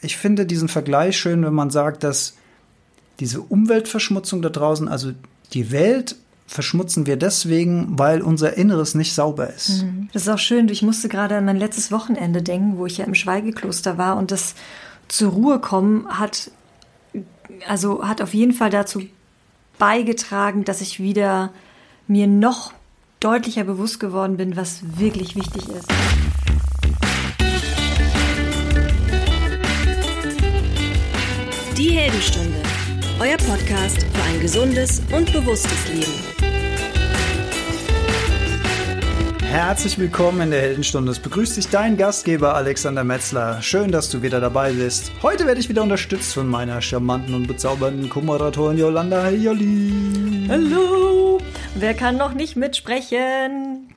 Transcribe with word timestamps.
ich 0.00 0.16
finde 0.16 0.46
diesen 0.46 0.68
Vergleich 0.68 1.16
schön, 1.18 1.44
wenn 1.44 1.54
man 1.54 1.70
sagt, 1.70 2.04
dass 2.04 2.34
diese 3.20 3.40
Umweltverschmutzung 3.40 4.42
da 4.42 4.48
draußen, 4.48 4.88
also 4.88 5.12
die 5.52 5.72
Welt 5.72 6.16
verschmutzen 6.46 7.06
wir 7.06 7.16
deswegen, 7.16 7.98
weil 7.98 8.22
unser 8.22 8.56
Inneres 8.56 8.94
nicht 8.94 9.14
sauber 9.14 9.52
ist. 9.52 9.82
Mhm. 9.82 10.08
Das 10.12 10.22
ist 10.22 10.28
auch 10.28 10.38
schön. 10.38 10.68
Ich 10.68 10.82
musste 10.82 11.08
gerade 11.08 11.36
an 11.36 11.44
mein 11.44 11.58
letztes 11.58 11.92
Wochenende 11.92 12.42
denken, 12.42 12.78
wo 12.78 12.86
ich 12.86 12.98
ja 12.98 13.04
im 13.04 13.14
Schweigekloster 13.14 13.98
war 13.98 14.16
und 14.16 14.30
das 14.30 14.54
zur 15.08 15.32
Ruhe 15.32 15.58
kommen 15.58 16.06
hat, 16.08 16.50
also 17.66 18.06
hat 18.06 18.22
auf 18.22 18.34
jeden 18.34 18.52
Fall 18.52 18.70
dazu 18.70 19.02
beigetragen, 19.78 20.64
dass 20.64 20.80
ich 20.80 21.00
wieder 21.00 21.52
mir 22.06 22.26
noch 22.26 22.72
deutlicher 23.20 23.64
bewusst 23.64 24.00
geworden 24.00 24.36
bin, 24.36 24.56
was 24.56 24.80
wirklich 24.98 25.36
wichtig 25.36 25.68
ist. 25.68 25.88
Die 31.78 31.90
Heldenstunde, 31.90 32.60
euer 33.20 33.36
Podcast 33.36 34.02
für 34.02 34.22
ein 34.24 34.40
gesundes 34.40 35.00
und 35.16 35.32
bewusstes 35.32 35.88
Leben. 35.88 36.12
Herzlich 39.44 39.96
willkommen 39.96 40.40
in 40.40 40.50
der 40.50 40.60
Heldenstunde. 40.60 41.12
Es 41.12 41.20
begrüßt 41.20 41.56
dich 41.56 41.68
dein 41.68 41.96
Gastgeber 41.96 42.56
Alexander 42.56 43.04
Metzler. 43.04 43.62
Schön, 43.62 43.92
dass 43.92 44.10
du 44.10 44.22
wieder 44.22 44.40
dabei 44.40 44.72
bist. 44.72 45.12
Heute 45.22 45.46
werde 45.46 45.60
ich 45.60 45.68
wieder 45.68 45.84
unterstützt 45.84 46.34
von 46.34 46.48
meiner 46.48 46.82
charmanten 46.82 47.32
und 47.32 47.46
bezaubernden 47.46 48.08
Co-Moderatorin 48.08 48.76
Yolanda. 48.76 49.26
Hey 49.26 49.36
Jolli. 49.36 50.48
Hallo. 50.48 51.38
Wer 51.76 51.94
kann 51.94 52.16
noch 52.16 52.34
nicht 52.34 52.56
mitsprechen? 52.56 53.94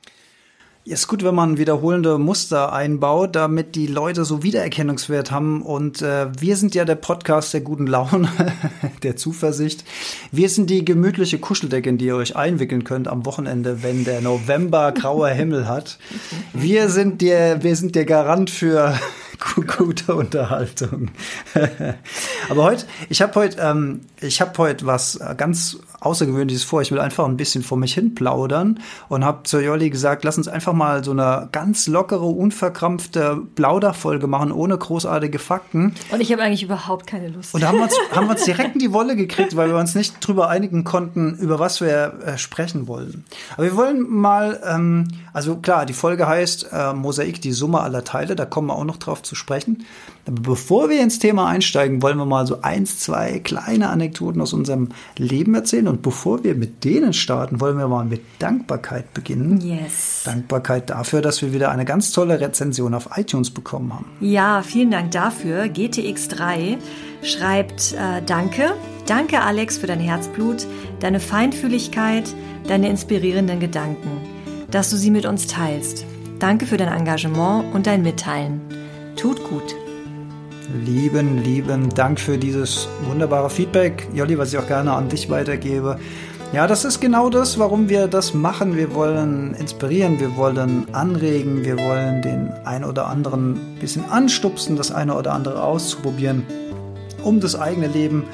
Ja, 0.84 0.94
ist 0.94 1.06
gut, 1.06 1.22
wenn 1.22 1.36
man 1.36 1.58
wiederholende 1.58 2.18
Muster 2.18 2.72
einbaut, 2.72 3.36
damit 3.36 3.76
die 3.76 3.86
Leute 3.86 4.24
so 4.24 4.42
Wiedererkennungswert 4.42 5.30
haben. 5.30 5.62
Und 5.62 6.02
äh, 6.02 6.26
wir 6.36 6.56
sind 6.56 6.74
ja 6.74 6.84
der 6.84 6.96
Podcast 6.96 7.54
der 7.54 7.60
guten 7.60 7.86
Laune, 7.86 8.28
der 9.04 9.14
Zuversicht. 9.14 9.84
Wir 10.32 10.48
sind 10.48 10.70
die 10.70 10.84
gemütliche 10.84 11.38
Kuscheldecke, 11.38 11.88
in 11.88 11.98
die 11.98 12.06
ihr 12.06 12.16
euch 12.16 12.34
einwickeln 12.34 12.82
könnt 12.82 13.06
am 13.06 13.24
Wochenende, 13.26 13.84
wenn 13.84 14.04
der 14.04 14.22
November 14.22 14.90
grauer 14.90 15.28
Himmel 15.30 15.68
hat. 15.68 16.00
Wir 16.52 16.88
sind 16.88 17.22
der, 17.22 17.62
wir 17.62 17.76
sind 17.76 17.94
der 17.94 18.04
Garant 18.04 18.50
für 18.50 18.98
gute 19.78 20.16
Unterhaltung. 20.16 21.12
Aber 22.48 22.64
heute, 22.64 22.86
ich 23.08 23.22
habe 23.22 23.36
heute, 23.36 23.60
ähm, 23.60 24.00
ich 24.20 24.40
habe 24.40 24.58
heute 24.58 24.84
was 24.84 25.20
ganz 25.36 25.78
Außergewöhnliches 26.04 26.64
vor. 26.64 26.82
Ich 26.82 26.90
will 26.90 26.98
einfach 26.98 27.24
ein 27.26 27.36
bisschen 27.36 27.62
vor 27.62 27.78
mich 27.78 27.94
hin 27.94 28.14
plaudern 28.14 28.80
und 29.08 29.24
habe 29.24 29.44
zu 29.44 29.60
Jolli 29.60 29.90
gesagt, 29.90 30.24
lass 30.24 30.36
uns 30.36 30.48
einfach 30.48 30.72
mal 30.72 31.04
so 31.04 31.12
eine 31.12 31.48
ganz 31.52 31.86
lockere, 31.86 32.24
unverkrampfte 32.24 33.40
Plauderfolge 33.54 34.26
machen, 34.26 34.52
ohne 34.52 34.76
großartige 34.76 35.38
Fakten. 35.38 35.94
Und 36.10 36.20
ich 36.20 36.32
habe 36.32 36.42
eigentlich 36.42 36.62
überhaupt 36.62 37.06
keine 37.06 37.28
Lust. 37.28 37.54
Und 37.54 37.62
da 37.62 37.68
haben 37.68 37.78
wir, 37.78 37.84
uns, 37.84 37.94
haben 38.12 38.26
wir 38.26 38.32
uns 38.32 38.44
direkt 38.44 38.74
in 38.74 38.80
die 38.80 38.92
Wolle 38.92 39.16
gekriegt, 39.16 39.56
weil 39.56 39.68
wir 39.68 39.78
uns 39.78 39.94
nicht 39.94 40.16
drüber 40.26 40.48
einigen 40.48 40.84
konnten, 40.84 41.36
über 41.36 41.58
was 41.58 41.80
wir 41.80 42.14
äh, 42.24 42.38
sprechen 42.38 42.88
wollen. 42.88 43.24
Aber 43.54 43.64
wir 43.64 43.76
wollen 43.76 44.08
mal, 44.08 44.60
ähm, 44.66 45.08
also 45.32 45.56
klar, 45.56 45.86
die 45.86 45.92
Folge 45.92 46.26
heißt 46.26 46.68
äh, 46.72 46.92
Mosaik, 46.92 47.40
die 47.40 47.52
Summe 47.52 47.80
aller 47.80 48.04
Teile, 48.04 48.36
da 48.36 48.44
kommen 48.44 48.68
wir 48.68 48.76
auch 48.76 48.84
noch 48.84 48.96
drauf 48.96 49.22
zu 49.22 49.34
sprechen. 49.34 49.84
Aber 50.26 50.40
bevor 50.40 50.88
wir 50.88 51.00
ins 51.00 51.18
Thema 51.18 51.48
einsteigen, 51.48 52.02
wollen 52.02 52.18
wir 52.18 52.26
mal 52.26 52.46
so 52.46 52.62
eins, 52.62 52.98
zwei 52.98 53.40
kleine 53.40 53.88
Anekdoten 53.90 54.40
aus 54.40 54.52
unserem 54.52 54.90
Leben 55.16 55.54
erzählen. 55.54 55.88
Und 55.92 56.00
bevor 56.00 56.42
wir 56.42 56.54
mit 56.54 56.84
denen 56.84 57.12
starten, 57.12 57.60
wollen 57.60 57.76
wir 57.76 57.86
mal 57.86 58.06
mit 58.06 58.22
Dankbarkeit 58.38 59.12
beginnen. 59.12 59.60
Yes. 59.60 60.22
Dankbarkeit 60.24 60.88
dafür, 60.88 61.20
dass 61.20 61.42
wir 61.42 61.52
wieder 61.52 61.70
eine 61.70 61.84
ganz 61.84 62.12
tolle 62.12 62.40
Rezension 62.40 62.94
auf 62.94 63.10
iTunes 63.14 63.50
bekommen 63.50 63.92
haben. 63.92 64.06
Ja, 64.20 64.62
vielen 64.62 64.90
Dank 64.90 65.10
dafür. 65.10 65.64
GTX3 65.64 66.78
schreibt 67.22 67.92
äh, 67.92 68.22
Danke. 68.24 68.72
Danke, 69.04 69.42
Alex, 69.42 69.76
für 69.76 69.86
dein 69.86 70.00
Herzblut, 70.00 70.66
deine 71.00 71.20
Feinfühligkeit, 71.20 72.34
deine 72.66 72.88
inspirierenden 72.88 73.60
Gedanken, 73.60 74.16
dass 74.70 74.88
du 74.88 74.96
sie 74.96 75.10
mit 75.10 75.26
uns 75.26 75.46
teilst. 75.46 76.06
Danke 76.38 76.64
für 76.64 76.78
dein 76.78 76.88
Engagement 76.88 77.74
und 77.74 77.86
dein 77.86 78.00
Mitteilen. 78.00 78.62
Tut 79.16 79.44
gut. 79.44 79.81
Lieben, 80.84 81.42
lieben 81.42 81.88
Dank 81.90 82.20
für 82.20 82.38
dieses 82.38 82.88
wunderbare 83.06 83.50
Feedback. 83.50 84.06
Jolli, 84.14 84.38
was 84.38 84.52
ich 84.52 84.58
auch 84.58 84.66
gerne 84.66 84.92
an 84.92 85.08
dich 85.08 85.28
weitergebe. 85.28 85.98
Ja, 86.52 86.66
das 86.66 86.84
ist 86.84 87.00
genau 87.00 87.30
das, 87.30 87.58
warum 87.58 87.88
wir 87.88 88.08
das 88.08 88.34
machen. 88.34 88.76
Wir 88.76 88.94
wollen 88.94 89.54
inspirieren, 89.54 90.20
wir 90.20 90.36
wollen 90.36 90.86
anregen, 90.92 91.64
wir 91.64 91.78
wollen 91.78 92.22
den 92.22 92.52
ein 92.64 92.84
oder 92.84 93.06
anderen 93.06 93.52
ein 93.52 93.78
bisschen 93.80 94.04
anstupsen, 94.04 94.76
das 94.76 94.92
eine 94.92 95.16
oder 95.16 95.32
andere 95.32 95.62
auszuprobieren, 95.62 96.44
um 97.22 97.40
das 97.40 97.58
eigene 97.58 97.88
Leben 97.88 98.24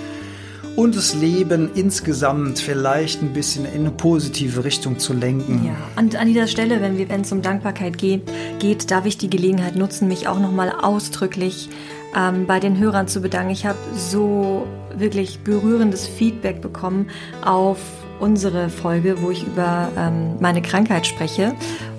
und 0.78 0.96
das 0.96 1.14
Leben 1.14 1.70
insgesamt 1.74 2.60
vielleicht 2.60 3.20
ein 3.22 3.32
bisschen 3.32 3.64
in 3.64 3.80
eine 3.80 3.90
positive 3.90 4.64
Richtung 4.64 4.98
zu 4.98 5.12
lenken. 5.12 5.64
Ja, 5.64 5.76
und 6.00 6.14
an 6.14 6.28
dieser 6.28 6.46
Stelle, 6.46 6.80
wenn 6.80 7.20
es 7.20 7.32
um 7.32 7.42
Dankbarkeit 7.42 7.98
geht, 7.98 8.22
geht, 8.60 8.90
darf 8.90 9.04
ich 9.04 9.18
die 9.18 9.28
Gelegenheit 9.28 9.74
nutzen, 9.74 10.06
mich 10.06 10.28
auch 10.28 10.38
nochmal 10.38 10.70
ausdrücklich 10.70 11.68
ähm, 12.16 12.46
bei 12.46 12.60
den 12.60 12.78
Hörern 12.78 13.08
zu 13.08 13.20
bedanken. 13.20 13.50
Ich 13.50 13.66
habe 13.66 13.78
so 13.94 14.66
wirklich 14.94 15.40
berührendes 15.40 16.06
Feedback 16.06 16.60
bekommen 16.60 17.10
auf 17.44 17.78
unsere 18.20 18.68
Folge, 18.68 19.22
wo 19.22 19.30
ich 19.30 19.46
über 19.46 19.90
ähm, 19.96 20.36
meine 20.40 20.62
Krankheit 20.62 21.06
spreche. 21.06 21.54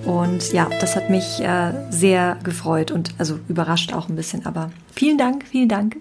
Und 0.05 0.51
ja, 0.53 0.67
das 0.81 0.95
hat 0.95 1.09
mich 1.09 1.39
äh, 1.39 1.73
sehr 1.89 2.37
gefreut 2.43 2.91
und 2.91 3.13
also 3.17 3.39
überrascht 3.47 3.93
auch 3.93 4.09
ein 4.09 4.15
bisschen. 4.15 4.45
Aber 4.45 4.71
vielen 4.93 5.17
Dank, 5.17 5.45
vielen 5.45 5.69
Dank. 5.69 5.97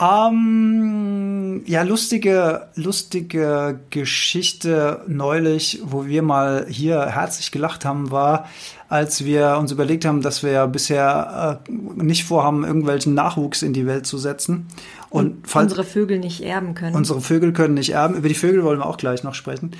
Ähm, 0.00 1.62
ja, 1.66 1.82
lustige, 1.82 2.68
lustige 2.74 3.80
Geschichte 3.90 5.02
neulich, 5.06 5.80
wo 5.84 6.06
wir 6.06 6.22
mal 6.22 6.66
hier 6.68 7.06
herzlich 7.06 7.52
gelacht 7.52 7.84
haben, 7.84 8.10
war, 8.10 8.48
als 8.92 9.24
wir 9.24 9.56
uns 9.58 9.72
überlegt 9.72 10.04
haben, 10.04 10.20
dass 10.20 10.42
wir 10.42 10.50
ja 10.52 10.66
bisher 10.66 11.62
äh, 11.66 11.72
nicht 12.02 12.24
vorhaben, 12.24 12.62
irgendwelchen 12.62 13.14
Nachwuchs 13.14 13.62
in 13.62 13.72
die 13.72 13.86
Welt 13.86 14.06
zu 14.06 14.18
setzen. 14.18 14.66
Und, 15.08 15.46
und 15.54 15.62
unsere 15.62 15.84
Vögel 15.84 16.18
nicht 16.18 16.42
erben 16.42 16.74
können. 16.74 16.94
Unsere 16.94 17.22
Vögel 17.22 17.54
können 17.54 17.72
nicht 17.72 17.88
erben. 17.90 18.16
Über 18.16 18.28
die 18.28 18.34
Vögel 18.34 18.64
wollen 18.64 18.80
wir 18.80 18.86
auch 18.86 18.98
gleich 18.98 19.24
noch 19.24 19.32
sprechen. 19.32 19.70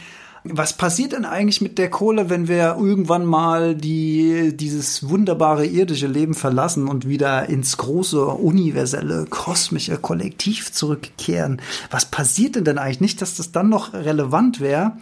Was 0.44 0.72
passiert 0.72 1.12
denn 1.12 1.26
eigentlich 1.26 1.60
mit 1.60 1.76
der 1.76 1.90
Kohle, 1.90 2.30
wenn 2.30 2.48
wir 2.48 2.76
irgendwann 2.80 3.26
mal 3.26 3.74
die, 3.74 4.56
dieses 4.56 5.06
wunderbare 5.06 5.66
irdische 5.66 6.06
Leben 6.06 6.32
verlassen 6.32 6.88
und 6.88 7.06
wieder 7.06 7.50
ins 7.50 7.76
große, 7.76 8.24
universelle, 8.24 9.26
kosmische 9.28 9.98
Kollektiv 9.98 10.72
zurückkehren? 10.72 11.60
Was 11.90 12.06
passiert 12.06 12.56
denn 12.56 12.64
denn 12.64 12.78
eigentlich? 12.78 13.02
Nicht, 13.02 13.20
dass 13.20 13.36
das 13.36 13.52
dann 13.52 13.68
noch 13.68 13.92
relevant 13.92 14.60
wäre, 14.60 14.96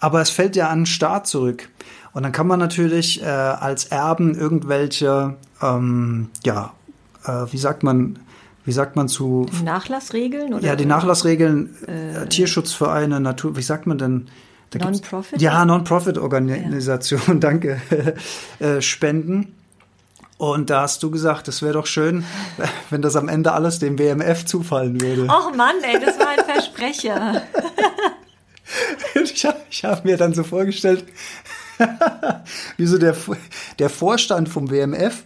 aber 0.00 0.20
es 0.20 0.30
fällt 0.30 0.56
ja 0.56 0.68
an 0.68 0.80
den 0.80 0.86
Staat 0.86 1.28
zurück. 1.28 1.68
Und 2.12 2.24
dann 2.24 2.32
kann 2.32 2.46
man 2.46 2.58
natürlich 2.58 3.22
äh, 3.22 3.26
als 3.26 3.86
Erben 3.86 4.34
irgendwelche, 4.34 5.36
ähm, 5.62 6.28
ja, 6.44 6.74
äh, 7.24 7.46
wie 7.50 7.58
sagt 7.58 7.82
man, 7.82 8.18
wie 8.64 8.72
sagt 8.72 8.96
man 8.96 9.08
zu 9.08 9.46
die 9.50 9.64
Nachlassregeln 9.64 10.54
oder 10.54 10.64
ja 10.64 10.76
die 10.76 10.86
Nachlassregeln 10.86 11.74
äh, 11.86 12.28
Tierschutzvereine 12.28 13.18
Natur 13.18 13.56
wie 13.56 13.62
sagt 13.62 13.88
man 13.88 13.98
denn 13.98 14.28
Non-Profit 14.72 15.42
ja 15.42 15.64
Non-Profit-Organisation 15.64 17.20
ja. 17.26 17.34
danke 17.34 17.82
äh, 18.60 18.80
spenden 18.80 19.56
und 20.42 20.70
da 20.70 20.82
hast 20.82 21.04
du 21.04 21.10
gesagt, 21.12 21.46
es 21.46 21.62
wäre 21.62 21.74
doch 21.74 21.86
schön, 21.86 22.24
wenn 22.90 23.00
das 23.00 23.14
am 23.14 23.28
Ende 23.28 23.52
alles 23.52 23.78
dem 23.78 23.96
WMF 23.96 24.44
zufallen 24.44 25.00
würde. 25.00 25.28
Och 25.28 25.54
Mann, 25.54 25.76
ey, 25.84 26.00
das 26.04 26.18
war 26.18 26.30
ein 26.30 26.44
Versprecher. 26.44 27.42
ich 29.22 29.44
habe 29.44 29.60
hab 29.84 30.04
mir 30.04 30.16
dann 30.16 30.34
so 30.34 30.42
vorgestellt, 30.42 31.04
wie 32.76 32.86
so 32.86 32.98
der, 32.98 33.16
der 33.78 33.90
Vorstand 33.90 34.48
vom 34.48 34.70
WMF, 34.70 35.24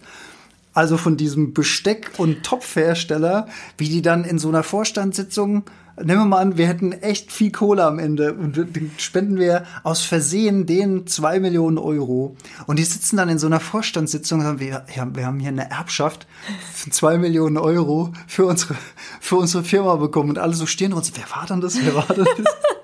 also 0.73 0.97
von 0.97 1.17
diesem 1.17 1.53
Besteck- 1.53 2.11
und 2.17 2.43
Topfhersteller, 2.43 3.47
wie 3.77 3.89
die 3.89 4.01
dann 4.01 4.23
in 4.23 4.39
so 4.39 4.49
einer 4.49 4.63
Vorstandssitzung 4.63 5.63
nehmen 6.03 6.21
wir 6.21 6.25
mal 6.25 6.37
an, 6.39 6.57
wir 6.57 6.67
hätten 6.67 6.91
echt 6.91 7.31
viel 7.31 7.51
Kohle 7.51 7.83
am 7.83 7.99
Ende 7.99 8.33
und 8.33 8.59
spenden 8.97 9.37
wir 9.39 9.63
aus 9.83 10.01
Versehen 10.01 10.65
denen 10.65 11.07
zwei 11.07 11.39
Millionen 11.39 11.77
Euro. 11.77 12.35
Und 12.67 12.77
die 12.77 12.83
sitzen 12.83 13.17
dann 13.17 13.29
in 13.29 13.39
so 13.39 13.47
einer 13.47 13.59
Vorstandssitzung 13.59 14.39
und 14.39 14.45
sagen, 14.45 14.59
wir, 14.59 14.85
wir 15.13 15.25
haben 15.25 15.39
hier 15.39 15.49
eine 15.49 15.69
Erbschaft 15.69 16.27
von 16.73 16.91
zwei 16.91 17.17
Millionen 17.17 17.57
Euro 17.57 18.13
für 18.27 18.45
unsere, 18.45 18.75
für 19.19 19.37
unsere 19.37 19.63
Firma 19.63 19.95
bekommen. 19.95 20.29
Und 20.29 20.39
alle 20.39 20.53
so 20.53 20.65
stehen 20.65 20.93
und 20.93 21.03
sagen, 21.03 21.17
wer 21.17 21.35
war 21.35 21.47
denn 21.47 21.61
das? 21.61 21.77
Wer 21.83 21.95
war 21.95 22.05
denn 22.05 22.25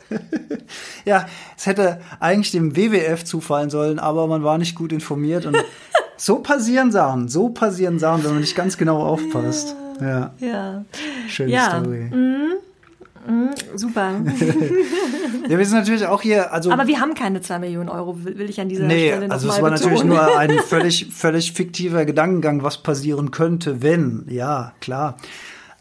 das? 0.10 0.20
ja, 1.06 1.28
es 1.58 1.66
hätte 1.66 2.00
eigentlich 2.20 2.52
dem 2.52 2.76
WWF 2.76 3.24
zufallen 3.24 3.70
sollen, 3.70 4.00
aber 4.00 4.28
man 4.28 4.44
war 4.44 4.58
nicht 4.58 4.76
gut 4.76 4.92
informiert 4.92 5.46
und 5.46 5.58
so 6.18 6.40
passieren 6.40 6.92
Sachen, 6.92 7.28
so 7.28 7.50
passieren 7.50 8.00
Sachen, 8.00 8.24
wenn 8.24 8.32
man 8.32 8.42
nicht 8.42 8.56
ganz 8.56 8.78
genau 8.78 9.04
aufpasst. 9.04 9.76
Ja. 10.02 10.34
Ja. 10.40 10.86
Schöne 11.28 11.52
ja. 11.52 11.70
Story. 11.70 12.10
Mhm. 12.12 12.54
Mhm, 13.28 13.50
super. 13.76 14.12
ja, 15.50 15.58
wir 15.58 15.66
sind 15.66 15.80
natürlich 15.80 16.06
auch 16.06 16.22
hier, 16.22 16.52
also. 16.52 16.72
Aber 16.72 16.88
wir 16.88 17.00
haben 17.00 17.14
keine 17.14 17.42
zwei 17.42 17.60
Millionen 17.60 17.90
Euro, 17.90 18.24
will, 18.24 18.38
will 18.38 18.50
ich 18.50 18.60
an 18.60 18.70
dieser 18.70 18.86
nee, 18.86 19.10
Stelle 19.10 19.28
noch 19.28 19.34
also 19.34 19.50
es 19.50 19.62
war 19.62 19.72
betonen. 19.72 19.82
natürlich 19.82 20.04
nur 20.04 20.38
ein 20.38 20.60
völlig, 20.60 21.08
völlig 21.14 21.54
fiktiver 21.54 22.06
Gedankengang, 22.06 22.64
was 22.64 22.78
passieren 22.84 23.32
könnte, 23.32 23.82
wenn. 23.82 24.26
Ja, 24.30 24.74
klar. 24.82 25.18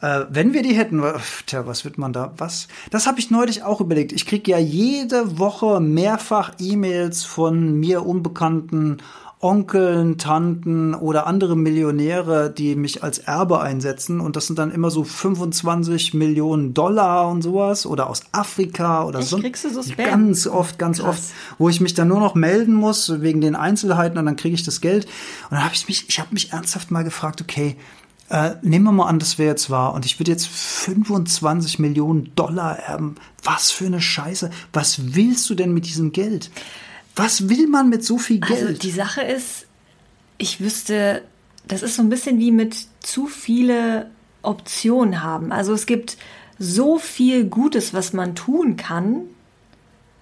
Äh, 0.02 0.26
wenn 0.30 0.52
wir 0.52 0.62
die 0.62 0.74
hätten, 0.74 1.02
tja, 1.46 1.66
was 1.66 1.84
wird 1.84 1.96
man 1.96 2.12
da, 2.12 2.32
was? 2.36 2.66
Das 2.90 3.06
habe 3.06 3.20
ich 3.20 3.30
neulich 3.30 3.62
auch 3.62 3.80
überlegt. 3.80 4.12
Ich 4.12 4.26
kriege 4.26 4.50
ja 4.50 4.58
jede 4.58 5.38
Woche 5.38 5.80
mehrfach 5.80 6.52
E-Mails 6.58 7.24
von 7.24 7.78
mir 7.78 8.04
unbekannten 8.04 8.98
Onkeln, 9.42 10.18
Tanten 10.18 10.94
oder 10.94 11.26
andere 11.26 11.56
Millionäre, 11.56 12.48
die 12.50 12.76
mich 12.76 13.02
als 13.02 13.18
Erbe 13.18 13.60
einsetzen. 13.60 14.20
Und 14.20 14.36
das 14.36 14.46
sind 14.46 14.58
dann 14.58 14.70
immer 14.70 14.90
so 14.90 15.02
25 15.02 16.14
Millionen 16.14 16.74
Dollar 16.74 17.28
und 17.28 17.42
sowas. 17.42 17.84
Oder 17.84 18.08
aus 18.08 18.22
Afrika 18.30 19.04
oder 19.04 19.22
so. 19.22 19.38
Kriegst 19.38 19.64
du 19.64 19.70
so 19.70 19.82
Spam? 19.82 20.06
Ganz 20.06 20.46
oft, 20.46 20.78
ganz 20.78 20.98
Krass. 20.98 21.08
oft. 21.08 21.22
Wo 21.58 21.68
ich 21.68 21.80
mich 21.80 21.94
dann 21.94 22.08
nur 22.08 22.20
noch 22.20 22.36
melden 22.36 22.74
muss 22.74 23.20
wegen 23.20 23.40
den 23.40 23.56
Einzelheiten 23.56 24.16
und 24.18 24.26
dann 24.26 24.36
kriege 24.36 24.54
ich 24.54 24.62
das 24.62 24.80
Geld. 24.80 25.06
Und 25.50 25.52
dann 25.52 25.64
habe 25.64 25.74
ich 25.74 25.88
mich, 25.88 26.08
ich 26.08 26.20
habe 26.20 26.30
mich 26.32 26.52
ernsthaft 26.52 26.92
mal 26.92 27.02
gefragt, 27.02 27.40
okay, 27.40 27.76
äh, 28.32 28.56
nehmen 28.62 28.86
wir 28.86 28.92
mal 28.92 29.08
an, 29.08 29.18
das 29.18 29.36
wäre 29.36 29.50
jetzt 29.50 29.68
wahr 29.68 29.92
und 29.92 30.06
ich 30.06 30.18
würde 30.18 30.30
jetzt 30.30 30.48
25 30.48 31.78
Millionen 31.78 32.34
Dollar 32.34 32.78
erben. 32.78 33.16
Was 33.44 33.70
für 33.70 33.84
eine 33.84 34.00
Scheiße. 34.00 34.50
Was 34.72 35.14
willst 35.14 35.50
du 35.50 35.54
denn 35.54 35.74
mit 35.74 35.84
diesem 35.84 36.12
Geld? 36.12 36.50
Was 37.14 37.50
will 37.50 37.68
man 37.68 37.90
mit 37.90 38.02
so 38.02 38.16
viel 38.16 38.40
also 38.40 38.54
Geld? 38.54 38.66
Also 38.68 38.80
die 38.80 38.90
Sache 38.90 39.20
ist, 39.20 39.66
ich 40.38 40.60
wüsste, 40.60 41.22
das 41.68 41.82
ist 41.82 41.96
so 41.96 42.02
ein 42.02 42.08
bisschen 42.08 42.38
wie 42.38 42.52
mit 42.52 42.74
zu 43.00 43.26
viele 43.26 44.10
Optionen 44.40 45.22
haben. 45.22 45.52
Also 45.52 45.74
es 45.74 45.84
gibt 45.84 46.16
so 46.58 46.98
viel 46.98 47.44
Gutes, 47.44 47.92
was 47.92 48.14
man 48.14 48.34
tun 48.34 48.76
kann, 48.76 49.24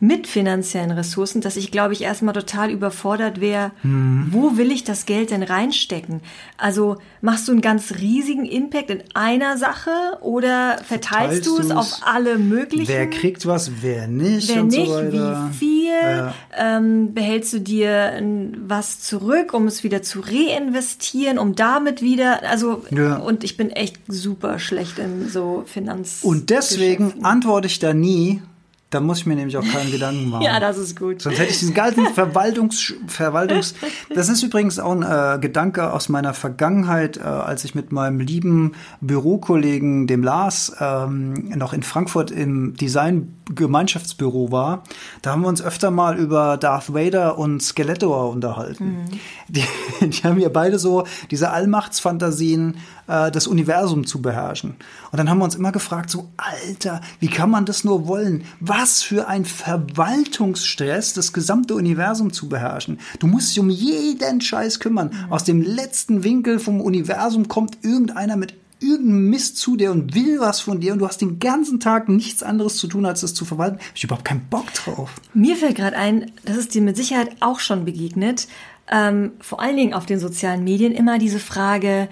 mit 0.00 0.26
finanziellen 0.26 0.90
Ressourcen, 0.90 1.42
dass 1.42 1.56
ich, 1.56 1.70
glaube 1.70 1.92
ich, 1.92 2.02
erstmal 2.02 2.32
total 2.32 2.70
überfordert 2.70 3.40
wäre, 3.40 3.72
mhm. 3.82 4.28
wo 4.30 4.56
will 4.56 4.72
ich 4.72 4.82
das 4.82 5.04
Geld 5.04 5.30
denn 5.30 5.42
reinstecken? 5.42 6.22
Also 6.56 6.96
machst 7.20 7.46
du 7.46 7.52
einen 7.52 7.60
ganz 7.60 7.92
riesigen 8.00 8.46
Impact 8.46 8.88
in 8.88 9.02
einer 9.12 9.58
Sache 9.58 9.90
oder 10.22 10.78
verteilst, 10.84 11.46
du 11.46 11.58
es 11.58 11.70
auf 11.70 12.00
alle 12.02 12.38
möglichen? 12.38 12.88
Wer 12.88 13.10
kriegt 13.10 13.46
was, 13.46 13.82
wer 13.82 14.08
nicht? 14.08 14.48
Wer 14.48 14.64
nicht, 14.64 14.86
so 14.86 15.12
wie 15.12 15.52
viel? 15.52 15.90
Ja. 15.90 16.34
Ähm, 16.56 17.12
behältst 17.12 17.52
du 17.52 17.60
dir 17.60 18.22
was 18.66 19.00
zurück, 19.00 19.52
um 19.52 19.66
es 19.66 19.84
wieder 19.84 20.02
zu 20.02 20.20
reinvestieren, 20.20 21.38
um 21.38 21.54
damit 21.54 22.00
wieder, 22.00 22.48
also 22.48 22.84
ja. 22.90 23.16
und 23.16 23.44
ich 23.44 23.58
bin 23.58 23.70
echt 23.70 23.96
super 24.08 24.58
schlecht 24.58 24.98
in 24.98 25.28
so 25.28 25.64
Finanz. 25.66 26.20
Und 26.22 26.48
deswegen 26.48 27.22
antworte 27.22 27.66
ich 27.66 27.80
da 27.80 27.92
nie, 27.92 28.40
da 28.90 28.98
muss 28.98 29.18
ich 29.18 29.26
mir 29.26 29.36
nämlich 29.36 29.56
auch 29.56 29.64
keinen 29.64 29.90
Gedanken 29.90 30.28
machen. 30.30 30.42
ja, 30.42 30.58
das 30.58 30.76
ist 30.76 30.98
gut. 30.98 31.22
Sonst 31.22 31.38
hätte 31.38 31.50
ich 31.50 31.58
diesen 31.60 31.74
ganzen 31.74 32.06
Verwaltungs... 32.08 32.92
Verwaltungs 33.06 33.74
das 34.14 34.28
ist 34.28 34.42
übrigens 34.42 34.78
auch 34.78 34.92
ein 34.92 35.02
äh, 35.02 35.38
Gedanke 35.40 35.92
aus 35.92 36.08
meiner 36.08 36.34
Vergangenheit, 36.34 37.16
äh, 37.16 37.20
als 37.20 37.64
ich 37.64 37.74
mit 37.74 37.92
meinem 37.92 38.18
lieben 38.18 38.72
Bürokollegen, 39.00 40.08
dem 40.08 40.24
Lars, 40.24 40.72
ähm, 40.80 41.50
noch 41.56 41.72
in 41.72 41.84
Frankfurt 41.84 42.32
im 42.32 42.74
Design-Gemeinschaftsbüro 42.76 44.50
war. 44.50 44.82
Da 45.22 45.30
haben 45.30 45.42
wir 45.42 45.48
uns 45.48 45.62
öfter 45.62 45.90
mal 45.92 46.18
über 46.18 46.56
Darth 46.56 46.92
Vader 46.92 47.38
und 47.38 47.62
Skeletor 47.62 48.30
unterhalten. 48.30 48.84
Mhm. 48.84 49.20
Die, 49.48 49.64
die 50.08 50.22
haben 50.24 50.40
ja 50.40 50.48
beide 50.48 50.80
so 50.80 51.04
diese 51.30 51.50
Allmachtsfantasien, 51.50 52.78
äh, 53.06 53.30
das 53.30 53.46
Universum 53.46 54.04
zu 54.06 54.20
beherrschen. 54.20 54.74
Und 55.10 55.18
dann 55.18 55.28
haben 55.28 55.38
wir 55.38 55.44
uns 55.44 55.54
immer 55.54 55.72
gefragt, 55.72 56.10
so, 56.10 56.30
Alter, 56.36 57.00
wie 57.18 57.28
kann 57.28 57.50
man 57.50 57.64
das 57.64 57.84
nur 57.84 58.06
wollen? 58.06 58.44
Was 58.60 59.02
für 59.02 59.28
ein 59.28 59.44
Verwaltungsstress, 59.44 61.14
das 61.14 61.32
gesamte 61.32 61.74
Universum 61.74 62.32
zu 62.32 62.48
beherrschen. 62.48 62.98
Du 63.18 63.26
musst 63.26 63.50
dich 63.50 63.60
um 63.60 63.70
jeden 63.70 64.40
Scheiß 64.40 64.80
kümmern. 64.80 65.10
Mhm. 65.26 65.32
Aus 65.32 65.44
dem 65.44 65.62
letzten 65.62 66.22
Winkel 66.22 66.58
vom 66.58 66.80
Universum 66.80 67.48
kommt 67.48 67.78
irgendeiner 67.82 68.36
mit 68.36 68.54
irgendeinem 68.80 69.28
Mist 69.28 69.58
zu 69.58 69.76
dir 69.76 69.90
und 69.90 70.14
will 70.14 70.40
was 70.40 70.60
von 70.60 70.80
dir 70.80 70.94
und 70.94 71.00
du 71.00 71.06
hast 71.06 71.20
den 71.20 71.38
ganzen 71.38 71.80
Tag 71.80 72.08
nichts 72.08 72.42
anderes 72.42 72.76
zu 72.76 72.86
tun, 72.86 73.04
als 73.04 73.20
das 73.20 73.34
zu 73.34 73.44
verwalten. 73.44 73.76
Hab 73.78 73.96
ich 73.96 74.04
überhaupt 74.04 74.24
keinen 74.24 74.46
Bock 74.48 74.72
drauf. 74.72 75.10
Mir 75.34 75.56
fällt 75.56 75.76
gerade 75.76 75.96
ein, 75.96 76.32
das 76.44 76.56
ist 76.56 76.74
dir 76.74 76.82
mit 76.82 76.96
Sicherheit 76.96 77.36
auch 77.40 77.60
schon 77.60 77.84
begegnet, 77.84 78.48
ähm, 78.90 79.32
vor 79.40 79.60
allen 79.60 79.76
Dingen 79.76 79.94
auf 79.94 80.06
den 80.06 80.18
sozialen 80.18 80.64
Medien 80.64 80.92
immer 80.92 81.18
diese 81.18 81.38
Frage, 81.38 82.08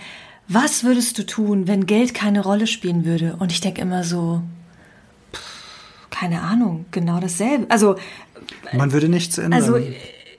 was 0.48 0.82
würdest 0.84 1.18
du 1.18 1.26
tun, 1.26 1.68
wenn 1.68 1.86
Geld 1.86 2.14
keine 2.14 2.42
Rolle 2.42 2.66
spielen 2.66 3.04
würde? 3.04 3.36
Und 3.38 3.52
ich 3.52 3.60
denke 3.60 3.82
immer 3.82 4.02
so, 4.02 4.42
keine 6.10 6.40
Ahnung, 6.40 6.86
genau 6.90 7.20
dasselbe. 7.20 7.70
Also 7.70 7.96
man 8.72 8.92
würde 8.92 9.08
nichts 9.08 9.38
ändern. 9.38 9.52
Also 9.52 9.78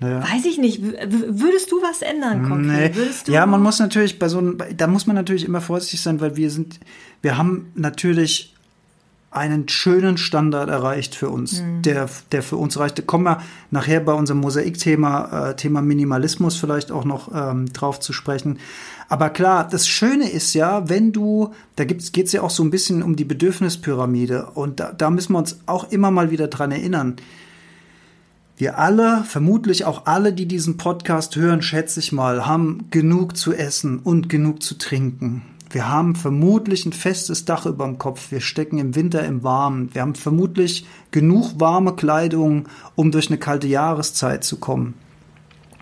naja. 0.02 0.24
Weiß 0.24 0.46
ich 0.46 0.58
nicht. 0.58 0.82
Würdest 0.82 1.72
du 1.72 1.82
was 1.82 2.02
ändern, 2.02 2.48
konkret? 2.48 2.96
Nee. 2.96 3.34
ja, 3.34 3.46
man 3.46 3.62
muss 3.62 3.80
natürlich 3.80 4.18
bei 4.18 4.30
so 4.30 4.38
einem, 4.38 4.58
da 4.76 4.88
muss 4.88 5.06
man 5.06 5.16
natürlich 5.16 5.44
immer 5.44 5.60
vorsichtig 5.60 6.00
sein, 6.00 6.22
weil 6.22 6.38
wir 6.38 6.50
sind, 6.50 6.80
wir 7.22 7.38
haben 7.38 7.72
natürlich 7.76 8.56
einen 9.32 9.70
schönen 9.70 10.18
Standard 10.18 10.70
erreicht 10.70 11.14
für 11.14 11.30
uns, 11.30 11.62
mhm. 11.62 11.84
der, 11.84 12.10
der 12.32 12.42
für 12.42 12.58
uns 12.58 12.80
reichte. 12.80 13.04
Kommen 13.04 13.26
wir 13.26 13.42
nachher 13.70 14.00
bei 14.00 14.14
unserem 14.14 14.40
Mosaikthema, 14.40 15.50
äh, 15.50 15.56
Thema 15.56 15.82
Minimalismus 15.82 16.58
vielleicht 16.58 16.92
auch 16.92 17.06
noch 17.06 17.30
ähm, 17.34 17.72
drauf 17.72 18.00
zu 18.00 18.12
sprechen. 18.12 18.60
Aber 19.08 19.30
klar, 19.30 19.68
das 19.68 19.88
Schöne 19.88 20.30
ist 20.30 20.54
ja, 20.54 20.90
wenn 20.90 21.12
du, 21.12 21.54
da 21.76 21.86
geht 21.86 22.18
es 22.18 22.32
ja 22.32 22.42
auch 22.42 22.50
so 22.50 22.64
ein 22.64 22.72
bisschen 22.72 23.04
um 23.04 23.16
die 23.16 23.26
Bedürfnispyramide 23.26 24.48
und 24.54 24.80
da, 24.80 24.94
da 24.94 25.10
müssen 25.10 25.34
wir 25.34 25.40
uns 25.40 25.60
auch 25.66 25.92
immer 25.92 26.12
mal 26.12 26.32
wieder 26.32 26.48
dran 26.48 26.72
erinnern. 26.72 27.16
Wir 28.58 28.78
alle, 28.78 29.24
vermutlich 29.24 29.86
auch 29.86 30.06
alle, 30.06 30.34
die 30.34 30.46
diesen 30.46 30.78
Podcast 30.78 31.36
hören, 31.38 31.62
schätze 31.62 32.00
ich 32.02 32.12
mal, 32.12 32.46
haben 32.46 32.86
genug 32.92 33.38
zu 33.38 33.54
essen 33.54 34.00
und 34.00 34.28
genug 34.28 34.62
zu 34.62 34.78
trinken. 34.78 35.44
Wir 35.70 35.88
haben 35.88 36.16
vermutlich 36.16 36.86
ein 36.86 36.94
festes 36.94 37.46
Dach 37.46 37.66
über 37.66 37.86
dem 37.86 37.98
Kopf. 37.98 38.32
Wir 38.32 38.42
stecken 38.42 38.80
im 38.80 38.96
Winter 38.96 39.24
im 39.24 39.44
Warmen. 39.44 39.94
Wir 39.94 40.02
haben 40.02 40.16
vermutlich 40.16 40.88
genug 41.12 41.60
warme 41.60 41.96
Kleidung, 41.96 42.68
um 42.96 43.12
durch 43.12 43.30
eine 43.30 43.38
kalte 43.38 43.68
Jahreszeit 43.68 44.44
zu 44.44 44.58
kommen 44.58 44.96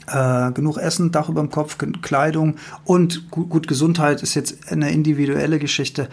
äh, 0.07 0.51
genug 0.51 0.77
Essen, 0.77 1.11
Dach 1.11 1.29
über 1.29 1.41
dem 1.41 1.51
Kopf, 1.51 1.77
Kleidung 2.01 2.55
und 2.85 3.29
gut, 3.29 3.49
gut 3.49 3.67
Gesundheit 3.67 4.23
ist 4.23 4.35
jetzt 4.35 4.71
eine 4.71 4.91
individuelle 4.91 5.59
Geschichte. 5.59 6.09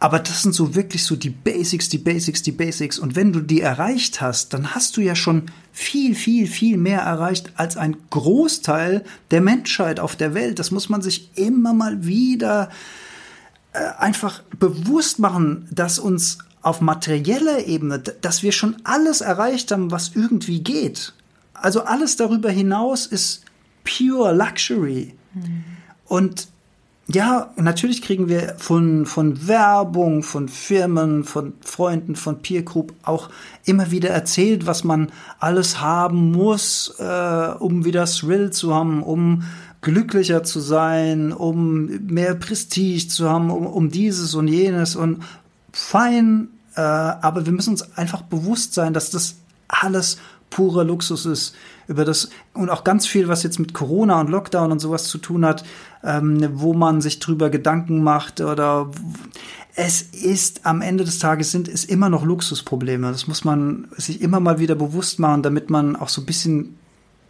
Aber 0.00 0.18
das 0.18 0.42
sind 0.42 0.54
so 0.54 0.74
wirklich 0.74 1.04
so 1.04 1.16
die 1.16 1.30
Basics, 1.30 1.88
die 1.88 1.98
Basics, 1.98 2.42
die 2.42 2.52
Basics. 2.52 2.98
Und 2.98 3.16
wenn 3.16 3.32
du 3.32 3.40
die 3.40 3.60
erreicht 3.60 4.20
hast, 4.20 4.52
dann 4.52 4.74
hast 4.74 4.96
du 4.96 5.00
ja 5.00 5.14
schon 5.14 5.44
viel, 5.72 6.14
viel, 6.14 6.46
viel 6.46 6.76
mehr 6.76 7.00
erreicht 7.00 7.52
als 7.56 7.76
ein 7.76 7.96
Großteil 8.10 9.04
der 9.30 9.40
Menschheit 9.40 10.00
auf 10.00 10.14
der 10.14 10.34
Welt. 10.34 10.58
Das 10.58 10.70
muss 10.70 10.88
man 10.88 11.00
sich 11.00 11.30
immer 11.36 11.72
mal 11.72 12.04
wieder 12.04 12.68
einfach 13.98 14.42
bewusst 14.58 15.18
machen, 15.18 15.68
dass 15.70 15.98
uns 15.98 16.38
auf 16.62 16.80
materieller 16.80 17.66
Ebene, 17.66 17.98
dass 17.98 18.42
wir 18.42 18.52
schon 18.52 18.76
alles 18.84 19.20
erreicht 19.20 19.70
haben, 19.70 19.90
was 19.90 20.12
irgendwie 20.14 20.62
geht. 20.62 21.12
Also 21.52 21.84
alles 21.84 22.16
darüber 22.16 22.50
hinaus 22.50 23.06
ist 23.06 23.42
pure 23.84 24.34
Luxury. 24.34 25.14
Mhm. 25.34 25.64
Und 26.06 26.48
ja, 27.06 27.52
natürlich 27.56 28.00
kriegen 28.00 28.28
wir 28.28 28.54
von, 28.56 29.04
von 29.04 29.46
Werbung, 29.46 30.22
von 30.22 30.48
Firmen, 30.48 31.24
von 31.24 31.52
Freunden, 31.60 32.16
von 32.16 32.40
Peer 32.40 32.62
Group 32.62 32.94
auch 33.02 33.28
immer 33.66 33.90
wieder 33.90 34.08
erzählt, 34.08 34.66
was 34.66 34.84
man 34.84 35.12
alles 35.38 35.82
haben 35.82 36.32
muss, 36.32 36.94
äh, 36.98 37.48
um 37.58 37.84
wieder 37.84 38.06
Thrill 38.06 38.50
zu 38.50 38.74
haben, 38.74 39.02
um 39.02 39.42
glücklicher 39.84 40.42
zu 40.42 40.60
sein, 40.60 41.32
um 41.32 42.06
mehr 42.06 42.34
Prestige 42.34 43.06
zu 43.06 43.28
haben, 43.30 43.50
um, 43.50 43.66
um 43.66 43.90
dieses 43.90 44.34
und 44.34 44.48
jenes 44.48 44.96
und 44.96 45.22
fein, 45.72 46.48
äh, 46.74 46.80
aber 46.80 47.46
wir 47.46 47.52
müssen 47.52 47.70
uns 47.70 47.96
einfach 47.96 48.22
bewusst 48.22 48.74
sein, 48.74 48.94
dass 48.94 49.10
das 49.10 49.36
alles 49.68 50.18
purer 50.50 50.84
Luxus 50.84 51.26
ist, 51.26 51.54
über 51.88 52.04
das 52.04 52.30
und 52.52 52.70
auch 52.70 52.84
ganz 52.84 53.06
viel, 53.06 53.28
was 53.28 53.42
jetzt 53.42 53.58
mit 53.58 53.74
Corona 53.74 54.20
und 54.20 54.30
Lockdown 54.30 54.72
und 54.72 54.78
sowas 54.78 55.04
zu 55.04 55.18
tun 55.18 55.44
hat, 55.44 55.64
ähm, 56.02 56.48
wo 56.54 56.74
man 56.74 57.00
sich 57.00 57.18
drüber 57.18 57.50
Gedanken 57.50 58.02
macht 58.02 58.40
oder 58.40 58.90
es 59.76 60.02
ist 60.02 60.64
am 60.64 60.80
Ende 60.80 61.04
des 61.04 61.18
Tages 61.18 61.50
sind 61.50 61.66
es 61.66 61.84
immer 61.84 62.08
noch 62.08 62.24
Luxusprobleme. 62.24 63.10
Das 63.10 63.26
muss 63.26 63.44
man 63.44 63.88
sich 63.96 64.20
immer 64.20 64.38
mal 64.38 64.60
wieder 64.60 64.76
bewusst 64.76 65.18
machen, 65.18 65.42
damit 65.42 65.68
man 65.68 65.96
auch 65.96 66.08
so 66.08 66.22
ein 66.22 66.26
bisschen 66.26 66.78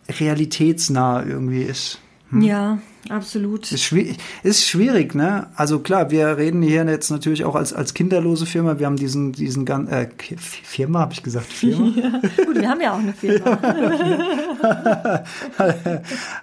realitätsnah 0.09 1.25
irgendwie 1.25 1.63
ist. 1.63 1.99
Hm? 2.31 2.43
Ja, 2.43 2.79
absolut. 3.11 3.71
Ist 3.71 3.83
schwierig, 3.83 4.17
ist 4.43 4.67
schwierig, 4.67 5.15
ne? 5.15 5.49
Also 5.57 5.79
klar, 5.79 6.11
wir 6.11 6.37
reden 6.37 6.63
hier 6.63 6.85
jetzt 6.85 7.11
natürlich 7.11 7.45
auch 7.45 7.55
als, 7.55 7.73
als 7.73 7.95
kinderlose 7.95 8.47
Firma. 8.47 8.79
Wir 8.79 8.87
haben 8.87 8.97
diesen, 8.97 9.33
diesen 9.33 9.65
ganzen, 9.65 9.93
äh, 9.93 10.09
Firma 10.39 11.01
habe 11.01 11.13
ich 11.13 11.23
gesagt, 11.23 11.47
Firma? 11.47 11.93
Ja, 11.97 12.21
gut, 12.45 12.57
wir 12.57 12.69
haben 12.69 12.81
ja 12.81 12.95
auch 12.95 12.99
eine 12.99 13.13
Firma. 13.13 13.59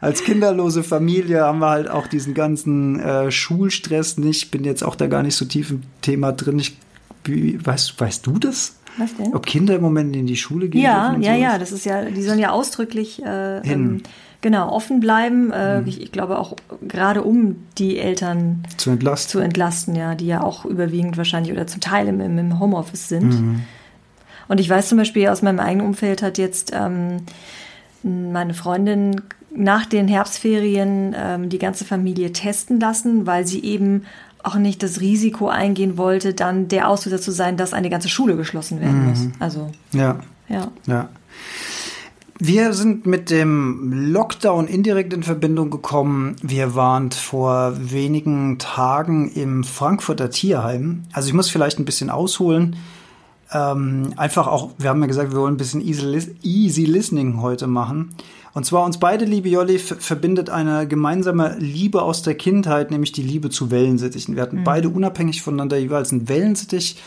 als 0.01 0.23
kinderlose 0.23 0.83
Familie 0.83 1.41
haben 1.41 1.59
wir 1.59 1.69
halt 1.69 1.89
auch 1.89 2.07
diesen 2.07 2.33
ganzen 2.33 2.99
äh, 2.99 3.31
Schulstress 3.31 4.17
nicht. 4.17 4.43
Ich 4.43 4.51
bin 4.51 4.63
jetzt 4.63 4.83
auch 4.83 4.95
da 4.95 5.07
gar 5.07 5.23
nicht 5.23 5.35
so 5.35 5.45
tief 5.45 5.71
im 5.71 5.81
Thema 6.01 6.31
drin. 6.31 6.59
Ich, 6.59 6.77
weißt, 7.25 7.99
weißt 7.99 8.25
du 8.25 8.37
das? 8.37 8.75
Was 8.97 9.15
denn? 9.15 9.33
Ob 9.33 9.45
Kinder 9.45 9.75
im 9.75 9.81
Moment 9.81 10.15
in 10.15 10.27
die 10.27 10.37
Schule 10.37 10.67
gehen? 10.69 10.81
Ja, 10.81 11.15
ja, 11.17 11.35
ja, 11.35 11.57
das 11.57 11.71
ist 11.71 11.85
ja, 11.85 12.03
die 12.05 12.23
sollen 12.23 12.39
ja 12.39 12.51
ausdrücklich 12.51 13.23
äh, 13.23 13.61
hin. 13.63 13.71
Ähm, 13.71 14.03
genau 14.41 14.69
offen 14.71 14.99
bleiben. 14.99 15.51
Äh, 15.51 15.81
ich, 15.83 16.01
ich 16.01 16.11
glaube 16.11 16.37
auch 16.39 16.55
gerade 16.87 17.21
um 17.23 17.57
die 17.77 17.97
Eltern 17.99 18.63
Zu 18.77 18.91
entlasten. 18.91 19.29
zu 19.31 19.39
entlasten, 19.39 19.95
ja, 19.95 20.15
die 20.15 20.27
ja 20.27 20.41
auch 20.41 20.65
überwiegend 20.65 21.17
wahrscheinlich 21.17 21.51
oder 21.51 21.67
zum 21.67 21.79
Teil 21.81 22.07
im, 22.07 22.19
im- 22.21 22.59
Homeoffice 22.59 23.07
sind. 23.07 23.63
Und 24.47 24.59
ich 24.59 24.69
weiß 24.69 24.89
zum 24.89 24.97
Beispiel 24.97 25.27
aus 25.29 25.41
meinem 25.41 25.59
eigenen 25.59 25.85
Umfeld 25.87 26.21
hat 26.23 26.37
jetzt 26.37 26.71
ähm, 26.75 27.17
meine 28.03 28.53
Freundin 28.53 29.21
nach 29.55 29.85
den 29.85 30.07
Herbstferien 30.07 31.13
ähm, 31.17 31.49
die 31.49 31.59
ganze 31.59 31.85
Familie 31.85 32.31
testen 32.33 32.79
lassen, 32.79 33.25
weil 33.27 33.45
sie 33.45 33.63
eben 33.63 34.05
auch 34.43 34.55
nicht 34.55 34.81
das 34.81 35.01
Risiko 35.01 35.49
eingehen 35.49 35.97
wollte, 35.97 36.33
dann 36.33 36.67
der 36.67 36.87
Auslöser 36.89 37.21
zu 37.21 37.31
sein, 37.31 37.57
dass 37.57 37.73
eine 37.73 37.89
ganze 37.91 38.09
Schule 38.09 38.35
geschlossen 38.35 38.79
werden 38.81 39.07
muss. 39.09 39.19
Also, 39.39 39.69
ja. 39.93 40.19
ja. 40.49 40.69
Ja. 40.87 41.09
Wir 42.43 42.73
sind 42.73 43.05
mit 43.05 43.29
dem 43.29 44.11
Lockdown 44.11 44.65
indirekt 44.65 45.13
in 45.13 45.21
Verbindung 45.21 45.69
gekommen. 45.69 46.37
Wir 46.41 46.73
waren 46.73 47.11
vor 47.11 47.73
wenigen 47.77 48.57
Tagen 48.57 49.31
im 49.33 49.63
Frankfurter 49.63 50.31
Tierheim. 50.31 51.03
Also 51.13 51.27
ich 51.27 51.35
muss 51.35 51.51
vielleicht 51.51 51.77
ein 51.77 51.85
bisschen 51.85 52.09
ausholen. 52.09 52.77
Ähm, 53.53 54.13
einfach 54.17 54.47
auch, 54.47 54.71
wir 54.79 54.89
haben 54.89 55.01
ja 55.01 55.05
gesagt, 55.05 55.33
wir 55.33 55.39
wollen 55.39 55.53
ein 55.53 55.57
bisschen 55.57 55.81
easy, 55.81 56.35
easy 56.41 56.85
listening 56.85 57.43
heute 57.43 57.67
machen. 57.67 58.15
Und 58.53 58.65
zwar 58.65 58.85
uns 58.85 58.97
beide, 58.97 59.25
liebe 59.25 59.47
Jolli, 59.47 59.77
verbindet 59.77 60.49
eine 60.49 60.87
gemeinsame 60.87 61.57
Liebe 61.59 62.01
aus 62.01 62.23
der 62.23 62.33
Kindheit, 62.33 62.89
nämlich 62.89 63.11
die 63.11 63.21
Liebe 63.21 63.51
zu 63.51 63.69
Wellensittichen. 63.69 64.35
Wir 64.35 64.41
hatten 64.41 64.63
beide 64.63 64.89
unabhängig 64.89 65.43
voneinander 65.43 65.77
jeweils 65.77 66.11
einen 66.11 66.27
Wellensittich 66.27 66.97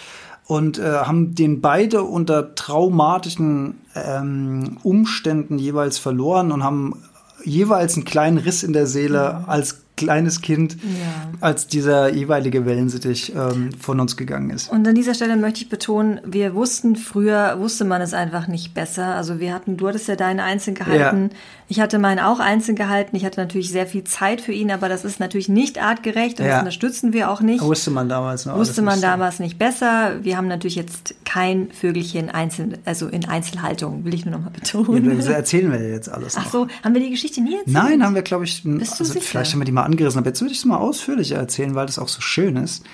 und 0.47 0.79
äh, 0.79 0.83
haben 0.83 1.35
den 1.35 1.61
beide 1.61 2.03
unter 2.03 2.55
traumatischen 2.55 3.81
ähm, 3.95 4.79
Umständen 4.83 5.59
jeweils 5.59 5.99
verloren 5.99 6.53
und 6.53 6.63
haben 6.63 7.03
jeweils 7.45 7.97
einen 7.97 8.05
kleinen 8.05 8.39
Riss 8.39 8.63
in 8.63 8.73
der 8.73 8.87
Seele 8.87 9.45
als 9.47 9.84
kleines 9.97 10.41
Kind, 10.41 10.75
Ja. 10.83 11.31
als 11.41 11.67
dieser 11.69 12.13
jeweilige 12.13 12.67
Wellensittich 12.67 13.33
ähm, 13.35 13.71
von 13.79 14.01
uns 14.01 14.17
gegangen 14.17 14.51
ist. 14.51 14.71
Und 14.71 14.87
an 14.89 14.95
dieser 14.95 15.15
Stelle 15.15 15.37
möchte 15.37 15.61
ich 15.63 15.69
betonen, 15.69 16.21
wir 16.25 16.55
wussten 16.55 16.97
früher, 16.97 17.59
wusste 17.61 17.85
man 17.85 18.03
es 18.03 18.13
einfach 18.15 18.49
nicht 18.49 18.75
besser. 18.75 19.15
Also 19.15 19.39
wir 19.39 19.55
hatten, 19.55 19.77
du 19.77 19.87
hattest 19.89 20.09
ja 20.09 20.17
deinen 20.17 20.41
einzeln 20.41 20.75
gehalten. 20.75 21.31
Ich 21.69 21.81
hatte 21.81 21.99
meinen 21.99 22.19
auch 22.19 22.41
einzeln 22.41 22.77
gehalten. 22.77 23.17
Ich 23.17 23.25
hatte 23.25 23.41
natürlich 23.41 23.71
sehr 23.71 23.87
viel 23.87 24.05
Zeit 24.05 24.41
für 24.41 24.53
ihn, 24.53 24.71
aber 24.71 24.89
das 24.89 25.05
ist 25.05 25.19
natürlich 25.21 25.49
nicht 25.49 25.81
artgerecht 25.83 26.39
und 26.41 26.47
Ja. 26.47 26.53
das 26.53 26.59
unterstützen 26.61 27.13
wir 27.13 27.31
auch 27.31 27.41
nicht. 27.41 27.63
Wusste 27.63 27.91
man 27.91 28.09
damals 28.09 28.47
noch. 28.47 28.57
Wusste 28.57 28.83
man 28.83 29.01
damals 29.01 29.39
nicht 29.39 29.59
besser. 29.59 30.13
Wir 30.23 30.37
haben 30.37 30.49
natürlich 30.49 30.75
jetzt 30.75 31.15
kein 31.25 31.69
Vögelchen 31.71 32.31
einzeln, 32.31 32.79
also 32.85 33.07
in 33.09 33.27
Einzelhaltung, 33.29 34.05
will 34.05 34.13
ich 34.15 34.25
nur 34.27 34.33
noch 34.33 34.41
mal 34.45 34.51
Ja, 34.55 34.61
betonen. 34.61 35.17
das 35.17 35.27
erzählen 35.27 35.73
wir 35.73 35.89
jetzt 35.89 36.09
alles 36.09 36.37
Ach 36.37 36.45
noch. 36.45 36.53
so, 36.53 36.69
haben 36.83 36.95
wir 36.95 37.01
die 37.01 37.11
Geschichte 37.11 37.41
nie 37.41 37.55
erzählt? 37.55 37.73
Nein, 37.75 38.05
haben 38.05 38.15
wir, 38.15 38.23
glaube 38.23 38.45
ich, 38.45 38.63
Bist 38.65 38.67
du 39.01 39.05
also 39.05 39.05
sicher? 39.05 39.25
vielleicht 39.25 39.53
haben 39.53 39.61
wir 39.61 39.65
die 39.65 39.73
mal 39.73 39.84
angerissen, 39.85 40.19
aber 40.19 40.29
jetzt 40.29 40.41
würde 40.41 40.53
ich 40.53 40.59
es 40.59 40.65
mal 40.65 40.79
ausführlicher 40.79 41.37
erzählen, 41.37 41.75
weil 41.75 41.87
das 41.87 41.99
auch 41.99 42.09
so 42.09 42.21
schön 42.21 42.57
ist. 42.57 42.85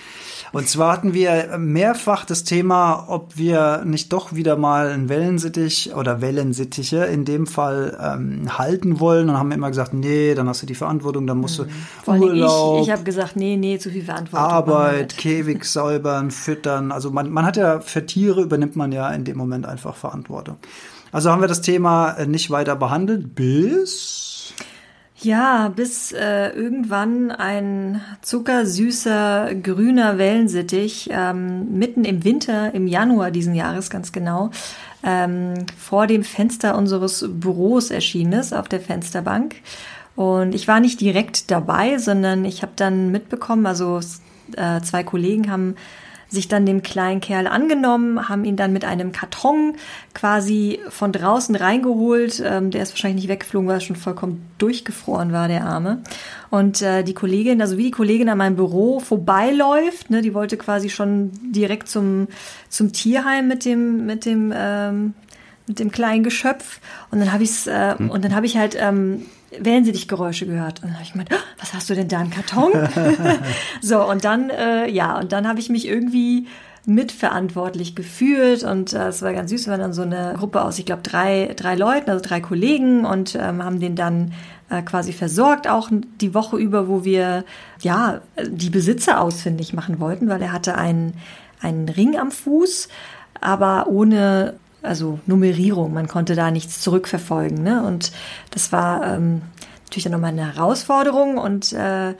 Und 0.53 0.69
zwar 0.69 0.93
hatten 0.93 1.15
wir 1.15 1.59
mehrfach 1.59 2.25
das 2.25 2.43
Thema, 2.43 3.05
ob 3.09 3.37
wir 3.37 3.85
nicht 3.85 4.13
doch 4.13 4.35
wieder 4.35 4.57
mal 4.57 4.89
einen 4.89 5.09
Wellensittich 5.09 5.95
oder 5.95 6.21
Wellensittiche 6.21 7.05
in 7.05 7.25
dem 7.25 7.47
Fall 7.47 7.97
ähm, 8.03 8.59
halten 8.59 8.99
wollen 8.99 9.29
und 9.29 9.39
haben 9.39 9.53
immer 9.53 9.69
gesagt, 9.69 9.95
nee, 9.95 10.35
dann 10.35 10.49
hast 10.49 10.63
du 10.63 10.67
die 10.67 10.75
Verantwortung, 10.75 11.29
dann 11.29 11.39
musst 11.39 11.61
du 11.61 11.67
Vor 12.05 12.15
allem 12.15 12.23
Urlaub, 12.25 12.81
ich, 12.81 12.89
ich 12.89 12.93
habe 12.93 13.05
gesagt, 13.05 13.37
nee, 13.37 13.57
nee, 13.57 13.79
zu 13.79 13.91
viel 13.91 14.03
Verantwortung. 14.03 14.51
Arbeit. 14.51 15.17
Käfig 15.17 15.65
säubern, 15.67 16.33
füttern. 16.33 16.91
Also 16.91 17.13
man, 17.13 17.31
man 17.31 17.47
hat 17.47 17.57
ja 17.57 17.81
für 17.81 18.05
Tiere 18.05 18.43
übernimmt 18.43 18.75
man 18.75 18.91
ja 18.91 19.09
in 19.11 19.25
dem 19.25 19.37
Moment 19.37 19.67
einfach 19.67 19.95
Verantwortung. 19.95 20.57
Also 21.13 21.31
haben 21.31 21.41
wir 21.41 21.49
das 21.49 21.61
Thema 21.61 22.11
äh, 22.13 22.27
nicht 22.27 22.51
weiter 22.51 22.75
behandelt 22.75 23.37
bis 23.37 24.30
Ja, 25.23 25.69
bis 25.69 26.13
äh, 26.13 26.49
irgendwann 26.49 27.31
ein 27.31 28.01
zuckersüßer 28.23 29.55
grüner 29.63 30.17
Wellensittich 30.17 31.11
ähm, 31.13 31.77
mitten 31.77 32.07
im 32.07 32.25
Winter, 32.25 32.75
im 32.75 32.87
Januar 32.87 33.31
diesen 33.31 33.55
Jahres 33.55 33.91
ganz 33.91 34.13
genau, 34.13 34.51
ähm, 35.03 35.67
vor 35.77 36.07
dem 36.07 36.25
Fenster 36.25 36.77
unseres 36.77 37.27
Büros 37.29 37.91
erschienen 37.91 38.33
ist, 38.33 38.55
auf 38.55 38.67
der 38.67 38.81
Fensterbank. 38.81 39.57
Und 40.17 40.55
ich 40.55 40.67
war 40.69 40.81
nicht 40.81 41.03
direkt 41.03 41.51
dabei, 41.51 41.99
sondern 41.99 42.47
ich 42.47 42.63
habe 42.63 42.73
dann 42.77 43.11
mitbekommen, 43.11 43.67
also 43.67 44.01
äh, 44.57 44.81
zwei 44.81 45.03
Kollegen 45.03 45.51
haben 45.51 45.77
sich 46.31 46.49
dann 46.49 46.65
dem 46.65 46.83
kleinen 46.83 47.21
Kerl 47.21 47.47
angenommen, 47.47 48.29
haben 48.29 48.45
ihn 48.45 48.57
dann 48.57 48.73
mit 48.73 48.85
einem 48.85 49.13
Karton 49.13 49.75
quasi 50.15 50.79
von 50.89 51.13
draußen 51.13 51.55
reingeholt. 51.57 52.43
Ähm, 52.45 52.71
der 52.71 52.83
ist 52.83 52.93
wahrscheinlich 52.93 53.23
nicht 53.23 53.31
weggeflogen, 53.31 53.69
weil 53.69 53.79
er 53.79 53.81
schon 53.81 53.97
vollkommen 53.97 54.49
durchgefroren 54.59 55.33
war, 55.33 55.49
der 55.49 55.65
Arme. 55.65 56.03
Und 56.49 56.83
äh, 56.83 57.03
die 57.03 57.15
Kollegin, 57.15 57.61
also 57.61 57.77
wie 57.77 57.85
die 57.85 57.91
Kollegin 57.91 58.29
an 58.29 58.39
meinem 58.39 58.57
Büro 58.57 59.01
vorbeiläuft, 59.01 60.11
ne, 60.11 60.23
die 60.23 60.33
wollte 60.33 60.57
quasi 60.57 60.89
schon 60.89 61.33
direkt 61.43 61.89
zum, 61.89 62.29
zum 62.69 62.93
Tierheim 62.93 63.49
mit 63.49 63.65
dem, 63.65 64.07
mit 64.07 64.25
dem, 64.25 64.53
ähm, 64.55 65.15
mit 65.67 65.81
dem 65.81 65.91
kleinen 65.91 66.23
Geschöpf. 66.23 66.81
Und 67.11 67.19
dann 67.19 67.33
habe 67.33 67.43
ich's, 67.43 67.67
äh, 67.67 67.97
und 67.99 68.25
dann 68.25 68.35
habe 68.37 68.47
ich 68.47 68.57
halt 68.57 68.77
ähm, 68.79 69.27
Wellensittich-Geräusche 69.59 70.47
gehört. 70.47 70.83
Und 70.83 70.89
dann 70.89 70.95
habe 70.95 71.05
ich 71.05 71.13
gemeint, 71.13 71.33
"Ah, 71.33 71.43
was 71.59 71.75
hast 71.75 71.91
du 71.91 71.95
denn 71.95 72.09
da, 72.09 72.19
einen 72.19 72.31
Karton? 72.31 72.73
so, 73.81 74.05
und 74.09 74.25
dann, 74.25 74.51
äh, 74.51 74.89
ja, 74.89 75.19
und 75.19 75.33
dann 75.33 75.49
habe 75.49 75.61
ich 75.61 75.69
mich 75.69 75.87
irgendwie 75.87 76.47
mitverantwortlich 76.87 77.95
gefühlt 77.95 78.65
und 78.65 78.93
äh, 78.95 79.09
es 79.09 79.23
war 79.23 79.33
ganz 79.33 79.51
süß, 79.51 79.67
wir 79.67 79.73
waren 79.73 79.81
dann 79.81 79.93
so 79.93 80.03
eine 80.03 80.35
Gruppe 80.37 80.63
aus, 80.63 80.79
ich 80.79 80.87
glaube, 80.87 81.03
drei, 81.03 81.53
drei 81.55 81.75
Leuten, 81.75 82.11
also 82.11 82.25
drei 82.27 82.41
Kollegen 82.41 83.05
und 83.05 83.35
ähm, 83.35 83.63
haben 83.63 83.81
den 83.81 83.97
dann 83.97 84.33
äh, 84.71 84.83
quasi 84.83 85.13
versorgt, 85.13 85.69
auch 85.69 85.91
die 86.21 86.33
Woche 86.35 86.57
über, 86.57 86.89
wo 86.89 87.05
wir 87.05 87.45
ja 87.81 88.23
die 88.49 88.71
Besitzer 88.71 89.21
ausfindig 89.21 89.75
machen 89.75 90.01
wollten, 90.01 90.29
weil 90.29 90.41
er 90.41 90.53
hatte 90.53 90.77
einen, 90.77 91.15
einen 91.61 91.89
Ring 91.89 92.19
am 92.19 92.31
Fuß, 92.31 92.89
aber 93.41 93.87
ohne 93.89 94.55
also 94.83 95.21
Nummerierung. 95.27 95.93
Man 95.93 96.09
konnte 96.09 96.35
da 96.35 96.51
nichts 96.51 96.81
zurückverfolgen. 96.81 97.63
Ne? 97.63 97.83
Und 97.83 98.13
das 98.51 98.73
war 98.73 99.15
ähm, 99.15 99.43
natürlich 99.85 100.05
dann 100.05 100.13
nochmal 100.13 100.33
eine 100.33 100.55
Herausforderung. 100.55 101.39
Und 101.39 101.73
äh, 101.73 102.15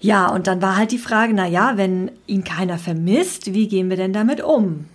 ja, 0.00 0.28
und 0.28 0.46
dann 0.46 0.62
war 0.62 0.76
halt 0.76 0.92
die 0.92 0.98
Frage, 0.98 1.32
na 1.34 1.46
ja, 1.46 1.76
wenn 1.76 2.10
ihn 2.26 2.44
keiner 2.44 2.78
vermisst, 2.78 3.52
wie 3.52 3.68
gehen 3.68 3.90
wir 3.90 3.96
denn 3.96 4.12
damit 4.12 4.42
um? 4.42 4.86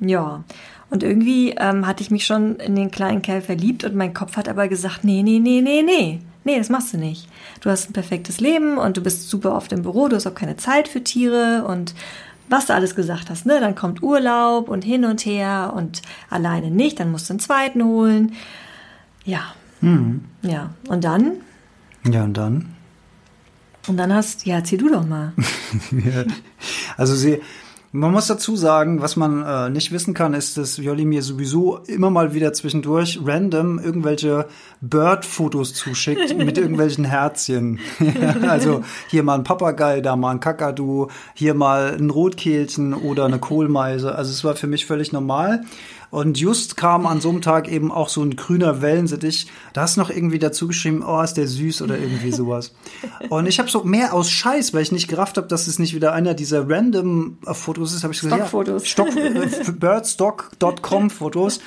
Ja, 0.00 0.44
und 0.90 1.02
irgendwie 1.02 1.54
ähm, 1.58 1.86
hatte 1.86 2.02
ich 2.02 2.10
mich 2.10 2.24
schon 2.24 2.56
in 2.56 2.74
den 2.74 2.90
kleinen 2.90 3.22
Kerl 3.22 3.42
verliebt 3.42 3.84
und 3.84 3.94
mein 3.94 4.14
Kopf 4.14 4.36
hat 4.36 4.48
aber 4.48 4.68
gesagt, 4.68 5.04
nee, 5.04 5.22
nee, 5.22 5.38
nee, 5.38 5.60
nee, 5.60 5.82
nee. 5.82 6.20
Nee, 6.44 6.56
das 6.56 6.70
machst 6.70 6.94
du 6.94 6.98
nicht. 6.98 7.28
Du 7.60 7.68
hast 7.68 7.90
ein 7.90 7.92
perfektes 7.92 8.40
Leben 8.40 8.78
und 8.78 8.96
du 8.96 9.02
bist 9.02 9.28
super 9.28 9.54
oft 9.54 9.72
im 9.72 9.82
Büro, 9.82 10.08
du 10.08 10.16
hast 10.16 10.26
auch 10.26 10.34
keine 10.34 10.56
Zeit 10.56 10.88
für 10.88 11.04
Tiere 11.04 11.64
und 11.66 11.94
was 12.48 12.66
du 12.66 12.74
alles 12.74 12.94
gesagt 12.94 13.30
hast, 13.30 13.46
ne? 13.46 13.60
Dann 13.60 13.74
kommt 13.74 14.02
Urlaub 14.02 14.68
und 14.68 14.84
hin 14.84 15.04
und 15.04 15.24
her 15.24 15.72
und 15.76 16.02
alleine 16.30 16.70
nicht, 16.70 17.00
dann 17.00 17.10
musst 17.10 17.28
du 17.28 17.34
einen 17.34 17.40
zweiten 17.40 17.84
holen. 17.84 18.32
Ja. 19.24 19.52
Ja. 20.42 20.70
Und 20.88 21.04
dann? 21.04 21.32
ja 22.04 22.24
und 22.24 22.34
dann 22.34 22.74
Und 23.86 23.96
dann 23.96 24.12
hast, 24.12 24.44
ja, 24.46 24.56
erzähl 24.56 24.78
du 24.78 24.88
doch 24.88 25.06
mal. 25.06 25.32
Ja. 25.92 26.24
Also 26.96 27.14
sie, 27.14 27.40
man 27.92 28.12
muss 28.12 28.26
dazu 28.26 28.54
sagen, 28.54 29.00
was 29.00 29.16
man 29.16 29.42
äh, 29.42 29.70
nicht 29.70 29.92
wissen 29.92 30.12
kann, 30.12 30.34
ist, 30.34 30.58
dass 30.58 30.76
Jolli 30.76 31.04
mir 31.04 31.22
sowieso 31.22 31.78
immer 31.86 32.10
mal 32.10 32.34
wieder 32.34 32.52
zwischendurch 32.52 33.20
random 33.24 33.78
irgendwelche 33.78 34.46
Bird-Fotos 34.82 35.72
zuschickt 35.72 36.36
mit 36.36 36.58
irgendwelchen 36.58 37.04
Herzchen. 37.04 37.78
Also 38.46 38.84
hier 39.08 39.22
mal 39.22 39.36
ein 39.36 39.44
Papagei, 39.44 40.00
da 40.00 40.16
mal 40.16 40.32
ein 40.32 40.40
Kakadu, 40.40 41.08
hier 41.34 41.54
mal 41.54 41.96
ein 41.98 42.10
Rotkehlchen 42.10 42.92
oder 42.92 43.24
eine 43.24 43.38
Kohlmeise. 43.38 44.14
Also 44.14 44.32
es 44.32 44.44
war 44.44 44.54
für 44.54 44.66
mich 44.66 44.84
völlig 44.84 45.12
normal. 45.12 45.62
Und 46.10 46.38
just 46.38 46.76
kam 46.76 47.06
an 47.06 47.20
so 47.20 47.28
einem 47.28 47.42
Tag 47.42 47.68
eben 47.68 47.92
auch 47.92 48.08
so 48.08 48.22
ein 48.22 48.34
grüner 48.34 48.80
Wellensittich. 48.80 49.46
Da 49.74 49.82
hast 49.82 49.96
du 49.96 50.00
noch 50.00 50.10
irgendwie 50.10 50.38
dazu 50.38 50.66
geschrieben, 50.66 51.04
oh, 51.06 51.20
ist 51.20 51.34
der 51.34 51.46
süß 51.46 51.82
oder 51.82 51.98
irgendwie 51.98 52.32
sowas. 52.32 52.72
Und 53.28 53.46
ich 53.46 53.58
habe 53.58 53.68
so 53.68 53.84
mehr 53.84 54.14
aus 54.14 54.30
Scheiß, 54.30 54.72
weil 54.72 54.82
ich 54.82 54.92
nicht 54.92 55.08
gerafft 55.08 55.36
habe, 55.36 55.48
dass 55.48 55.66
es 55.66 55.78
nicht 55.78 55.94
wieder 55.94 56.14
einer 56.14 56.32
dieser 56.34 56.68
random 56.68 57.38
äh, 57.46 57.52
Fotos 57.52 57.92
ist, 57.92 58.04
habe 58.04 58.14
ich 58.14 58.20
gesagt, 58.20 58.36
Stockfotos. 58.36 58.82
ja, 58.84 58.88
Stock, 58.88 59.16
äh, 59.16 59.72
birdstock.com 59.72 61.10
Fotos. 61.10 61.60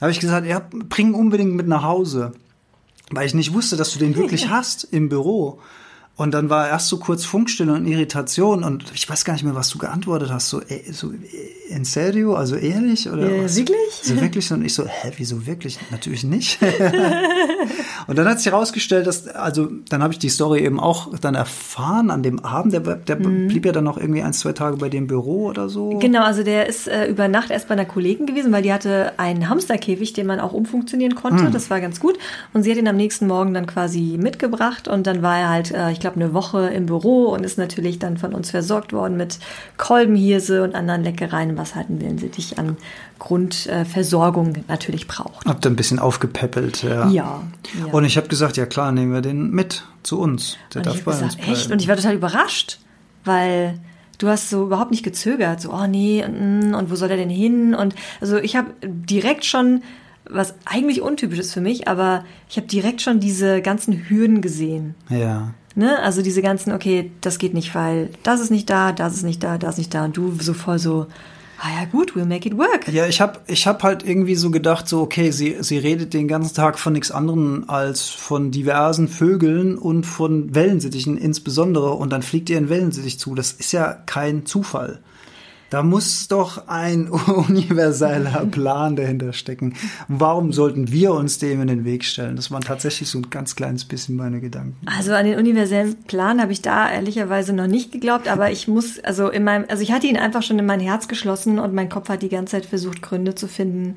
Habe 0.00 0.10
ich 0.10 0.20
gesagt, 0.20 0.46
ja, 0.46 0.62
bring 0.70 1.14
unbedingt 1.14 1.54
mit 1.54 1.66
nach 1.66 1.82
Hause. 1.82 2.32
Weil 3.10 3.26
ich 3.26 3.34
nicht 3.34 3.54
wusste, 3.54 3.76
dass 3.76 3.92
du 3.92 3.98
den 3.98 4.14
wirklich 4.16 4.48
hast 4.50 4.84
im 4.84 5.08
Büro. 5.08 5.58
Und 6.20 6.32
dann 6.32 6.50
war 6.50 6.68
erst 6.68 6.88
so 6.88 6.98
kurz 6.98 7.24
Funkstille 7.24 7.72
und 7.72 7.86
Irritation 7.86 8.62
und 8.62 8.84
ich 8.92 9.08
weiß 9.08 9.24
gar 9.24 9.32
nicht 9.32 9.42
mehr, 9.42 9.54
was 9.54 9.70
du 9.70 9.78
geantwortet 9.78 10.30
hast. 10.30 10.50
So, 10.50 10.60
ey, 10.60 10.84
so, 10.92 11.12
äh, 11.12 11.74
in 11.74 11.86
serio, 11.86 12.34
also 12.34 12.56
ehrlich? 12.56 13.08
Oder 13.08 13.30
Ja, 13.30 13.44
was? 13.44 13.56
wirklich? 13.56 13.78
So 14.02 14.20
wirklich? 14.20 14.52
Und 14.52 14.62
ich 14.62 14.74
so, 14.74 14.84
hä, 14.84 15.12
wieso 15.16 15.46
wirklich? 15.46 15.78
Natürlich 15.90 16.24
nicht. 16.24 16.58
und 18.06 18.18
dann 18.18 18.28
hat 18.28 18.38
sich 18.38 18.52
herausgestellt, 18.52 19.06
dass, 19.06 19.28
also 19.28 19.70
dann 19.88 20.02
habe 20.02 20.12
ich 20.12 20.18
die 20.18 20.28
Story 20.28 20.60
eben 20.60 20.78
auch 20.78 21.16
dann 21.18 21.34
erfahren 21.34 22.10
an 22.10 22.22
dem 22.22 22.40
Abend. 22.40 22.74
Der, 22.74 22.80
der 22.80 23.14
blieb 23.14 23.64
ja 23.64 23.72
dann 23.72 23.84
noch 23.84 23.96
irgendwie 23.96 24.20
ein, 24.20 24.34
zwei 24.34 24.52
Tage 24.52 24.76
bei 24.76 24.90
dem 24.90 25.06
Büro 25.06 25.46
oder 25.46 25.70
so. 25.70 25.98
Genau, 26.00 26.24
also 26.24 26.42
der 26.42 26.66
ist 26.66 26.86
äh, 26.86 27.06
über 27.06 27.28
Nacht 27.28 27.50
erst 27.50 27.68
bei 27.68 27.72
einer 27.72 27.86
Kollegin 27.86 28.26
gewesen, 28.26 28.52
weil 28.52 28.62
die 28.62 28.74
hatte 28.74 29.12
einen 29.16 29.48
Hamsterkäfig, 29.48 30.12
den 30.12 30.26
man 30.26 30.38
auch 30.38 30.52
umfunktionieren 30.52 31.14
konnte. 31.14 31.44
Hm. 31.44 31.52
Das 31.52 31.70
war 31.70 31.80
ganz 31.80 31.98
gut. 31.98 32.18
Und 32.52 32.64
sie 32.64 32.72
hat 32.72 32.78
ihn 32.78 32.88
am 32.88 32.96
nächsten 32.96 33.26
Morgen 33.26 33.54
dann 33.54 33.66
quasi 33.66 34.18
mitgebracht 34.20 34.86
und 34.86 35.06
dann 35.06 35.22
war 35.22 35.38
er 35.38 35.48
halt, 35.48 35.70
äh, 35.70 35.92
ich 35.92 36.00
glaube, 36.00 36.09
eine 36.16 36.34
Woche 36.34 36.68
im 36.68 36.86
Büro 36.86 37.26
und 37.26 37.44
ist 37.44 37.58
natürlich 37.58 37.98
dann 37.98 38.16
von 38.16 38.34
uns 38.34 38.50
versorgt 38.50 38.92
worden 38.92 39.16
mit 39.16 39.38
Kolbenhirse 39.76 40.62
und 40.62 40.74
anderen 40.74 41.02
Leckereien, 41.02 41.56
was 41.56 41.74
halt 41.74 41.90
ein 41.90 42.00
Wellensittich 42.00 42.58
an 42.58 42.76
Grundversorgung 43.18 44.64
natürlich 44.68 45.06
braucht. 45.06 45.46
Hab 45.46 45.60
dann 45.60 45.72
ein 45.74 45.76
bisschen 45.76 45.98
aufgepäppelt, 45.98 46.82
ja. 46.82 47.08
Ja, 47.08 47.42
ja. 47.78 47.92
Und 47.92 48.04
ich 48.04 48.16
habe 48.16 48.28
gesagt, 48.28 48.56
ja 48.56 48.66
klar, 48.66 48.92
nehmen 48.92 49.12
wir 49.12 49.20
den 49.20 49.50
mit 49.50 49.84
zu 50.02 50.18
uns. 50.18 50.56
Der 50.74 50.80
Und 50.80 50.86
darf 50.86 50.96
ich 50.96 51.04
bei 51.04 51.12
habe 51.12 51.24
uns 51.24 51.32
gesagt, 51.32 51.44
bleiben. 51.46 51.60
echt? 51.60 51.70
Und 51.72 51.82
ich 51.82 51.88
war 51.88 51.96
total 51.96 52.14
überrascht, 52.14 52.78
weil 53.24 53.78
du 54.18 54.28
hast 54.28 54.50
so 54.50 54.64
überhaupt 54.64 54.90
nicht 54.90 55.02
gezögert. 55.02 55.60
So, 55.60 55.72
oh 55.72 55.86
nee, 55.86 56.24
mm, 56.26 56.74
und 56.74 56.90
wo 56.90 56.94
soll 56.94 57.10
er 57.10 57.16
denn 57.16 57.30
hin? 57.30 57.74
Und 57.74 57.94
also 58.20 58.36
ich 58.38 58.56
habe 58.56 58.68
direkt 58.82 59.44
schon, 59.44 59.82
was 60.28 60.54
eigentlich 60.64 61.02
untypisch 61.02 61.38
ist 61.38 61.52
für 61.52 61.60
mich, 61.60 61.88
aber 61.88 62.24
ich 62.48 62.56
habe 62.56 62.66
direkt 62.66 63.00
schon 63.02 63.20
diese 63.20 63.62
ganzen 63.62 64.08
Hürden 64.08 64.40
gesehen. 64.42 64.94
ja. 65.08 65.54
Ne? 65.74 65.98
Also 66.00 66.22
diese 66.22 66.42
ganzen, 66.42 66.72
okay, 66.72 67.10
das 67.20 67.38
geht 67.38 67.54
nicht, 67.54 67.74
weil 67.74 68.10
das 68.22 68.40
ist 68.40 68.50
nicht 68.50 68.68
da, 68.68 68.92
das 68.92 69.14
ist 69.14 69.22
nicht 69.22 69.42
da, 69.42 69.58
das 69.58 69.74
ist 69.74 69.78
nicht 69.78 69.94
da. 69.94 70.04
Und 70.04 70.16
du 70.16 70.34
so 70.40 70.52
voll 70.52 70.78
so, 70.78 71.06
ah 71.60 71.68
ja 71.80 71.84
gut, 71.90 72.12
we'll 72.16 72.24
make 72.24 72.48
it 72.48 72.56
work. 72.56 72.88
Ja, 72.88 73.06
ich 73.06 73.20
habe 73.20 73.38
ich 73.46 73.66
hab 73.66 73.82
halt 73.82 74.04
irgendwie 74.04 74.34
so 74.34 74.50
gedacht, 74.50 74.88
so, 74.88 75.00
okay, 75.00 75.30
sie, 75.30 75.56
sie 75.60 75.78
redet 75.78 76.12
den 76.14 76.26
ganzen 76.26 76.54
Tag 76.54 76.78
von 76.78 76.92
nichts 76.92 77.10
anderem 77.10 77.64
als 77.68 78.08
von 78.08 78.50
diversen 78.50 79.08
Vögeln 79.08 79.78
und 79.78 80.04
von 80.04 80.54
Wellensittichen 80.54 81.16
insbesondere 81.16 81.92
und 81.92 82.10
dann 82.10 82.22
fliegt 82.22 82.50
ihr 82.50 82.56
ein 82.56 82.68
Wellensittich 82.68 83.18
zu. 83.18 83.34
Das 83.34 83.52
ist 83.52 83.72
ja 83.72 83.92
kein 83.92 84.46
Zufall. 84.46 85.00
Da 85.70 85.84
muss 85.84 86.26
doch 86.26 86.66
ein 86.66 87.08
universeller 87.48 88.44
Plan 88.46 88.96
dahinter 88.96 89.32
stecken. 89.32 89.74
Warum 90.08 90.52
sollten 90.52 90.90
wir 90.90 91.12
uns 91.12 91.38
dem 91.38 91.62
in 91.62 91.68
den 91.68 91.84
Weg 91.84 92.04
stellen? 92.04 92.34
Das 92.34 92.50
waren 92.50 92.62
tatsächlich 92.62 93.08
so 93.08 93.18
ein 93.18 93.30
ganz 93.30 93.54
kleines 93.54 93.84
bisschen 93.84 94.16
meine 94.16 94.40
Gedanken. 94.40 94.76
Also 94.84 95.14
an 95.14 95.24
den 95.24 95.38
universellen 95.38 95.94
Plan 96.04 96.40
habe 96.40 96.52
ich 96.52 96.60
da 96.60 96.90
ehrlicherweise 96.90 97.52
noch 97.52 97.68
nicht 97.68 97.92
geglaubt, 97.92 98.26
aber 98.26 98.50
ich 98.50 98.66
muss, 98.66 98.98
also 98.98 99.28
in 99.28 99.44
meinem, 99.44 99.64
also 99.68 99.82
ich 99.82 99.92
hatte 99.92 100.08
ihn 100.08 100.16
einfach 100.16 100.42
schon 100.42 100.58
in 100.58 100.66
mein 100.66 100.80
Herz 100.80 101.06
geschlossen 101.06 101.60
und 101.60 101.72
mein 101.72 101.88
Kopf 101.88 102.08
hat 102.08 102.22
die 102.22 102.28
ganze 102.28 102.52
Zeit 102.52 102.66
versucht, 102.66 103.00
Gründe 103.00 103.36
zu 103.36 103.46
finden, 103.46 103.96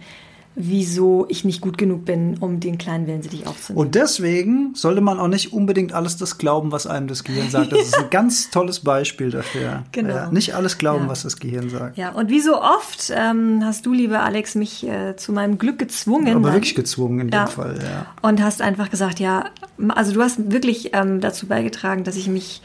wieso 0.56 1.26
ich 1.30 1.46
nicht 1.46 1.62
gut 1.62 1.78
genug 1.78 2.06
bin, 2.06 2.38
um 2.40 2.60
den 2.60 2.78
kleinen 2.78 3.08
Wellensittich 3.08 3.48
aufzunehmen. 3.48 3.86
Und 3.86 3.96
deswegen 3.96 4.76
sollte 4.76 5.02
man 5.02 5.20
auch 5.20 5.28
nicht 5.28 5.52
unbedingt 5.54 5.94
alles 5.94 6.18
das 6.18 6.38
glauben, 6.38 6.72
was 6.72 6.86
einem 6.88 7.08
das 7.08 7.24
Gehirn 7.24 7.50
sagt. 7.50 7.72
Das 7.72 7.82
ist 7.82 7.98
ein 7.98 8.10
ganz 8.12 8.50
tolles 8.52 8.80
Beispiel 8.82 9.32
dafür. 9.32 9.84
Genau. 9.92 10.14
Ja, 10.16 10.32
nicht 10.32 10.54
alles 10.56 10.78
glauben, 10.78 11.06
Ja. 11.06 11.10
was 11.10 11.24
das 11.24 11.38
Gehirn 11.38 11.70
sagt. 11.70 11.98
ja, 11.98 12.12
und 12.12 12.30
wie 12.30 12.40
so 12.42 12.62
oft 12.62 13.12
ähm, 13.16 13.62
hast 13.64 13.86
du, 13.86 13.94
lieber 13.94 14.22
Alex, 14.24 14.56
mich 14.56 14.88
äh, 14.88 15.16
zu 15.16 15.32
meinem 15.34 15.58
Glück 15.58 15.80
gezwungen. 15.80 16.36
Aber 16.36 16.44
dann- 16.48 16.54
wirklich 16.54 16.76
gezwungen 16.76 17.20
in 17.22 17.30
Ja. 17.30 17.46
dem 17.46 17.52
Fall, 17.52 17.80
ja. 17.82 18.06
Und 18.22 18.42
hast 18.42 18.62
einfach 18.62 18.90
gesagt, 18.92 19.20
ja, 19.20 19.46
also 19.90 20.14
du 20.14 20.22
hast 20.22 20.52
wirklich 20.52 20.92
ähm, 20.94 21.20
dazu 21.20 21.48
beigetragen, 21.48 22.04
dass 22.04 22.16
ich 22.16 22.28
mich 22.28 22.62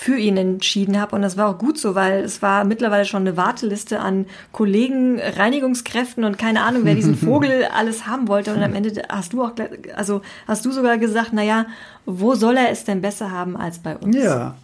für 0.00 0.16
ihn 0.16 0.38
entschieden 0.38 0.98
habe. 0.98 1.14
Und 1.14 1.20
das 1.20 1.36
war 1.36 1.46
auch 1.46 1.58
gut 1.58 1.76
so, 1.76 1.94
weil 1.94 2.24
es 2.24 2.40
war 2.40 2.64
mittlerweile 2.64 3.04
schon 3.04 3.20
eine 3.20 3.36
Warteliste 3.36 4.00
an 4.00 4.24
Kollegen, 4.50 5.20
Reinigungskräften 5.20 6.24
und 6.24 6.38
keine 6.38 6.62
Ahnung, 6.62 6.82
wer 6.84 6.94
diesen 6.94 7.14
Vogel 7.18 7.66
alles 7.76 8.06
haben 8.06 8.26
wollte. 8.26 8.54
Und 8.54 8.62
am 8.62 8.74
Ende 8.74 9.02
hast 9.10 9.34
du 9.34 9.42
auch, 9.42 9.52
also 9.94 10.22
hast 10.48 10.64
du 10.64 10.72
sogar 10.72 10.96
gesagt, 10.96 11.32
na 11.34 11.42
ja, 11.42 11.66
wo 12.06 12.34
soll 12.34 12.56
er 12.56 12.70
es 12.70 12.84
denn 12.84 13.02
besser 13.02 13.30
haben 13.30 13.58
als 13.58 13.78
bei 13.78 13.94
uns? 13.94 14.16
Ja. 14.16 14.54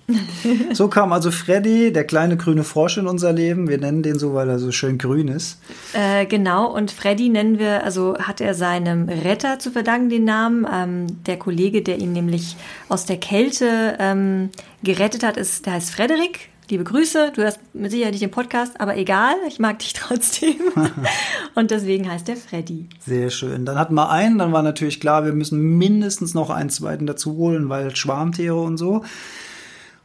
So 0.73 0.89
kam 0.89 1.13
also 1.13 1.31
Freddy, 1.31 1.93
der 1.93 2.05
kleine 2.05 2.37
grüne 2.37 2.65
Frosch 2.65 2.97
in 2.97 3.07
unser 3.07 3.33
Leben. 3.33 3.69
Wir 3.69 3.79
nennen 3.79 4.03
den 4.03 4.19
so, 4.19 4.33
weil 4.33 4.49
er 4.49 4.59
so 4.59 4.73
schön 4.73 4.97
grün 4.97 5.29
ist. 5.29 5.61
Äh, 5.93 6.25
genau, 6.27 6.73
und 6.73 6.91
Freddy 6.91 7.29
nennen 7.29 7.59
wir, 7.59 7.85
also 7.85 8.17
hat 8.19 8.41
er 8.41 8.55
seinem 8.55 9.09
Retter 9.09 9.59
zu 9.59 9.71
verdanken 9.71 10.09
den 10.09 10.25
Namen. 10.25 10.67
Ähm, 10.73 11.25
der 11.27 11.39
Kollege, 11.39 11.83
der 11.83 11.99
ihn 11.99 12.13
nämlich 12.13 12.57
aus 12.89 13.05
der 13.05 13.19
Kälte 13.19 13.97
ähm, 13.99 14.51
gerettet 14.87 15.25
hat, 15.25 15.37
ist, 15.37 15.67
der 15.67 15.75
heißt 15.75 15.91
Frederik. 15.91 16.49
Liebe 16.71 16.85
Grüße, 16.85 17.33
du 17.35 17.43
hörst 17.43 17.61
mit 17.75 17.91
Sicherheit 17.91 18.13
nicht 18.13 18.23
den 18.23 18.31
Podcast, 18.31 18.81
aber 18.81 18.97
egal, 18.97 19.35
ich 19.47 19.59
mag 19.59 19.79
dich 19.81 19.93
trotzdem. 19.95 20.57
und 21.55 21.71
deswegen 21.71 22.11
heißt 22.11 22.29
er 22.29 22.37
Freddy. 22.37 22.89
Sehr 23.01 23.31
schön. 23.31 23.65
Dann 23.67 23.79
hatten 23.79 23.95
wir 23.95 24.11
einen, 24.11 24.39
dann 24.39 24.53
war 24.53 24.63
natürlich 24.63 25.01
klar, 25.01 25.25
wir 25.25 25.33
müssen 25.33 25.61
mindestens 25.77 26.35
noch 26.35 26.51
einen 26.51 26.71
zweiten 26.71 27.07
dazu 27.07 27.37
holen, 27.37 27.69
weil 27.69 27.95
Schwarmtiere 27.95 28.61
und 28.61 28.79
so. 28.79 29.05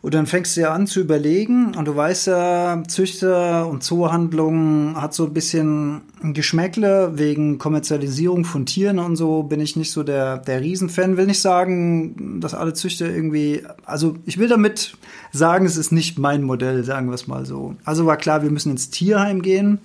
Und 0.01 0.15
dann 0.15 0.25
fängst 0.25 0.57
du 0.57 0.61
ja 0.61 0.73
an 0.73 0.87
zu 0.87 0.99
überlegen 0.99 1.75
und 1.75 1.85
du 1.85 1.95
weißt 1.95 2.27
ja, 2.27 2.81
Züchter 2.87 3.67
und 3.67 3.83
Zoohandlungen 3.83 4.99
hat 4.99 5.13
so 5.13 5.25
ein 5.25 5.33
bisschen 5.33 6.01
ein 6.23 6.33
Geschmäckle 6.33 7.19
wegen 7.19 7.59
Kommerzialisierung 7.59 8.43
von 8.43 8.65
Tieren 8.65 8.97
und 8.97 9.15
so 9.15 9.43
bin 9.43 9.59
ich 9.59 9.75
nicht 9.75 9.91
so 9.91 10.01
der, 10.01 10.37
der 10.37 10.61
Riesenfan. 10.61 11.17
Will 11.17 11.27
nicht 11.27 11.41
sagen, 11.41 12.39
dass 12.41 12.55
alle 12.55 12.73
Züchter 12.73 13.07
irgendwie, 13.11 13.61
also 13.85 14.15
ich 14.25 14.39
will 14.39 14.47
damit 14.47 14.97
sagen, 15.31 15.67
es 15.67 15.77
ist 15.77 15.91
nicht 15.91 16.17
mein 16.17 16.41
Modell, 16.41 16.83
sagen 16.83 17.09
wir 17.09 17.15
es 17.15 17.27
mal 17.27 17.45
so. 17.45 17.75
Also 17.85 18.07
war 18.07 18.17
klar, 18.17 18.41
wir 18.41 18.49
müssen 18.49 18.71
ins 18.71 18.89
Tierheim 18.89 19.43
gehen. 19.43 19.79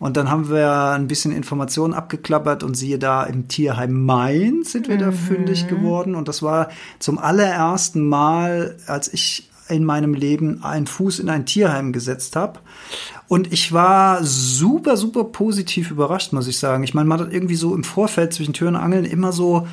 Und 0.00 0.16
dann 0.16 0.30
haben 0.30 0.48
wir 0.48 0.92
ein 0.92 1.08
bisschen 1.08 1.30
Informationen 1.30 1.92
abgeklappert 1.92 2.62
und 2.62 2.74
siehe 2.74 2.98
da, 2.98 3.22
im 3.22 3.48
Tierheim 3.48 4.04
Mainz 4.04 4.72
sind 4.72 4.88
wir 4.88 4.96
da 4.96 5.12
fündig 5.12 5.68
geworden. 5.68 6.14
Und 6.14 6.26
das 6.26 6.42
war 6.42 6.70
zum 6.98 7.18
allerersten 7.18 8.08
Mal, 8.08 8.78
als 8.86 9.12
ich 9.12 9.50
in 9.68 9.84
meinem 9.84 10.14
Leben 10.14 10.64
einen 10.64 10.86
Fuß 10.86 11.18
in 11.18 11.28
ein 11.28 11.44
Tierheim 11.44 11.92
gesetzt 11.92 12.34
habe. 12.34 12.60
Und 13.28 13.52
ich 13.52 13.74
war 13.74 14.24
super, 14.24 14.96
super 14.96 15.24
positiv 15.24 15.90
überrascht, 15.90 16.32
muss 16.32 16.48
ich 16.48 16.58
sagen. 16.58 16.82
Ich 16.82 16.94
meine, 16.94 17.08
man 17.08 17.20
hat 17.20 17.32
irgendwie 17.32 17.56
so 17.56 17.74
im 17.74 17.84
Vorfeld 17.84 18.32
zwischen 18.32 18.54
Tür 18.54 18.68
und 18.68 18.76
Angeln 18.76 19.04
immer 19.04 19.32
so, 19.32 19.68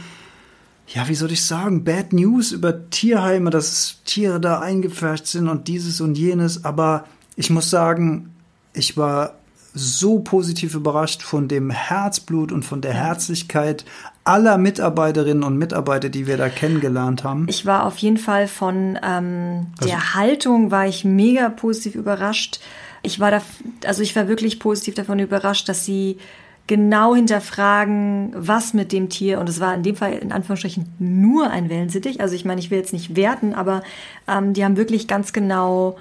ja, 0.89 1.07
wie 1.07 1.15
soll 1.15 1.31
ich 1.31 1.45
sagen, 1.45 1.85
Bad 1.85 2.11
News 2.11 2.51
über 2.51 2.89
Tierheime, 2.89 3.49
dass 3.49 4.01
Tiere 4.03 4.41
da 4.41 4.59
eingepfercht 4.59 5.25
sind 5.25 5.47
und 5.47 5.69
dieses 5.69 6.01
und 6.01 6.17
jenes. 6.17 6.65
Aber 6.65 7.05
ich 7.37 7.49
muss 7.49 7.69
sagen, 7.69 8.33
ich 8.73 8.97
war 8.97 9.33
so 9.77 10.19
positiv 10.19 10.73
überrascht 10.73 11.21
von 11.21 11.47
dem 11.47 11.69
Herzblut 11.69 12.51
und 12.51 12.63
von 12.63 12.81
der 12.81 12.93
Herzlichkeit 12.93 13.85
aller 14.23 14.57
Mitarbeiterinnen 14.57 15.43
und 15.43 15.57
Mitarbeiter, 15.57 16.09
die 16.09 16.27
wir 16.27 16.37
da 16.37 16.49
kennengelernt 16.49 17.23
haben. 17.23 17.45
Ich 17.47 17.65
war 17.65 17.85
auf 17.85 17.97
jeden 17.97 18.17
Fall 18.17 18.47
von 18.47 18.99
ähm, 19.01 19.67
der 19.83 20.15
Haltung 20.15 20.71
war 20.71 20.87
ich 20.87 21.05
mega 21.05 21.49
positiv 21.49 21.95
überrascht. 21.95 22.59
Ich 23.03 23.19
war 23.19 23.31
da, 23.31 23.41
also 23.85 24.01
ich 24.01 24.15
war 24.15 24.27
wirklich 24.27 24.59
positiv 24.59 24.95
davon 24.95 25.19
überrascht, 25.19 25.69
dass 25.69 25.85
sie 25.85 26.17
genau 26.65 27.15
hinterfragen, 27.15 28.33
was 28.35 28.73
mit 28.73 28.91
dem 28.91 29.07
Tier, 29.07 29.39
und 29.39 29.47
es 29.47 29.59
war 29.61 29.73
in 29.73 29.83
dem 29.83 29.95
Fall 29.95 30.13
in 30.13 30.33
Anführungsstrichen 30.33 30.93
nur 30.99 31.49
ein 31.49 31.69
Wellensittich, 31.69 32.19
also 32.19 32.35
ich 32.35 32.43
meine, 32.43 32.59
ich 32.59 32.69
will 32.69 32.77
jetzt 32.77 32.91
nicht 32.91 33.15
werten, 33.15 33.53
aber 33.53 33.83
ähm, 34.27 34.53
die 34.53 34.65
haben 34.65 34.75
wirklich 34.75 35.07
ganz 35.07 35.31
genau 35.31 35.97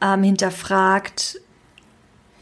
ähm, 0.00 0.24
hinterfragt, 0.24 1.40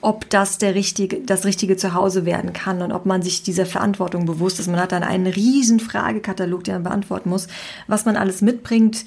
ob 0.07 0.31
das 0.31 0.59
der 0.59 0.77
richtige, 0.77 1.21
das 1.23 1.45
richtige 1.45 1.77
Zuhause 1.77 2.25
werden 2.25 2.53
kann 2.53 2.81
und 2.81 2.93
ob 2.93 3.07
man 3.07 3.23
sich 3.23 3.43
dieser 3.43 3.67
Verantwortung 3.67 4.25
bewusst 4.25 4.61
ist. 4.61 4.69
Man 4.69 4.79
hat 4.79 4.93
dann 4.93 5.03
einen 5.03 5.27
riesen 5.27 5.81
Fragekatalog, 5.81 6.63
den 6.63 6.75
man 6.75 6.85
beantworten 6.85 7.29
muss, 7.29 7.49
was 7.89 8.05
man 8.05 8.15
alles 8.15 8.41
mitbringt, 8.41 9.05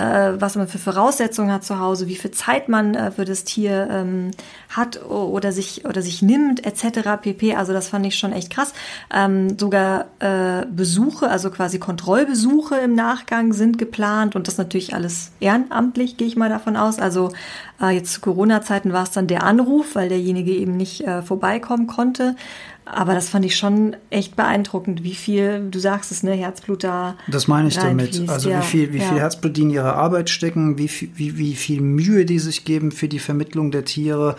was 0.00 0.56
man 0.56 0.68
für 0.68 0.78
Voraussetzungen 0.78 1.52
hat 1.52 1.64
zu 1.64 1.78
Hause, 1.78 2.08
wie 2.08 2.16
viel 2.16 2.30
Zeit 2.30 2.68
man 2.68 2.94
äh, 2.94 3.10
für 3.10 3.24
das 3.24 3.44
Tier 3.44 3.88
ähm, 3.90 4.30
hat 4.70 5.04
oder 5.04 5.52
sich 5.52 5.84
oder 5.84 6.02
sich 6.02 6.22
nimmt, 6.22 6.64
etc. 6.64 7.20
pp. 7.20 7.54
Also 7.54 7.72
das 7.72 7.88
fand 7.88 8.06
ich 8.06 8.16
schon 8.16 8.32
echt 8.32 8.50
krass. 8.50 8.72
Ähm, 9.12 9.58
sogar 9.58 10.06
äh, 10.20 10.66
Besuche, 10.66 11.28
also 11.28 11.50
quasi 11.50 11.78
Kontrollbesuche 11.78 12.76
im 12.76 12.94
Nachgang 12.94 13.52
sind 13.52 13.78
geplant 13.78 14.36
und 14.36 14.48
das 14.48 14.58
natürlich 14.58 14.94
alles 14.94 15.32
ehrenamtlich, 15.40 16.16
gehe 16.16 16.28
ich 16.28 16.36
mal 16.36 16.48
davon 16.48 16.76
aus. 16.76 16.98
Also 16.98 17.32
äh, 17.80 17.90
jetzt 17.90 18.12
zu 18.12 18.20
Corona-Zeiten 18.20 18.92
war 18.92 19.02
es 19.02 19.10
dann 19.10 19.26
der 19.26 19.42
Anruf, 19.42 19.94
weil 19.94 20.08
derjenige 20.08 20.52
eben 20.52 20.76
nicht 20.76 21.02
äh, 21.02 21.22
vorbeikommen 21.22 21.86
konnte. 21.86 22.36
Aber 22.84 23.14
das 23.14 23.28
fand 23.28 23.44
ich 23.44 23.56
schon 23.56 23.96
echt 24.10 24.34
beeindruckend, 24.34 25.04
wie 25.04 25.14
viel, 25.14 25.68
du 25.70 25.78
sagst 25.78 26.10
es, 26.10 26.22
ne, 26.22 26.32
Herzblut 26.32 26.82
da. 26.82 27.16
Das 27.28 27.46
meine 27.46 27.68
ich 27.68 27.76
damit. 27.76 28.28
Also 28.28 28.50
ja, 28.50 28.60
wie 28.60 28.64
viel, 28.64 28.92
wie 28.92 28.98
ja. 28.98 29.04
viel 29.04 29.18
Herzblut 29.18 29.56
die 29.56 29.62
in 29.62 29.70
ihre 29.70 29.94
Arbeit 29.94 30.30
stecken, 30.30 30.78
wie 30.78 30.88
viel, 30.88 31.10
wie, 31.14 31.38
wie 31.38 31.54
viel 31.54 31.80
Mühe 31.80 32.24
die 32.24 32.40
sich 32.40 32.64
geben 32.64 32.90
für 32.90 33.08
die 33.08 33.20
Vermittlung 33.20 33.70
der 33.70 33.84
Tiere 33.84 34.36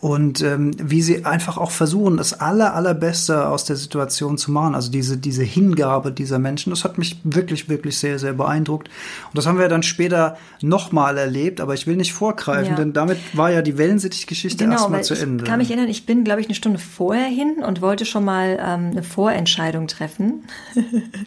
und 0.00 0.40
ähm, 0.40 0.70
wie 0.82 1.02
sie 1.02 1.26
einfach 1.26 1.58
auch 1.58 1.70
versuchen, 1.70 2.16
das 2.16 2.40
aller, 2.40 2.74
allerbeste 2.74 3.48
aus 3.48 3.64
der 3.64 3.76
Situation 3.76 4.38
zu 4.38 4.50
machen. 4.50 4.74
Also 4.74 4.90
diese, 4.90 5.18
diese 5.18 5.42
Hingabe 5.42 6.10
dieser 6.10 6.38
Menschen, 6.38 6.70
das 6.70 6.84
hat 6.84 6.96
mich 6.96 7.20
wirklich, 7.22 7.68
wirklich 7.68 7.98
sehr, 7.98 8.18
sehr 8.18 8.32
beeindruckt. 8.32 8.88
Und 8.88 9.36
das 9.36 9.46
haben 9.46 9.58
wir 9.58 9.68
dann 9.68 9.82
später 9.82 10.38
nochmal 10.62 11.18
erlebt, 11.18 11.60
aber 11.60 11.74
ich 11.74 11.86
will 11.86 11.96
nicht 11.96 12.14
vorgreifen, 12.14 12.70
ja. 12.70 12.76
denn 12.76 12.94
damit 12.94 13.18
war 13.34 13.50
ja 13.50 13.60
die 13.60 13.76
Wellensittich-Geschichte 13.76 14.64
genau, 14.64 14.76
erstmal 14.76 15.04
zu 15.04 15.14
Ende. 15.14 15.44
Ich 15.44 15.50
kann 15.50 15.58
mich 15.58 15.70
erinnern, 15.70 15.90
ich 15.90 16.06
bin, 16.06 16.24
glaube 16.24 16.40
ich, 16.40 16.46
eine 16.46 16.54
Stunde 16.54 16.78
vorher 16.78 17.28
hin 17.28 17.56
und 17.62 17.82
wollte 17.82 18.06
schon 18.06 18.24
mal 18.24 18.58
ähm, 18.58 18.92
eine 18.92 19.02
Vorentscheidung 19.02 19.86
treffen. 19.86 20.44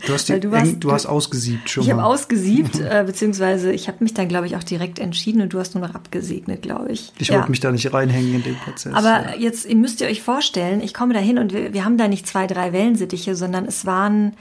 Du 0.08 0.14
hast, 0.14 0.30
die, 0.30 0.40
du, 0.40 0.50
warst, 0.50 0.66
eng, 0.66 0.80
du 0.80 0.92
hast 0.92 1.06
ausgesiebt 1.06 1.70
schon 1.70 1.84
Ich 1.84 1.92
habe 1.92 2.04
ausgesiebt, 2.04 2.80
äh, 2.80 3.04
beziehungsweise 3.06 3.72
ich 3.72 3.88
habe 3.88 4.04
mich 4.04 4.16
dann, 4.16 4.28
glaube 4.28 4.48
ich, 4.48 4.56
auch 4.56 4.64
direkt 4.64 4.98
entschieden 4.98 5.42
und 5.42 5.54
du 5.54 5.60
hast 5.60 5.76
nur 5.76 5.88
noch 5.88 5.94
abgesegnet, 5.94 6.64
glaube 6.64 6.92
ich. 6.92 7.14
Ich 7.20 7.28
ja. 7.28 7.36
wollte 7.36 7.52
mich 7.52 7.60
da 7.60 7.72
nicht 7.72 7.94
reinhängen 7.94 8.34
in 8.34 8.44
den 8.44 8.63
Prozess. 8.64 8.94
Aber 8.94 9.32
ja. 9.32 9.36
jetzt 9.38 9.66
ihr 9.66 9.76
müsst 9.76 10.02
ihr 10.02 10.08
euch 10.08 10.22
vorstellen, 10.22 10.82
ich 10.82 10.94
komme 10.94 11.14
da 11.14 11.20
hin 11.20 11.38
und 11.38 11.54
wir, 11.54 11.74
wir 11.74 11.86
haben 11.86 11.98
da 11.98 12.08
nicht 12.08 12.28
zwei, 12.28 12.48
drei 12.48 12.74
Wellensittiche, 12.74 13.36
sondern 13.36 13.66
es 13.66 13.86
waren 13.86 14.34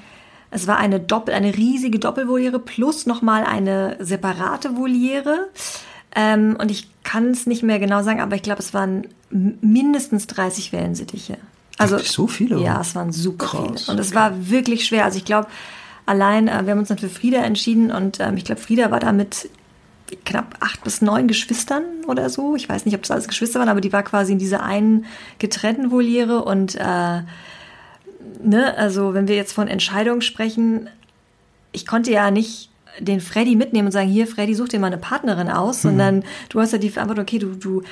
es 0.53 0.67
war 0.67 0.77
eine 0.77 1.01
Doppel, 1.01 1.33
eine 1.33 1.57
riesige 1.57 1.99
Doppelvoliere 1.99 2.59
plus 2.59 3.07
nochmal 3.07 3.45
eine 3.45 3.97
separate 4.01 4.77
Voliere. 4.77 5.49
Ähm, 6.15 6.57
und 6.61 6.71
ich 6.71 6.89
kann 7.05 7.31
es 7.31 7.47
nicht 7.47 7.63
mehr 7.63 7.79
genau 7.79 8.03
sagen, 8.03 8.21
aber 8.21 8.37
ich 8.37 8.43
glaube, 8.43 8.61
es 8.61 8.75
waren 8.75 9.07
mindestens 9.31 10.27
30 10.27 10.73
Wellensittiche. 10.75 11.39
Also 11.79 11.97
so 11.99 12.27
viele? 12.27 12.61
Ja, 12.61 12.83
es 12.83 12.95
waren 12.95 13.13
super 13.13 13.47
Krass, 13.47 13.85
viele. 13.85 13.93
Und 13.93 13.99
es 13.99 14.15
war 14.15 14.51
wirklich 14.51 14.85
schwer. 14.85 15.07
Also 15.07 15.17
ich 15.17 15.25
glaube, 15.25 15.49
allein, 16.05 16.49
äh, 16.49 16.67
wir 16.67 16.73
haben 16.73 16.81
uns 16.81 16.89
dann 16.89 16.99
für 16.99 17.09
Frieda 17.09 17.39
entschieden 17.39 17.91
und 17.91 18.21
ähm, 18.21 18.37
ich 18.37 18.45
glaube, 18.45 18.61
Frieda 18.61 18.91
war 18.91 19.01
damit 19.01 19.49
knapp 20.25 20.57
acht 20.61 20.85
bis 20.85 21.03
neun 21.03 21.29
Geschwistern 21.29 21.85
oder 22.07 22.29
so. 22.31 22.57
Ich 22.57 22.69
weiß 22.69 22.85
nicht, 22.87 22.95
ob 22.95 23.03
das 23.03 23.11
alles 23.11 23.29
Geschwister 23.29 23.59
waren, 23.61 23.69
aber 23.69 23.81
die 23.81 23.93
war 23.93 24.03
quasi 24.03 24.33
in 24.33 24.39
dieser 24.39 24.63
einen 24.63 25.07
getrennten 25.39 25.91
Voliere 25.91 26.45
und 26.45 26.75
äh, 26.75 27.23
ne, 28.43 28.77
also 28.77 29.15
wenn 29.15 29.29
wir 29.29 29.37
jetzt 29.37 29.53
von 29.53 29.69
Entscheidungen 29.69 30.23
sprechen, 30.23 30.89
ich 31.73 31.87
konnte 31.87 32.11
ja 32.11 32.31
nicht 32.31 32.71
den 33.01 33.21
Freddy 33.21 33.57
mitnehmen 33.57 33.87
und 33.87 33.93
sagen, 33.93 34.09
hier, 34.09 34.27
Freddy, 34.27 34.55
such 34.55 34.69
dir 34.69 34.79
mal 34.79 34.89
eine 34.89 34.99
Partnerin 34.99 35.49
aus, 35.49 35.79
mhm. 35.79 35.89
sondern 35.89 36.25
du 36.51 36.61
hast 36.61 36.73
ja 36.73 36.79
die 36.79 36.91
Verantwortung, 36.91 37.25
okay, 37.25 37.39
du, 37.39 37.55
du 37.55 37.83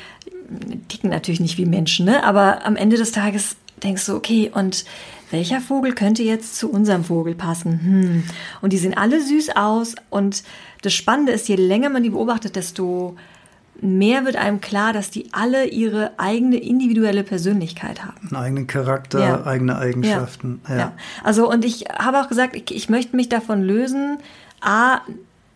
ticken 0.88 1.11
natürlich 1.11 1.40
nicht 1.40 1.59
wie 1.59 1.64
Menschen, 1.64 2.06
ne? 2.06 2.24
Aber 2.24 2.66
am 2.66 2.76
Ende 2.76 2.96
des 2.96 3.12
Tages 3.12 3.56
denkst 3.83 4.06
du, 4.06 4.14
okay, 4.14 4.50
und 4.52 4.85
welcher 5.30 5.61
Vogel 5.61 5.94
könnte 5.94 6.22
jetzt 6.22 6.56
zu 6.56 6.70
unserem 6.70 7.04
Vogel 7.04 7.35
passen? 7.35 7.80
Hm. 7.83 8.24
Und 8.61 8.72
die 8.72 8.78
sehen 8.78 8.96
alle 8.96 9.22
süß 9.22 9.56
aus 9.56 9.94
und 10.11 10.42
das 10.82 10.94
Spannende 10.94 11.32
ist, 11.32 11.48
je 11.48 11.56
länger 11.56 11.90
man 11.90 12.02
die 12.02 12.10
beobachtet, 12.10 12.56
desto 12.56 13.16
mehr 13.82 14.24
wird 14.24 14.36
einem 14.36 14.60
klar, 14.60 14.92
dass 14.92 15.10
die 15.10 15.32
alle 15.32 15.66
ihre 15.66 16.18
eigene 16.18 16.56
individuelle 16.56 17.24
Persönlichkeit 17.24 18.04
haben. 18.04 18.28
Einen 18.28 18.36
eigenen 18.36 18.66
Charakter, 18.66 19.20
ja. 19.20 19.46
eigene 19.46 19.78
Eigenschaften. 19.78 20.60
Ja. 20.68 20.76
ja. 20.76 20.92
Also, 21.24 21.50
und 21.50 21.64
ich 21.64 21.86
habe 21.98 22.20
auch 22.20 22.28
gesagt, 22.28 22.56
ich, 22.56 22.74
ich 22.74 22.88
möchte 22.88 23.16
mich 23.16 23.28
davon 23.28 23.62
lösen, 23.62 24.18
A, 24.60 25.00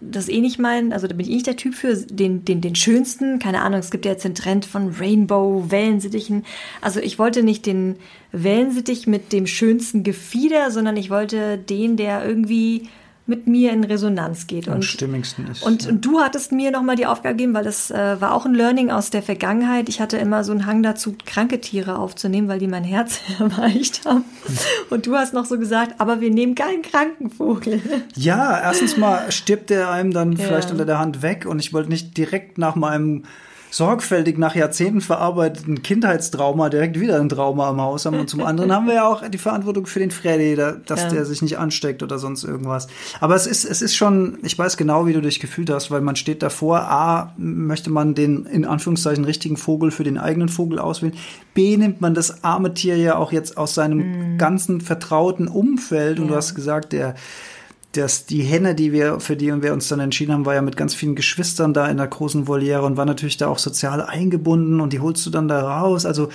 das 0.00 0.28
eh 0.28 0.40
nicht 0.40 0.58
mein, 0.58 0.92
also 0.92 1.06
da 1.06 1.14
bin 1.14 1.26
ich 1.26 1.32
nicht 1.32 1.46
der 1.46 1.56
Typ 1.56 1.74
für 1.74 1.96
den, 1.96 2.44
den, 2.44 2.60
den 2.60 2.74
schönsten, 2.74 3.38
keine 3.38 3.62
Ahnung, 3.62 3.80
es 3.80 3.90
gibt 3.90 4.04
ja 4.04 4.12
jetzt 4.12 4.24
den 4.24 4.34
Trend 4.34 4.66
von 4.66 4.94
Rainbow, 4.98 5.66
Wellensittichen. 5.68 6.44
Also 6.80 7.00
ich 7.00 7.18
wollte 7.18 7.42
nicht 7.42 7.66
den 7.66 7.96
Wellensittich 8.32 9.06
mit 9.06 9.32
dem 9.32 9.46
schönsten 9.46 10.02
Gefieder, 10.02 10.70
sondern 10.70 10.96
ich 10.96 11.10
wollte 11.10 11.58
den, 11.58 11.96
der 11.96 12.24
irgendwie 12.26 12.88
mit 13.26 13.46
mir 13.46 13.72
in 13.72 13.84
Resonanz 13.84 14.46
geht. 14.46 14.68
Am 14.68 14.76
und, 14.76 14.84
stimmigsten 14.84 15.46
ist. 15.46 15.62
Und, 15.62 15.84
ja. 15.84 15.90
und 15.90 16.04
du 16.04 16.20
hattest 16.20 16.52
mir 16.52 16.70
nochmal 16.70 16.96
die 16.96 17.06
Aufgabe 17.06 17.34
gegeben, 17.34 17.54
weil 17.54 17.64
das 17.64 17.90
äh, 17.90 18.20
war 18.20 18.34
auch 18.34 18.44
ein 18.44 18.54
Learning 18.54 18.90
aus 18.90 19.08
der 19.08 19.22
Vergangenheit. 19.22 19.88
Ich 19.88 20.00
hatte 20.00 20.18
immer 20.18 20.44
so 20.44 20.52
einen 20.52 20.66
Hang 20.66 20.82
dazu, 20.82 21.16
kranke 21.24 21.60
Tiere 21.60 21.98
aufzunehmen, 21.98 22.48
weil 22.48 22.58
die 22.58 22.66
mein 22.66 22.84
Herz 22.84 23.20
erweicht 23.38 24.04
haben. 24.04 24.24
Hm. 24.46 24.56
Und 24.90 25.06
du 25.06 25.14
hast 25.14 25.32
noch 25.32 25.46
so 25.46 25.58
gesagt, 25.58 26.00
aber 26.00 26.20
wir 26.20 26.30
nehmen 26.30 26.54
keinen 26.54 26.82
kranken 26.82 27.30
Vogel. 27.30 27.80
Ja, 28.14 28.60
erstens 28.60 28.98
mal 28.98 29.32
stirbt 29.32 29.70
der 29.70 29.90
einem 29.90 30.12
dann 30.12 30.32
ja. 30.32 30.44
vielleicht 30.44 30.70
unter 30.70 30.84
der 30.84 30.98
Hand 30.98 31.22
weg 31.22 31.46
und 31.46 31.58
ich 31.60 31.72
wollte 31.72 31.88
nicht 31.88 32.16
direkt 32.18 32.58
nach 32.58 32.74
meinem 32.74 33.24
sorgfältig 33.74 34.38
nach 34.38 34.54
Jahrzehnten 34.54 35.00
verarbeiteten 35.00 35.82
Kindheitstrauma 35.82 36.68
direkt 36.68 37.00
wieder 37.00 37.18
ein 37.18 37.28
Trauma 37.28 37.70
im 37.70 37.80
Haus 37.80 38.06
haben. 38.06 38.20
Und 38.20 38.30
zum 38.30 38.40
anderen 38.44 38.72
haben 38.72 38.86
wir 38.86 38.94
ja 38.94 39.08
auch 39.08 39.28
die 39.28 39.38
Verantwortung 39.38 39.86
für 39.86 39.98
den 39.98 40.12
Freddy, 40.12 40.54
dass 40.54 41.02
ja. 41.02 41.08
der 41.08 41.24
sich 41.24 41.42
nicht 41.42 41.58
ansteckt 41.58 42.04
oder 42.04 42.20
sonst 42.20 42.44
irgendwas. 42.44 42.86
Aber 43.18 43.34
es 43.34 43.48
ist, 43.48 43.64
es 43.64 43.82
ist 43.82 43.96
schon, 43.96 44.38
ich 44.42 44.56
weiß 44.56 44.76
genau, 44.76 45.06
wie 45.06 45.12
du 45.12 45.20
dich 45.20 45.40
gefühlt 45.40 45.70
hast, 45.70 45.90
weil 45.90 46.02
man 46.02 46.14
steht 46.14 46.44
davor, 46.44 46.82
A, 46.82 47.34
möchte 47.36 47.90
man 47.90 48.14
den 48.14 48.46
in 48.46 48.64
Anführungszeichen 48.64 49.24
richtigen 49.24 49.56
Vogel 49.56 49.90
für 49.90 50.04
den 50.04 50.18
eigenen 50.18 50.48
Vogel 50.48 50.78
auswählen. 50.78 51.14
B, 51.52 51.76
nimmt 51.76 52.00
man 52.00 52.14
das 52.14 52.44
arme 52.44 52.74
Tier 52.74 52.96
ja 52.96 53.16
auch 53.16 53.32
jetzt 53.32 53.56
aus 53.56 53.74
seinem 53.74 54.34
mhm. 54.34 54.38
ganzen 54.38 54.82
vertrauten 54.82 55.48
Umfeld. 55.48 56.20
Und 56.20 56.26
ja. 56.26 56.30
du 56.30 56.36
hast 56.36 56.54
gesagt, 56.54 56.92
der, 56.92 57.16
dass 57.96 58.26
die 58.26 58.42
Henne, 58.42 58.74
die 58.74 58.92
wir, 58.92 59.20
für 59.20 59.36
die 59.36 59.62
wir 59.62 59.72
uns 59.72 59.88
dann 59.88 60.00
entschieden 60.00 60.32
haben, 60.32 60.46
war 60.46 60.54
ja 60.54 60.62
mit 60.62 60.76
ganz 60.76 60.94
vielen 60.94 61.14
Geschwistern 61.14 61.72
da 61.74 61.88
in 61.88 61.96
der 61.96 62.06
großen 62.06 62.46
Voliere 62.46 62.82
und 62.82 62.96
war 62.96 63.06
natürlich 63.06 63.36
da 63.36 63.48
auch 63.48 63.58
sozial 63.58 64.02
eingebunden 64.02 64.80
und 64.80 64.92
die 64.92 65.00
holst 65.00 65.24
du 65.26 65.30
dann 65.30 65.48
da 65.48 65.78
raus. 65.78 66.06
Also 66.06 66.28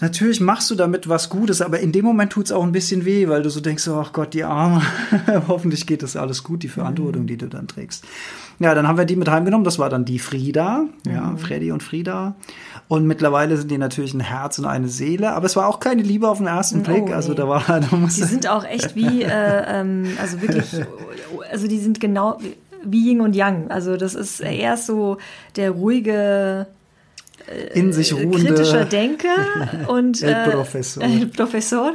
natürlich 0.00 0.40
machst 0.40 0.70
du 0.70 0.74
damit 0.74 1.08
was 1.08 1.28
Gutes, 1.28 1.60
aber 1.60 1.80
in 1.80 1.92
dem 1.92 2.04
Moment 2.04 2.32
tut 2.32 2.46
es 2.46 2.52
auch 2.52 2.62
ein 2.62 2.72
bisschen 2.72 3.04
weh, 3.04 3.28
weil 3.28 3.42
du 3.42 3.50
so 3.50 3.60
denkst, 3.60 3.88
ach 3.88 4.12
Gott, 4.12 4.34
die 4.34 4.44
Arme, 4.44 4.82
hoffentlich 5.48 5.86
geht 5.86 6.02
das 6.02 6.16
alles 6.16 6.42
gut, 6.42 6.62
die 6.62 6.68
Verantwortung, 6.68 7.22
mhm. 7.22 7.26
die 7.26 7.36
du 7.36 7.48
dann 7.48 7.68
trägst. 7.68 8.04
Ja, 8.58 8.74
dann 8.74 8.88
haben 8.88 8.96
wir 8.96 9.04
die 9.04 9.16
mit 9.16 9.28
heimgenommen, 9.28 9.64
das 9.64 9.78
war 9.78 9.90
dann 9.90 10.04
die 10.04 10.18
Frieda, 10.18 10.84
ja, 11.06 11.22
mhm. 11.22 11.38
Freddy 11.38 11.72
und 11.72 11.82
Frieda. 11.82 12.34
Und 12.88 13.06
mittlerweile 13.06 13.56
sind 13.56 13.70
die 13.70 13.78
natürlich 13.78 14.14
ein 14.14 14.20
Herz 14.20 14.58
und 14.58 14.64
eine 14.64 14.88
Seele, 14.88 15.32
aber 15.32 15.46
es 15.46 15.56
war 15.56 15.66
auch 15.66 15.80
keine 15.80 16.02
Liebe 16.02 16.28
auf 16.28 16.38
den 16.38 16.46
ersten 16.46 16.82
Blick. 16.82 17.04
Oh, 17.08 17.12
also 17.12 17.34
da 17.34 17.48
war, 17.48 17.64
da 17.90 17.96
muss 17.96 18.14
Die 18.14 18.22
sind 18.22 18.48
auch 18.48 18.64
echt 18.64 18.94
wie, 18.94 19.22
äh, 19.22 19.30
ähm, 19.66 20.06
also 20.20 20.40
wirklich, 20.40 20.66
also 21.50 21.66
die 21.66 21.78
sind 21.78 22.00
genau 22.00 22.38
wie 22.84 23.10
Yin 23.10 23.20
und 23.20 23.34
Yang. 23.34 23.70
Also 23.70 23.96
das 23.96 24.14
ist 24.14 24.40
erst 24.40 24.86
so 24.86 25.18
der 25.56 25.72
ruhige, 25.72 26.68
äh, 27.48 27.78
in 27.78 27.92
sich 27.92 28.14
ruhende 28.14 28.38
kritischer 28.38 28.84
Denker 28.84 29.34
und 29.88 30.22
äh, 30.22 30.48
Professor. 30.50 31.02
Äh, 31.02 31.26
Professor. 31.26 31.92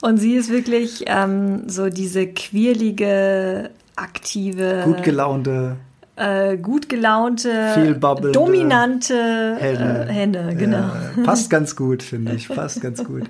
Und 0.00 0.18
sie 0.18 0.34
ist 0.34 0.48
wirklich 0.48 1.04
ähm, 1.06 1.68
so 1.68 1.90
diese 1.90 2.28
quirlige, 2.28 3.70
aktive, 3.96 4.82
gut 4.84 5.02
gelaunte 5.02 5.76
äh, 6.20 6.58
gut 6.58 6.88
gelaunte, 6.88 7.98
dominante 8.32 9.56
Henne. 9.58 10.06
Äh, 10.08 10.12
Henne 10.12 10.54
genau. 10.54 10.78
Ja, 10.78 11.22
passt 11.24 11.48
ganz 11.48 11.74
gut, 11.76 12.02
finde 12.02 12.34
ich. 12.34 12.48
Passt 12.48 12.82
ganz 12.82 13.02
gut. 13.02 13.22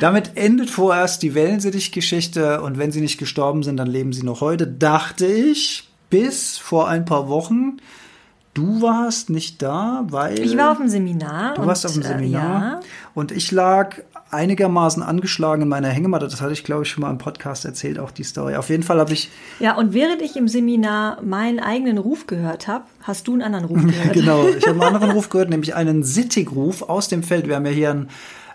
Damit 0.00 0.32
endet 0.34 0.68
vorerst 0.68 1.22
die 1.22 1.34
Wellensittich-Geschichte 1.34 2.60
und 2.60 2.76
wenn 2.78 2.90
sie 2.90 3.00
nicht 3.00 3.18
gestorben 3.18 3.62
sind, 3.62 3.76
dann 3.76 3.86
leben 3.86 4.12
sie 4.12 4.24
noch 4.24 4.40
heute, 4.40 4.66
dachte 4.66 5.26
ich, 5.26 5.88
bis 6.10 6.58
vor 6.58 6.88
ein 6.88 7.04
paar 7.04 7.28
Wochen. 7.28 7.76
Du 8.52 8.82
warst 8.82 9.30
nicht 9.30 9.62
da, 9.62 10.04
weil. 10.08 10.38
Ich 10.38 10.56
war 10.56 10.72
auf 10.72 10.78
dem 10.78 10.88
Seminar. 10.88 11.54
Du 11.54 11.66
warst 11.66 11.86
auf 11.86 11.92
dem 11.92 12.02
äh, 12.02 12.06
Seminar. 12.06 12.56
Äh, 12.56 12.64
ja. 12.64 12.80
Und 13.14 13.32
ich 13.32 13.52
lag 13.52 13.96
einigermaßen 14.30 15.02
angeschlagen 15.02 15.62
in 15.62 15.68
meiner 15.68 15.88
Hängematte. 15.88 16.26
Das 16.26 16.40
hatte 16.40 16.52
ich, 16.52 16.64
glaube 16.64 16.82
ich, 16.82 16.90
schon 16.90 17.02
mal 17.02 17.10
im 17.10 17.18
Podcast 17.18 17.64
erzählt, 17.64 17.98
auch 17.98 18.10
die 18.10 18.24
Story. 18.24 18.56
Auf 18.56 18.68
jeden 18.68 18.82
Fall 18.82 18.98
habe 18.98 19.12
ich. 19.12 19.30
Ja, 19.60 19.76
und 19.76 19.94
während 19.94 20.22
ich 20.22 20.36
im 20.36 20.48
Seminar 20.48 21.22
meinen 21.22 21.60
eigenen 21.60 21.98
Ruf 21.98 22.26
gehört 22.26 22.66
habe, 22.68 22.84
hast 23.02 23.28
du 23.28 23.32
einen 23.32 23.42
anderen 23.42 23.66
Ruf 23.66 23.82
gehört. 23.82 24.12
genau, 24.12 24.48
ich 24.48 24.66
habe 24.66 24.80
einen 24.80 24.94
anderen 24.94 25.10
Ruf 25.12 25.28
gehört, 25.28 25.50
nämlich 25.50 25.74
einen 25.74 26.02
Sittigruf 26.02 26.82
aus 26.82 27.08
dem 27.08 27.22
Feld. 27.22 27.46
Wir 27.48 27.56
haben 27.56 27.66
ja 27.66 27.72
hier 27.72 27.90
ein 27.90 28.08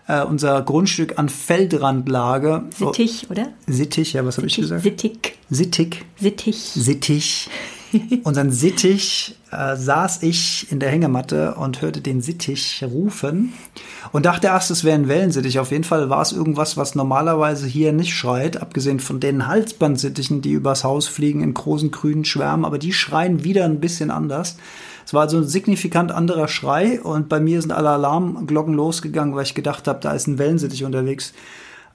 äh, 0.07 0.23
unser 0.23 0.61
Grundstück 0.63 1.17
an 1.17 1.29
Feldrandlage. 1.29 2.63
Sittich, 2.75 3.29
oder? 3.29 3.49
Sittich, 3.67 4.13
ja, 4.13 4.25
was 4.25 4.37
habe 4.37 4.47
ich 4.47 4.55
gesagt? 4.55 4.83
Sittig. 4.83 5.37
Sittig. 5.49 6.05
Sittich. 6.17 6.57
Sittich. 6.57 7.49
Unseren 8.23 8.51
Sittich 8.51 9.35
äh, 9.51 9.75
saß 9.75 10.23
ich 10.23 10.71
in 10.71 10.79
der 10.79 10.89
Hängematte 10.89 11.55
und 11.55 11.81
hörte 11.81 12.01
den 12.01 12.21
Sittich 12.21 12.83
rufen 12.83 13.53
und 14.11 14.25
dachte 14.25 14.47
erst, 14.47 14.71
es 14.71 14.83
wäre 14.83 14.95
ein 14.95 15.07
Wellensittich. 15.07 15.59
Auf 15.59 15.71
jeden 15.71 15.83
Fall 15.83 16.09
war 16.09 16.21
es 16.21 16.31
irgendwas, 16.31 16.77
was 16.77 16.95
normalerweise 16.95 17.67
hier 17.67 17.91
nicht 17.91 18.13
schreit, 18.13 18.61
abgesehen 18.61 18.99
von 18.99 19.19
den 19.19 19.47
Halsbandsittichen, 19.47 20.41
die 20.41 20.51
übers 20.51 20.83
Haus 20.83 21.07
fliegen 21.07 21.41
in 21.41 21.53
großen 21.53 21.91
grünen 21.91 22.25
Schwärmen, 22.25 22.65
aber 22.65 22.77
die 22.77 22.93
schreien 22.93 23.43
wieder 23.43 23.65
ein 23.65 23.79
bisschen 23.79 24.11
anders. 24.11 24.57
Es 25.05 25.13
war 25.13 25.21
also 25.23 25.37
ein 25.37 25.47
signifikant 25.47 26.11
anderer 26.11 26.47
Schrei 26.47 27.01
und 27.01 27.29
bei 27.29 27.39
mir 27.39 27.61
sind 27.61 27.71
alle 27.71 27.89
Alarmglocken 27.89 28.75
losgegangen, 28.75 29.35
weil 29.35 29.43
ich 29.43 29.55
gedacht 29.55 29.87
habe, 29.87 29.99
da 30.01 30.11
ist 30.13 30.27
ein 30.27 30.37
Wellensittich 30.37 30.83
unterwegs, 30.83 31.33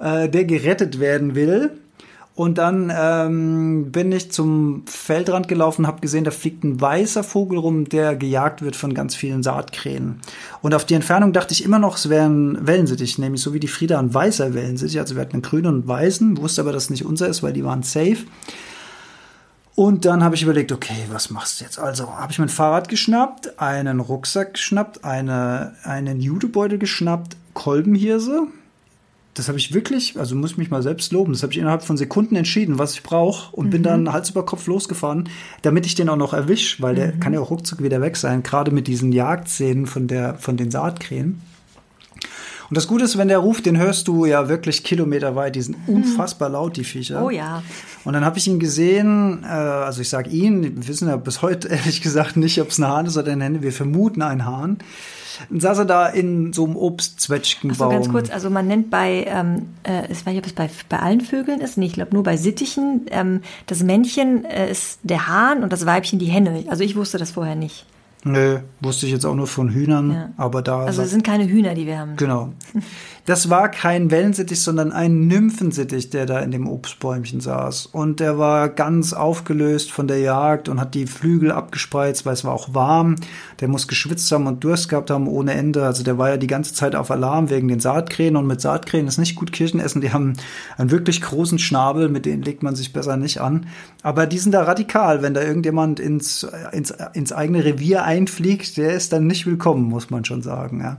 äh, 0.01 0.29
der 0.29 0.45
gerettet 0.45 0.99
werden 0.99 1.37
will. 1.37 1.79
Und 2.37 2.59
dann 2.59 2.93
ähm, 2.93 3.93
bin 3.93 4.11
ich 4.11 4.33
zum 4.33 4.83
Feldrand 4.87 5.47
gelaufen, 5.47 5.87
habe 5.87 6.01
gesehen, 6.01 6.25
da 6.25 6.33
fliegt 6.33 6.65
ein 6.65 6.81
weißer 6.81 7.23
Vogel 7.23 7.59
rum, 7.59 7.89
der 7.89 8.17
gejagt 8.17 8.61
wird 8.61 8.75
von 8.75 8.93
ganz 8.93 9.15
vielen 9.15 9.45
Saatkrähen. 9.45 10.21
Und 10.61 10.75
auf 10.75 10.85
die 10.85 10.95
Entfernung 10.95 11.33
dachte 11.33 11.53
ich 11.53 11.63
immer 11.63 11.79
noch, 11.79 11.97
es 11.97 12.09
wäre 12.09 12.27
ein 12.27 12.67
Wellensittich, 12.67 13.19
nämlich 13.19 13.41
so 13.41 13.55
wie 13.55 13.61
die 13.61 13.69
Frieda 13.69 14.01
ein 14.01 14.13
weißer 14.13 14.53
Wellensittich. 14.53 14.99
Also 14.99 15.15
wir 15.15 15.23
hatten 15.23 15.35
einen 15.35 15.43
grünen 15.43 15.67
und 15.67 15.87
weißen, 15.87 16.37
wusste 16.39 16.63
aber, 16.63 16.73
dass 16.73 16.85
es 16.85 16.91
nicht 16.91 17.05
unser 17.05 17.29
ist, 17.29 17.45
weil 17.45 17.53
die 17.53 17.65
waren 17.65 17.85
safe. 17.85 18.25
Und 19.77 20.05
dann 20.05 20.25
habe 20.25 20.35
ich 20.35 20.43
überlegt, 20.43 20.73
okay, 20.73 21.07
was 21.11 21.31
machst 21.31 21.61
du 21.61 21.65
jetzt? 21.65 21.79
Also 21.79 22.09
habe 22.09 22.33
ich 22.33 22.39
mein 22.41 22.49
Fahrrad 22.49 22.89
geschnappt, 22.89 23.61
einen 23.61 24.01
Rucksack 24.01 24.55
geschnappt, 24.55 25.05
eine, 25.05 25.75
einen 25.85 26.21
Judebeutel 26.21 26.79
geschnappt, 26.79 27.37
Kolbenhirse. 27.55 28.49
Das 29.35 29.49
habe 29.49 29.59
ich 29.59 29.75
wirklich, 29.75 30.19
also 30.19 30.37
muss 30.37 30.53
ich 30.53 30.59
mich 30.59 30.71
mal 30.71 30.83
selbst 30.83 31.13
loben, 31.13 31.33
das 31.33 31.43
habe 31.43 31.53
ich 31.53 31.59
innerhalb 31.59 31.83
von 31.83 31.97
Sekunden 31.97 32.37
entschieden, 32.37 32.79
was 32.79 32.95
ich 32.95 33.03
brauche 33.03 33.55
und 33.55 33.67
mhm. 33.67 33.71
bin 33.71 33.83
dann 33.83 34.13
Hals 34.13 34.31
über 34.31 34.45
Kopf 34.45 34.67
losgefahren, 34.69 35.29
damit 35.63 35.87
ich 35.87 35.97
den 35.97 36.09
auch 36.09 36.17
noch 36.17 36.33
erwische, 36.33 36.81
weil 36.83 36.95
der 36.95 37.15
mhm. 37.15 37.21
kann 37.21 37.33
ja 37.33 37.41
auch 37.41 37.51
ruckzuck 37.51 37.83
wieder 37.83 38.01
weg 38.01 38.17
sein, 38.17 38.45
gerade 38.45 38.71
mit 38.71 38.87
diesen 38.87 39.11
Jagdszenen 39.11 39.87
von, 39.87 40.07
der, 40.07 40.37
von 40.37 40.57
den 40.57 40.71
Saatkrähen. 40.71 41.41
Und 42.71 42.77
das 42.77 42.87
Gute 42.87 43.05
ist, 43.05 43.19
wenn 43.19 43.29
der 43.29 43.39
ruft, 43.39 43.67
den 43.67 43.77
hörst 43.77 44.09
du 44.09 44.25
ja 44.25 44.49
wirklich 44.49 44.85
kilometerweit. 44.85 45.55
Die 45.55 45.63
sind 45.63 45.87
mhm. 45.87 45.97
unfassbar 45.97 46.49
laut, 46.49 46.77
die 46.77 46.85
Viecher. 46.85 47.23
Oh 47.23 47.31
ja. 47.31 47.63
Und 48.05 48.15
dann 48.15 48.25
habe 48.25 48.39
ich 48.39 48.47
ihn 48.47 48.59
gesehen, 48.59 49.45
äh, 49.45 49.47
also 49.47 50.01
ich 50.01 50.09
sage 50.09 50.31
ihn, 50.31 50.63
wir 50.63 50.89
wissen 50.89 51.09
ja 51.09 51.17
bis 51.17 51.43
heute 51.43 51.69
ehrlich 51.71 52.01
gesagt 52.03 52.37
nicht, 52.37 52.61
ob 52.61 52.71
es 52.71 52.79
ein 52.79 52.87
Hahn 52.87 53.07
ist 53.07 53.17
oder 53.17 53.33
ein 53.33 53.41
Henne. 53.41 53.63
Wir 53.63 53.73
vermuten 53.73 54.23
einen 54.23 54.45
Hahn. 54.45 54.79
Dann 55.51 55.61
saß 55.61 55.79
er 55.79 55.85
da 55.85 56.07
in 56.07 56.53
so 56.53 56.65
einem 56.65 56.77
Obstzwetschgenbaum. 56.77 57.89
Achso, 57.89 58.01
ganz 58.01 58.09
kurz, 58.11 58.31
also 58.31 58.51
man 58.51 58.67
nennt 58.67 58.91
bei, 58.91 59.25
ähm, 59.27 59.69
äh, 59.83 60.11
ich 60.11 60.19
weiß 60.19 60.27
nicht, 60.27 60.39
ob 60.39 60.47
es 60.47 60.53
bei, 60.53 60.71
bei 60.89 60.99
allen 60.99 61.21
Vögeln 61.21 61.61
ist, 61.61 61.79
nee, 61.79 61.87
ich 61.87 61.95
glaube 61.95 62.15
nur 62.15 62.23
bei 62.23 62.37
Sittichen, 62.37 63.07
ähm, 63.11 63.43
das 63.67 63.83
Männchen 63.83 64.45
äh, 64.45 64.71
ist 64.71 65.01
der 65.03 65.29
Hahn 65.29 65.63
und 65.63 65.73
das 65.73 65.87
Weibchen 65.87 66.19
die 66.19 66.27
Henne. 66.27 66.65
Also 66.69 66.85
ich 66.85 66.97
wusste 66.97 67.19
das 67.19 67.33
vorher 67.33 67.57
nicht. 67.57 67.87
Nö, 68.25 68.61
wusste 68.81 69.05
ich 69.07 69.13
jetzt 69.13 69.27
auch 69.27 69.35
nur 69.35 69.47
von 69.47 69.69
Hühnern, 69.69 70.11
ja. 70.11 70.31
aber 70.39 70.63
da. 70.63 70.81
Also 70.85 71.03
es 71.03 71.11
sind 71.11 71.25
keine 71.25 71.47
Hühner, 71.47 71.75
die 71.75 71.87
wir 71.87 71.99
haben. 71.99 72.17
Genau. 72.17 72.53
Das 73.27 73.49
war 73.49 73.71
kein 73.71 74.11
Wellensittich, 74.11 74.61
sondern 74.61 74.93
ein 74.93 75.27
Nymphensittich, 75.29 76.11
der 76.11 76.27
da 76.27 76.41
in 76.41 76.51
dem 76.51 76.69
Obstbäumchen 76.69 77.41
saß. 77.41 77.87
Und 77.87 78.21
der 78.21 78.39
war 78.39 78.69
ganz 78.69 79.15
aufgelöst 79.15 79.91
von 79.91 80.07
der 80.07 80.19
Jagd 80.19 80.69
und 80.69 80.79
hat 80.79 80.95
die 80.95 81.07
Flügel 81.07 81.51
abgespreizt, 81.51 82.27
weil 82.27 82.35
es 82.35 82.45
war 82.45 82.53
auch 82.53 82.75
warm. 82.75 83.17
Der 83.61 83.69
muss 83.69 83.89
geschwitzt 83.89 84.31
haben 84.31 84.47
und 84.47 84.63
Durst 84.63 84.91
gehabt 84.91 85.11
haben 85.11 85.27
ohne 85.27 85.55
Ende. 85.55 85.87
Also 85.87 86.05
der 86.05 86.19
war 86.19 86.29
ja 86.29 86.37
die 86.37 86.47
ganze 86.47 86.75
Zeit 86.75 86.95
auf 86.95 87.11
Alarm 87.11 87.49
wegen 87.49 87.69
den 87.69 87.81
Saatkrähen. 87.81 88.37
Und 88.37 88.47
mit 88.47 88.61
Saatkrähen 88.61 89.09
ist 89.09 89.17
nicht 89.17 89.37
gut 89.37 89.53
Kirschen 89.53 89.81
essen. 89.81 90.03
Die 90.03 90.13
haben 90.13 90.35
einen 90.77 90.91
wirklich 90.91 91.23
großen 91.23 91.59
Schnabel, 91.59 92.11
mit 92.11 92.27
denen 92.27 92.43
legt 92.43 92.63
man 92.63 92.77
sich 92.77 92.93
besser 92.93 93.17
nicht 93.17 93.41
an. 93.41 93.69
Aber 94.03 94.27
die 94.27 94.39
sind 94.39 94.53
da 94.53 94.65
radikal. 94.65 95.23
Wenn 95.23 95.33
da 95.33 95.41
irgendjemand 95.41 95.99
ins, 95.99 96.47
ins, 96.73 96.93
ins 97.15 97.33
eigene 97.33 97.65
Revier 97.65 98.05
einfliegt, 98.15 98.77
der 98.77 98.95
ist 98.95 99.13
dann 99.13 99.27
nicht 99.27 99.47
willkommen, 99.47 99.85
muss 99.85 100.11
man 100.11 100.25
schon 100.25 100.43
sagen. 100.43 100.81
Ja. 100.81 100.99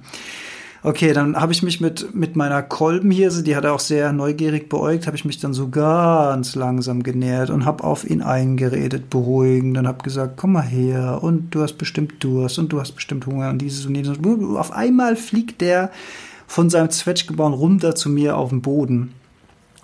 Okay, 0.84 1.13
dann 1.13 1.36
habe 1.36 1.51
ich 1.51 1.63
mich 1.63 1.82
mit, 1.82 2.13
mit 2.13 2.36
meiner 2.36 2.62
Kolbenhirse, 2.62 3.41
die 3.41 3.56
hat 3.56 3.63
er 3.63 3.73
auch 3.73 3.80
sehr 3.80 4.13
neugierig 4.13 4.69
beäugt, 4.69 5.08
habe 5.08 5.17
ich 5.17 5.25
mich 5.25 5.39
dann 5.39 5.54
so 5.54 5.69
ganz 5.69 6.54
langsam 6.54 7.01
genähert 7.01 7.49
und 7.49 7.65
habe 7.65 7.84
auf 7.84 8.08
ihn 8.08 8.21
eingeredet, 8.21 9.10
beruhigend 9.10 9.80
und 9.80 9.88
habe 9.88 10.04
gesagt, 10.04 10.34
komm 10.38 10.51
mal 10.54 10.62
her 10.62 11.23
und 11.23 11.56
du 11.56 11.63
hast 11.63 11.80
bestimmt 11.80 12.23
Durst 12.23 12.60
und 12.60 12.71
du 12.71 12.80
hast 12.80 12.91
bestimmt 12.91 13.25
Hunger 13.25 13.49
und 13.49 13.63
dieses 13.63 13.88
und 13.88 13.95
jenes. 13.95 14.19
Auf 14.56 14.71
einmal 14.73 15.15
fliegt 15.15 15.62
der 15.62 15.89
von 16.45 16.69
seinem 16.69 16.91
Zwetschgebauen 16.91 17.54
runter 17.54 17.95
zu 17.95 18.10
mir 18.10 18.38
auf 18.38 18.49
den 18.49 18.62
Boden. 18.62 19.13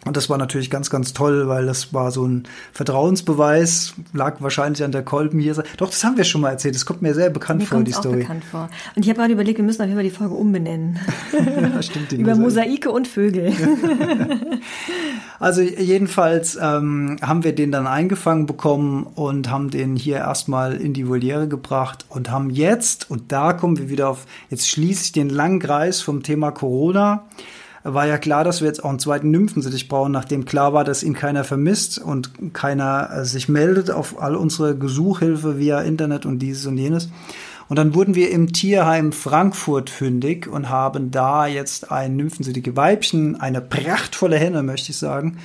Und 0.04 0.18
das 0.18 0.32
war 0.32 0.40
natürlich 0.40 0.72
ganz, 0.72 0.90
ganz 0.90 1.14
toll, 1.14 1.48
weil 1.48 1.68
das 1.68 1.94
war 1.94 2.10
so 2.10 2.26
ein 2.26 2.48
Vertrauensbeweis, 2.74 3.94
lag 4.14 4.42
wahrscheinlich 4.42 4.84
an 4.84 4.92
der 4.92 5.04
Kolben 5.04 5.40
hier. 5.40 5.54
Doch, 5.78 5.90
das 5.90 6.04
haben 6.04 6.18
wir 6.18 6.24
schon 6.24 6.42
mal 6.42 6.50
erzählt. 6.50 6.74
Das 6.74 6.88
kommt 6.88 7.04
mir 7.04 7.14
sehr 7.14 7.30
bekannt 7.30 7.60
mir 7.60 7.66
vor, 7.68 7.84
die 7.84 7.94
auch 7.94 8.00
Story. 8.00 8.18
bekannt 8.22 8.44
vor. 8.44 8.70
Und 8.96 9.04
ich 9.04 9.10
habe 9.10 9.20
gerade 9.20 9.34
überlegt, 9.34 9.60
wir 9.60 9.66
müssen 9.66 9.82
auf 9.82 9.88
jeden 9.88 9.98
Fall 9.98 10.04
die 10.04 10.10
Folge 10.10 10.34
umbenennen. 10.34 11.00
ja, 11.74 11.82
stimmt. 11.84 12.12
Über 12.14 12.36
Mosaike 12.36 12.90
und 12.90 13.08
Vögel. 13.08 13.54
also 15.40 15.62
jedenfalls 15.62 16.58
ähm, 16.60 17.18
haben 17.22 17.44
wir 17.44 17.54
den 17.54 17.72
dann 17.72 17.86
eingefangen 17.86 18.48
bekommen 18.48 19.04
und 19.04 19.52
haben 19.52 19.70
den 19.70 19.96
hier 19.96 20.18
erstmal 20.18 20.78
in 20.78 20.94
die 20.94 21.08
Voliere 21.08 21.48
gebracht 21.48 22.06
und 22.10 22.32
haben 22.32 22.50
jetzt, 22.50 23.12
und 23.12 23.32
da 23.32 23.54
kommen 23.54 23.78
wir 23.78 23.90
wieder 23.90 24.10
auf, 24.10 24.26
jetzt 24.50 24.68
schließe 24.68 25.04
ich 25.04 25.12
den 25.12 25.30
langen 25.30 25.60
Kreis 25.60 26.02
vom 26.02 26.24
Thema 26.24 26.50
Corona 26.50 27.28
war 27.84 28.08
ja 28.08 28.18
klar, 28.18 28.44
dass 28.44 28.62
wir 28.62 28.68
jetzt 28.68 28.84
auch 28.84 28.90
einen 28.90 29.00
zweiten 29.00 29.32
Nymphensittich 29.32 29.88
brauchen, 29.88 30.12
nachdem 30.12 30.46
klar 30.46 30.74
war, 30.74 30.84
dass 30.84 31.04
ihn 31.04 31.14
keiner 31.14 31.44
vermisst 31.44 32.00
und 32.00 32.54
keiner 32.54 33.10
äh, 33.12 33.26
sich 33.26 33.50
meldet 33.50 33.92
auf 33.92 34.22
all 34.22 34.36
unsere 34.36 34.78
Gesuchhilfe 34.78 35.58
via 35.58 35.82
Internet 35.82 36.26
und 36.26 36.40
dieses 36.40 36.66
und 36.66 36.78
jenes. 36.78 37.10
Und 37.70 37.78
dann 37.78 37.96
wurden 37.96 38.16
wir 38.16 38.32
im 38.32 38.52
Tierheim 38.52 39.14
Frankfurt 39.14 39.90
fündig 39.90 40.48
und 40.48 40.70
haben 40.70 41.10
da 41.10 41.48
jetzt 41.48 41.90
ein 41.90 42.18
nymphensittige 42.18 42.76
Weibchen, 42.76 43.40
eine 43.40 43.62
prachtvolle 43.62 44.38
Henne, 44.38 44.62
möchte 44.62 44.92
ich 44.92 44.98
sagen, 44.98 45.38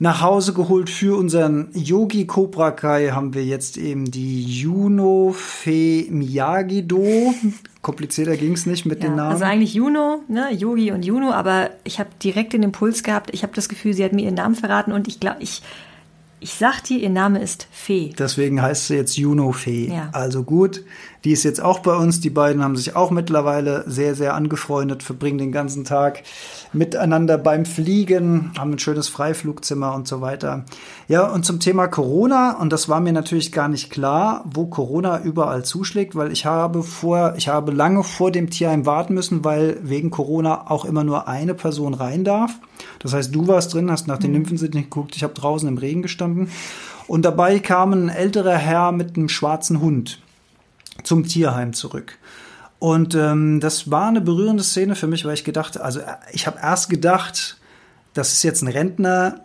nach 0.00 0.22
Hause 0.22 0.54
geholt 0.54 0.88
für 0.88 1.16
unseren 1.16 1.68
Yogi 1.74 2.26
Cobra 2.26 2.70
Kai 2.70 3.10
haben 3.10 3.34
wir 3.34 3.44
jetzt 3.44 3.76
eben 3.76 4.10
die 4.10 4.42
Juno 4.42 5.34
Fe 5.36 6.06
Miyagi-Do. 6.08 7.34
Komplizierter 7.82 8.38
ging 8.38 8.54
es 8.54 8.64
nicht 8.64 8.86
mit 8.86 9.02
ja, 9.02 9.10
den 9.10 9.16
Namen. 9.16 9.32
Also 9.32 9.44
eigentlich 9.44 9.74
Juno, 9.74 10.22
ne, 10.26 10.52
Yogi 10.54 10.90
und 10.90 11.04
Juno, 11.04 11.32
aber 11.32 11.68
ich 11.84 12.00
habe 12.00 12.08
direkt 12.22 12.54
den 12.54 12.62
Impuls 12.62 13.02
gehabt, 13.02 13.28
ich 13.34 13.42
habe 13.42 13.52
das 13.54 13.68
Gefühl, 13.68 13.92
sie 13.92 14.02
hat 14.02 14.14
mir 14.14 14.24
ihren 14.24 14.34
Namen 14.34 14.54
verraten 14.54 14.92
und 14.92 15.06
ich 15.06 15.20
glaube, 15.20 15.42
ich, 15.42 15.60
ich 16.40 16.54
sag 16.54 16.82
dir, 16.82 16.98
ihr 16.98 17.10
Name 17.10 17.42
ist 17.42 17.68
Fee. 17.70 18.14
Deswegen 18.18 18.62
heißt 18.62 18.86
sie 18.86 18.96
jetzt 18.96 19.18
Juno 19.18 19.52
Fee. 19.52 19.92
Ja. 19.92 20.08
Also 20.12 20.44
gut, 20.44 20.82
die 21.24 21.32
ist 21.32 21.44
jetzt 21.44 21.60
auch 21.60 21.80
bei 21.80 21.94
uns. 21.94 22.20
Die 22.20 22.30
beiden 22.30 22.62
haben 22.62 22.76
sich 22.76 22.96
auch 22.96 23.10
mittlerweile 23.10 23.84
sehr, 23.86 24.14
sehr 24.14 24.34
angefreundet, 24.34 25.02
verbringen 25.02 25.38
den 25.38 25.52
ganzen 25.52 25.84
Tag 25.84 26.22
miteinander 26.72 27.36
beim 27.36 27.66
Fliegen, 27.66 28.52
haben 28.58 28.72
ein 28.72 28.78
schönes 28.78 29.08
Freiflugzimmer 29.08 29.94
und 29.94 30.08
so 30.08 30.20
weiter. 30.20 30.64
Ja, 31.08 31.26
und 31.26 31.44
zum 31.44 31.60
Thema 31.60 31.88
Corona, 31.88 32.56
und 32.58 32.72
das 32.72 32.88
war 32.88 33.00
mir 33.00 33.12
natürlich 33.12 33.52
gar 33.52 33.68
nicht 33.68 33.90
klar, 33.90 34.44
wo 34.50 34.66
Corona 34.66 35.22
überall 35.22 35.64
zuschlägt, 35.64 36.14
weil 36.14 36.32
ich 36.32 36.46
habe 36.46 36.82
vor, 36.82 37.34
ich 37.36 37.48
habe 37.48 37.72
lange 37.72 38.04
vor 38.04 38.30
dem 38.30 38.50
Tierheim 38.50 38.86
warten 38.86 39.14
müssen, 39.14 39.44
weil 39.44 39.78
wegen 39.82 40.10
Corona 40.10 40.70
auch 40.70 40.84
immer 40.84 41.04
nur 41.04 41.28
eine 41.28 41.54
Person 41.54 41.94
rein 41.94 42.24
darf. 42.24 42.52
Das 43.00 43.12
heißt, 43.12 43.34
du 43.34 43.46
warst 43.48 43.74
drin, 43.74 43.90
hast 43.90 44.06
nach 44.06 44.18
den 44.18 44.30
mhm. 44.30 44.38
Nymphen 44.38 44.70
geguckt, 44.70 45.16
ich 45.16 45.22
habe 45.22 45.34
draußen 45.34 45.68
im 45.68 45.78
Regen 45.78 46.02
gestanden. 46.02 46.48
Und 47.06 47.24
dabei 47.24 47.58
kam 47.58 47.92
ein 47.92 48.08
älterer 48.08 48.56
Herr 48.56 48.92
mit 48.92 49.16
einem 49.16 49.28
schwarzen 49.28 49.80
Hund 49.80 50.20
zum 51.04 51.26
Tierheim 51.26 51.72
zurück. 51.72 52.18
Und 52.78 53.14
ähm, 53.14 53.60
das 53.60 53.90
war 53.90 54.08
eine 54.08 54.20
berührende 54.20 54.62
Szene 54.62 54.96
für 54.96 55.06
mich, 55.06 55.24
weil 55.24 55.34
ich 55.34 55.44
gedacht, 55.44 55.78
also 55.78 56.00
ich 56.32 56.46
habe 56.46 56.58
erst 56.62 56.88
gedacht, 56.88 57.58
das 58.14 58.32
ist 58.32 58.42
jetzt 58.42 58.62
ein 58.62 58.68
Rentner, 58.68 59.40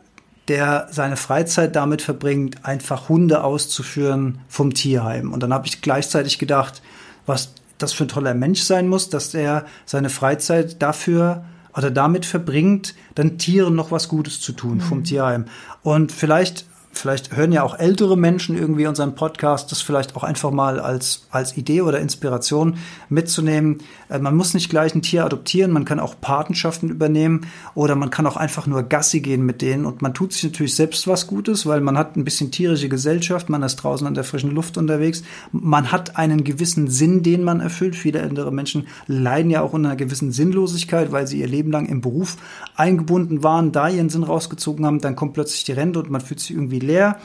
der 0.48 0.88
seine 0.92 1.18
Freizeit 1.18 1.76
damit 1.76 2.02
verbringt, 2.02 2.66
einfach 2.66 3.10
Hunde 3.10 3.44
auszuführen 3.44 4.40
vom 4.48 4.74
Tierheim. 4.74 5.34
Und 5.34 5.42
dann 5.42 5.54
habe 5.54 5.68
ich 5.68 5.82
gleichzeitig 5.82 6.40
gedacht, 6.40 6.82
was 7.26 7.54
das 7.78 7.94
für 7.94 8.06
ein 8.06 8.10
toller 8.10 8.34
Mensch 8.34 8.62
sein 8.62 8.88
muss, 8.88 9.10
dass 9.10 9.34
er 9.34 9.66
seine 9.86 10.10
Freizeit 10.10 10.82
dafür 10.82 11.44
oder 11.76 11.92
damit 11.92 12.26
verbringt, 12.26 12.96
dann 13.16 13.38
Tieren 13.38 13.76
noch 13.76 13.92
was 13.92 14.08
Gutes 14.08 14.40
zu 14.40 14.54
tun 14.54 14.80
vom 14.80 15.00
mhm. 15.00 15.04
Tierheim. 15.04 15.46
Und 15.84 16.12
vielleicht 16.12 16.66
vielleicht 16.98 17.36
hören 17.36 17.52
ja 17.52 17.64
auch 17.64 17.78
ältere 17.78 18.18
Menschen 18.18 18.58
irgendwie 18.58 18.88
unseren 18.88 19.16
Podcast, 19.16 19.72
das 19.72 19.82
vielleicht 19.82 20.16
auch 20.16 20.24
einfach 20.24 20.52
mal 20.52 20.80
als, 20.80 21.28
als 21.30 21.58
Idee 21.58 21.82
oder 21.82 22.00
Inspiration 22.00 22.78
mitzunehmen. 23.10 23.80
Äh, 24.10 24.20
man 24.20 24.36
muss 24.36 24.54
nicht 24.54 24.70
gleich 24.70 24.96
ein 24.96 25.02
Tier 25.02 25.26
adoptieren, 25.26 25.72
man 25.72 25.86
kann 25.86 26.00
auch 26.00 26.16
Patenschaften 26.20 26.90
übernehmen 26.90 27.48
oder 27.74 27.96
man 27.96 28.10
kann 28.10 28.28
auch 28.28 28.38
einfach 28.38 28.68
nur 28.68 28.84
Gassi 28.84 29.20
gehen 29.20 29.46
mit 29.46 29.62
denen 29.62 29.86
und 29.86 30.02
man 30.02 30.14
tut 30.14 30.34
sich 30.34 30.44
natürlich 30.44 30.76
selbst 30.76 31.08
was 31.08 31.28
Gutes, 31.28 31.66
weil 31.66 31.82
man 31.82 31.98
hat 31.98 32.16
ein 32.16 32.24
bisschen 32.24 32.52
tierische 32.52 32.90
Gesellschaft, 32.90 33.50
man 33.50 33.64
ist 33.64 33.78
draußen 33.78 34.08
an 34.08 34.14
der 34.14 34.24
frischen 34.24 34.52
Luft 34.52 34.78
unterwegs, 34.78 35.24
man 35.52 35.92
hat 35.92 36.18
einen 36.18 36.44
gewissen 36.44 36.88
Sinn, 36.88 37.24
den 37.24 37.44
man 37.44 37.60
erfüllt. 37.60 37.96
Viele 37.96 38.20
ältere 38.20 38.52
Menschen 38.52 38.88
leiden 39.08 39.52
ja 39.52 39.62
auch 39.62 39.74
unter 39.74 39.90
einer 39.90 39.98
gewissen 39.98 40.32
Sinnlosigkeit, 40.32 41.12
weil 41.12 41.28
sie 41.28 41.40
ihr 41.40 41.48
Leben 41.48 41.72
lang 41.72 41.88
im 41.88 42.02
Beruf 42.02 42.38
eingebunden 42.76 43.44
waren, 43.44 43.72
da 43.72 43.90
ihren 43.90 44.10
Sinn 44.10 44.24
rausgezogen 44.24 44.86
haben, 44.86 45.00
dann 45.00 45.16
kommt 45.16 45.34
plötzlich 45.34 45.64
die 45.64 45.74
Rente 45.74 46.00
und 46.00 46.10
man 46.10 46.22
fühlt 46.22 46.40
sich 46.40 46.52
irgendwie 46.52 46.80
leer 46.86 47.18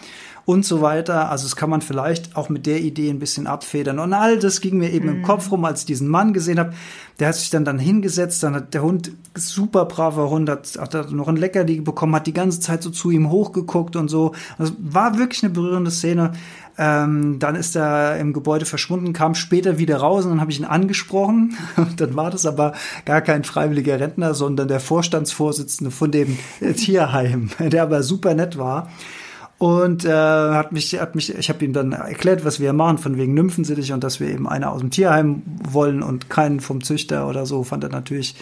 und 0.51 0.65
so 0.65 0.83
weiter. 0.83 1.31
Also 1.31 1.45
das 1.45 1.55
kann 1.55 1.71
man 1.71 1.81
vielleicht 1.81 2.37
auch 2.37 2.49
mit 2.49 2.67
der 2.67 2.81
Idee 2.81 3.09
ein 3.11 3.21
bisschen 3.21 3.47
abfedern. 3.47 4.01
Und 4.01 4.13
all 4.13 4.39
das 4.39 4.61
ging 4.61 4.79
mir 4.79 4.91
eben 4.91 5.09
mhm. 5.09 5.17
im 5.17 5.23
Kopf 5.23 5.51
rum, 5.53 5.65
als 5.65 5.81
ich 5.81 5.87
diesen 5.87 6.09
Mann 6.09 6.33
gesehen 6.33 6.59
habe. 6.59 6.73
Der 7.21 7.29
hat 7.29 7.37
sich 7.37 7.51
dann 7.51 7.65
dann 7.65 7.79
hingesetzt, 7.79 8.43
dann 8.43 8.55
hat 8.55 8.75
der 8.75 8.83
Hund, 8.83 9.13
super 9.37 9.85
braver 9.85 10.29
Hund, 10.31 10.49
hat, 10.49 10.77
hat 10.77 11.13
noch 11.13 11.29
ein 11.29 11.37
Leckerli 11.37 11.81
bekommen, 11.81 12.17
hat 12.17 12.27
die 12.27 12.33
ganze 12.33 12.61
Zeit 12.61 12.83
so 12.83 12.91
zu 12.91 13.11
ihm 13.11 13.31
hochgeguckt 13.31 13.95
und 13.95 14.09
so. 14.09 14.33
Das 14.59 14.73
war 14.79 15.19
wirklich 15.19 15.45
eine 15.45 15.53
berührende 15.53 15.91
Szene. 15.91 16.33
Ähm, 16.79 17.39
dann 17.39 17.57
ist 17.57 17.77
er 17.77 18.17
im 18.17 18.33
Gebäude 18.33 18.65
verschwunden, 18.65 19.13
kam 19.13 19.35
später 19.35 19.79
wieder 19.79 19.99
raus 19.99 20.25
und 20.25 20.31
dann 20.31 20.41
habe 20.41 20.51
ich 20.51 20.59
ihn 20.59 20.65
angesprochen. 20.65 21.57
dann 21.97 22.17
war 22.17 22.31
das 22.31 22.47
aber 22.47 22.73
gar 23.05 23.21
kein 23.21 23.45
freiwilliger 23.45 24.01
Rentner, 24.01 24.35
sondern 24.35 24.67
der 24.67 24.81
Vorstandsvorsitzende 24.81 25.91
von 25.91 26.11
dem 26.11 26.39
Tierheim, 26.77 27.51
der 27.61 27.83
aber 27.83 28.03
super 28.03 28.35
nett 28.35 28.57
war 28.57 28.89
und 29.61 30.07
äh, 30.07 30.11
hat 30.11 30.73
mich, 30.73 30.99
hat 30.99 31.15
mich, 31.15 31.37
ich 31.37 31.51
habe 31.51 31.63
ihm 31.63 31.75
dann 31.75 31.93
erklärt, 31.93 32.47
was 32.47 32.61
wir 32.61 32.73
machen, 32.73 32.97
von 32.97 33.19
wegen 33.19 33.35
Nymphensittich 33.35 33.93
und 33.93 34.03
dass 34.03 34.19
wir 34.19 34.29
eben 34.29 34.49
eine 34.49 34.71
aus 34.71 34.81
dem 34.81 34.91
Tierheim 34.91 35.43
wollen 35.63 36.03
und 36.03 36.31
keinen 36.31 36.61
vom 36.61 36.83
Züchter 36.83 37.29
oder 37.29 37.45
so, 37.45 37.63
fand 37.63 37.85
er 37.85 37.91
natürlich 37.91 38.37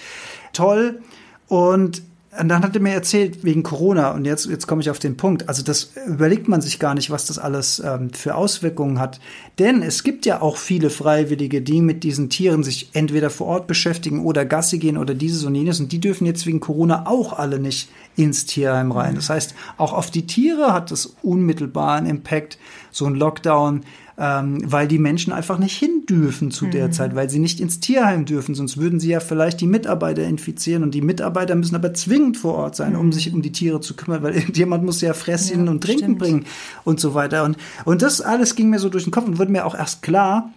toll. 0.52 1.00
Und 1.48 2.02
und 2.40 2.48
dann 2.48 2.62
hat 2.62 2.74
er 2.74 2.82
mir 2.82 2.92
erzählt, 2.92 3.42
wegen 3.44 3.62
Corona, 3.62 4.12
und 4.12 4.24
jetzt, 4.24 4.46
jetzt 4.46 4.66
komme 4.66 4.80
ich 4.80 4.90
auf 4.90 4.98
den 4.98 5.16
Punkt, 5.16 5.48
also 5.48 5.62
das 5.62 5.92
überlegt 6.06 6.48
man 6.48 6.60
sich 6.60 6.78
gar 6.78 6.94
nicht, 6.94 7.10
was 7.10 7.26
das 7.26 7.38
alles 7.38 7.82
ähm, 7.84 8.10
für 8.12 8.34
Auswirkungen 8.34 9.00
hat. 9.00 9.18
Denn 9.58 9.82
es 9.82 10.04
gibt 10.04 10.24
ja 10.24 10.40
auch 10.40 10.56
viele 10.56 10.90
Freiwillige, 10.90 11.62
die 11.62 11.80
mit 11.80 12.04
diesen 12.04 12.30
Tieren 12.30 12.62
sich 12.62 12.90
entweder 12.92 13.30
vor 13.30 13.48
Ort 13.48 13.66
beschäftigen 13.66 14.24
oder 14.24 14.44
Gassi 14.44 14.78
gehen 14.78 14.98
oder 14.98 15.14
dieses 15.14 15.44
und 15.44 15.54
jenes, 15.54 15.80
und 15.80 15.90
die 15.90 16.00
dürfen 16.00 16.26
jetzt 16.26 16.46
wegen 16.46 16.60
Corona 16.60 17.06
auch 17.06 17.32
alle 17.32 17.58
nicht 17.58 17.88
ins 18.16 18.46
Tierheim 18.46 18.92
rein. 18.92 19.16
Das 19.16 19.30
heißt, 19.30 19.54
auch 19.76 19.92
auf 19.92 20.10
die 20.10 20.26
Tiere 20.26 20.72
hat 20.72 20.92
es 20.92 21.16
unmittelbar 21.22 21.96
einen 21.96 22.06
Impact, 22.06 22.58
so 22.90 23.06
ein 23.06 23.14
Lockdown 23.14 23.82
ähm, 24.18 24.60
weil 24.64 24.88
die 24.88 24.98
Menschen 24.98 25.32
einfach 25.32 25.58
nicht 25.58 25.76
hin 25.76 26.04
dürfen 26.08 26.50
zu 26.50 26.66
der 26.66 26.88
mhm. 26.88 26.92
Zeit, 26.92 27.14
weil 27.14 27.30
sie 27.30 27.38
nicht 27.38 27.60
ins 27.60 27.78
Tierheim 27.78 28.24
dürfen, 28.24 28.56
sonst 28.56 28.76
würden 28.76 28.98
sie 28.98 29.10
ja 29.10 29.20
vielleicht 29.20 29.60
die 29.60 29.68
Mitarbeiter 29.68 30.24
infizieren 30.24 30.82
und 30.82 30.92
die 30.92 31.02
Mitarbeiter 31.02 31.54
müssen 31.54 31.76
aber 31.76 31.94
zwingend 31.94 32.36
vor 32.36 32.54
Ort 32.54 32.74
sein, 32.74 32.94
mhm. 32.94 32.98
um 32.98 33.12
sich 33.12 33.32
um 33.32 33.42
die 33.42 33.52
Tiere 33.52 33.80
zu 33.80 33.94
kümmern, 33.94 34.24
weil 34.24 34.34
irgendjemand 34.36 34.82
muss 34.84 35.00
ja 35.00 35.14
Fressen 35.14 35.66
ja, 35.66 35.70
und 35.70 35.84
Trinken 35.84 36.02
stimmt. 36.02 36.18
bringen 36.18 36.46
und 36.82 36.98
so 36.98 37.14
weiter. 37.14 37.44
Und, 37.44 37.58
und 37.84 38.02
das 38.02 38.20
alles 38.20 38.56
ging 38.56 38.70
mir 38.70 38.80
so 38.80 38.88
durch 38.88 39.04
den 39.04 39.12
Kopf 39.12 39.28
und 39.28 39.38
wurde 39.38 39.52
mir 39.52 39.64
auch 39.64 39.76
erst 39.76 40.02
klar, 40.02 40.50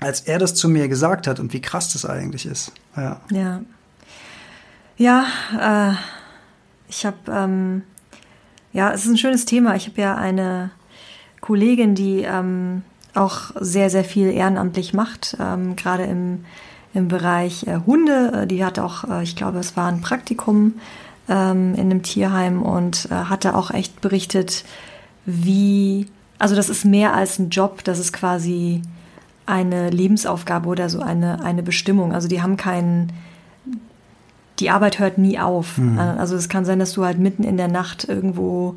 als 0.00 0.22
er 0.22 0.38
das 0.38 0.54
zu 0.54 0.68
mir 0.68 0.88
gesagt 0.88 1.26
hat 1.26 1.38
und 1.38 1.52
wie 1.52 1.60
krass 1.60 1.92
das 1.92 2.06
eigentlich 2.06 2.46
ist. 2.46 2.72
Ja. 2.96 3.20
Ja, 3.30 3.60
ja 4.96 5.90
äh, 5.92 5.94
ich 6.88 7.04
habe, 7.04 7.16
ähm, 7.30 7.82
ja, 8.72 8.90
es 8.92 9.04
ist 9.04 9.10
ein 9.10 9.18
schönes 9.18 9.44
Thema. 9.44 9.76
Ich 9.76 9.86
habe 9.86 10.00
ja 10.00 10.16
eine 10.16 10.70
Kollegin, 11.46 11.94
die 11.94 12.22
ähm, 12.22 12.82
auch 13.14 13.52
sehr, 13.60 13.88
sehr 13.88 14.02
viel 14.02 14.32
ehrenamtlich 14.32 14.94
macht, 14.94 15.36
ähm, 15.38 15.76
gerade 15.76 16.02
im, 16.02 16.44
im 16.92 17.06
Bereich 17.06 17.68
äh, 17.68 17.78
Hunde. 17.86 18.32
Äh, 18.34 18.46
die 18.48 18.64
hat 18.64 18.80
auch, 18.80 19.04
äh, 19.08 19.22
ich 19.22 19.36
glaube, 19.36 19.60
es 19.60 19.76
war 19.76 19.86
ein 19.86 20.00
Praktikum 20.00 20.74
ähm, 21.28 21.74
in 21.74 21.82
einem 21.82 22.02
Tierheim 22.02 22.62
und 22.62 23.06
äh, 23.12 23.14
hatte 23.14 23.54
auch 23.54 23.70
echt 23.70 24.00
berichtet, 24.00 24.64
wie, 25.24 26.08
also 26.40 26.56
das 26.56 26.68
ist 26.68 26.84
mehr 26.84 27.14
als 27.14 27.38
ein 27.38 27.50
Job, 27.50 27.84
das 27.84 28.00
ist 28.00 28.12
quasi 28.12 28.82
eine 29.46 29.90
Lebensaufgabe 29.90 30.68
oder 30.68 30.88
so 30.88 30.98
eine, 30.98 31.44
eine 31.44 31.62
Bestimmung. 31.62 32.12
Also 32.12 32.26
die 32.26 32.42
haben 32.42 32.56
keinen, 32.56 33.12
die 34.58 34.70
Arbeit 34.70 34.98
hört 34.98 35.16
nie 35.16 35.38
auf. 35.38 35.78
Mhm. 35.78 35.96
Also 36.00 36.34
es 36.34 36.48
kann 36.48 36.64
sein, 36.64 36.80
dass 36.80 36.92
du 36.92 37.04
halt 37.04 37.20
mitten 37.20 37.44
in 37.44 37.56
der 37.56 37.68
Nacht 37.68 38.08
irgendwo 38.08 38.74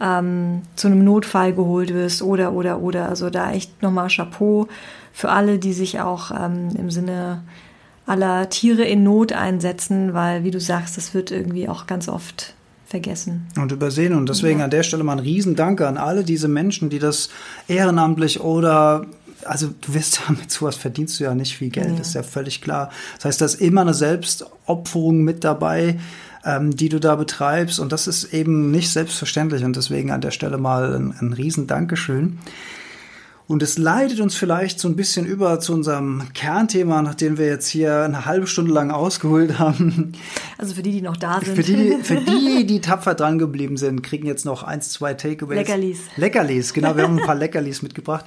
ähm, 0.00 0.62
zu 0.76 0.88
einem 0.88 1.04
Notfall 1.04 1.52
geholt 1.52 1.92
wirst 1.94 2.22
oder, 2.22 2.52
oder, 2.52 2.80
oder. 2.80 3.08
Also 3.08 3.30
da 3.30 3.52
echt 3.52 3.82
nochmal 3.82 4.08
Chapeau 4.08 4.68
für 5.12 5.30
alle, 5.30 5.58
die 5.58 5.72
sich 5.72 6.00
auch 6.00 6.30
ähm, 6.30 6.70
im 6.76 6.90
Sinne 6.90 7.42
aller 8.06 8.50
Tiere 8.50 8.84
in 8.84 9.02
Not 9.02 9.32
einsetzen, 9.32 10.12
weil, 10.14 10.44
wie 10.44 10.50
du 10.50 10.60
sagst, 10.60 10.96
das 10.96 11.14
wird 11.14 11.30
irgendwie 11.30 11.68
auch 11.68 11.86
ganz 11.86 12.08
oft 12.08 12.54
vergessen. 12.86 13.46
Und 13.56 13.72
übersehen. 13.72 14.14
Und 14.14 14.28
deswegen 14.28 14.58
ja. 14.58 14.66
an 14.66 14.70
der 14.70 14.82
Stelle 14.82 15.04
mal 15.04 15.12
ein 15.12 15.18
Riesendanke 15.20 15.88
an 15.88 15.96
alle 15.96 16.22
diese 16.22 16.48
Menschen, 16.48 16.90
die 16.90 16.98
das 16.98 17.30
ehrenamtlich 17.66 18.40
oder 18.40 19.06
also 19.44 19.68
du 19.80 19.94
wirst 19.94 20.20
ja 20.28 20.34
mit 20.34 20.50
sowas 20.50 20.76
verdienst 20.76 21.18
du 21.18 21.24
ja 21.24 21.34
nicht 21.34 21.56
viel 21.56 21.70
Geld, 21.70 21.94
ja. 21.94 22.00
ist 22.00 22.14
ja 22.14 22.22
völlig 22.22 22.60
klar. 22.60 22.90
Das 23.16 23.26
heißt, 23.26 23.40
da 23.40 23.44
ist 23.46 23.60
immer 23.60 23.82
eine 23.82 23.94
Selbstopferung 23.94 25.22
mit 25.22 25.44
dabei 25.44 25.98
ähm, 26.44 26.76
die 26.76 26.88
du 26.88 27.00
da 27.00 27.16
betreibst. 27.16 27.80
Und 27.80 27.92
das 27.92 28.06
ist 28.06 28.32
eben 28.32 28.70
nicht 28.70 28.90
selbstverständlich. 28.90 29.64
Und 29.64 29.76
deswegen 29.76 30.10
an 30.10 30.20
der 30.20 30.30
Stelle 30.30 30.58
mal 30.58 30.94
ein, 30.94 31.14
ein 31.18 31.32
riesen 31.32 31.66
Dankeschön. 31.66 32.38
Und 33.46 33.62
es 33.62 33.76
leitet 33.76 34.20
uns 34.20 34.34
vielleicht 34.34 34.80
so 34.80 34.88
ein 34.88 34.96
bisschen 34.96 35.26
über 35.26 35.60
zu 35.60 35.74
unserem 35.74 36.22
Kernthema, 36.32 37.02
nachdem 37.02 37.36
wir 37.36 37.46
jetzt 37.46 37.68
hier 37.68 38.02
eine 38.02 38.24
halbe 38.24 38.46
Stunde 38.46 38.72
lang 38.72 38.90
ausgeholt 38.90 39.58
haben. 39.58 40.12
Also 40.56 40.74
für 40.74 40.82
die, 40.82 40.92
die 40.92 41.02
noch 41.02 41.18
da 41.18 41.40
sind. 41.44 41.54
Für 41.54 41.62
die, 41.62 41.98
für 42.02 42.16
die, 42.16 42.64
die 42.64 42.80
tapfer 42.80 43.14
dran 43.14 43.38
geblieben 43.38 43.76
sind, 43.76 44.02
kriegen 44.02 44.26
jetzt 44.26 44.46
noch 44.46 44.62
eins, 44.62 44.88
zwei 44.90 45.12
Takeaways. 45.12 45.58
Leckerlis. 45.58 45.98
Leckerlis, 46.16 46.72
genau. 46.72 46.96
Wir 46.96 47.02
haben 47.02 47.18
ein 47.18 47.26
paar 47.26 47.34
Leckerlis 47.34 47.82
mitgebracht. 47.82 48.24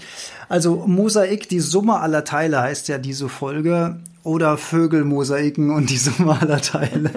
Also 0.49 0.85
Mosaik, 0.85 1.49
die 1.49 1.61
Summe 1.61 1.99
aller 1.99 2.23
Teile 2.23 2.61
heißt 2.61 2.87
ja 2.87 2.99
diese 2.99 3.27
Folge 3.27 3.99
oder 4.27 4.57
Vögelmosaiken 4.57 5.71
und 5.71 5.89
die 5.89 5.97
Summe 5.97 6.39
aller 6.39 6.61
Teile. 6.61 7.09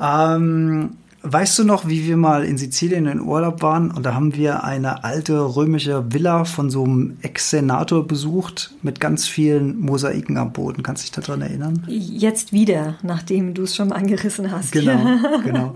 ähm, 0.00 0.96
weißt 1.22 1.60
du 1.60 1.64
noch, 1.64 1.86
wie 1.86 2.04
wir 2.04 2.16
mal 2.16 2.44
in 2.44 2.58
Sizilien 2.58 3.06
in 3.06 3.20
Urlaub 3.20 3.62
waren 3.62 3.92
und 3.92 4.04
da 4.04 4.14
haben 4.14 4.34
wir 4.34 4.64
eine 4.64 5.04
alte 5.04 5.38
römische 5.54 6.12
Villa 6.12 6.44
von 6.44 6.68
so 6.68 6.82
einem 6.82 7.16
Ex-Senator 7.22 8.08
besucht 8.08 8.74
mit 8.82 8.98
ganz 8.98 9.28
vielen 9.28 9.78
Mosaiken 9.78 10.36
am 10.36 10.52
Boden. 10.52 10.82
Kannst 10.82 11.04
du 11.04 11.12
dich 11.12 11.24
daran 11.24 11.42
erinnern? 11.42 11.84
Jetzt 11.86 12.52
wieder, 12.52 12.96
nachdem 13.04 13.54
du 13.54 13.62
es 13.62 13.76
schon 13.76 13.90
mal 13.90 13.94
angerissen 13.94 14.50
hast. 14.50 14.72
Genau, 14.72 14.98
genau. 15.44 15.74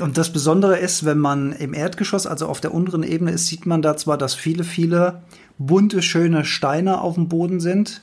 Und 0.00 0.18
das 0.18 0.32
Besondere 0.32 0.76
ist, 0.76 1.04
wenn 1.04 1.18
man 1.18 1.52
im 1.52 1.72
Erdgeschoss, 1.72 2.26
also 2.26 2.46
auf 2.46 2.60
der 2.60 2.74
unteren 2.74 3.04
Ebene 3.04 3.30
ist, 3.30 3.46
sieht 3.46 3.64
man 3.64 3.80
da 3.80 3.96
zwar, 3.96 4.18
dass 4.18 4.34
viele, 4.34 4.64
viele 4.64 5.22
bunte, 5.56 6.02
schöne 6.02 6.44
Steine 6.44 7.00
auf 7.00 7.14
dem 7.14 7.28
Boden 7.28 7.60
sind 7.60 8.02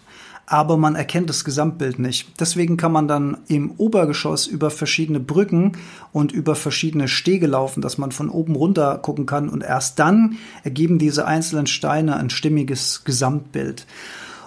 aber 0.49 0.77
man 0.77 0.95
erkennt 0.95 1.29
das 1.29 1.43
Gesamtbild 1.43 1.99
nicht. 1.99 2.39
Deswegen 2.39 2.77
kann 2.77 2.93
man 2.93 3.09
dann 3.09 3.37
im 3.49 3.71
Obergeschoss 3.71 4.47
über 4.47 4.71
verschiedene 4.71 5.19
Brücken 5.19 5.73
und 6.13 6.31
über 6.31 6.55
verschiedene 6.55 7.09
Stege 7.09 7.47
laufen, 7.47 7.81
dass 7.81 7.97
man 7.97 8.13
von 8.13 8.29
oben 8.29 8.55
runter 8.55 8.97
gucken 8.97 9.25
kann 9.25 9.49
und 9.49 9.61
erst 9.61 9.99
dann 9.99 10.37
ergeben 10.63 10.99
diese 10.99 11.27
einzelnen 11.27 11.67
Steine 11.67 12.15
ein 12.15 12.29
stimmiges 12.29 13.03
Gesamtbild. 13.03 13.85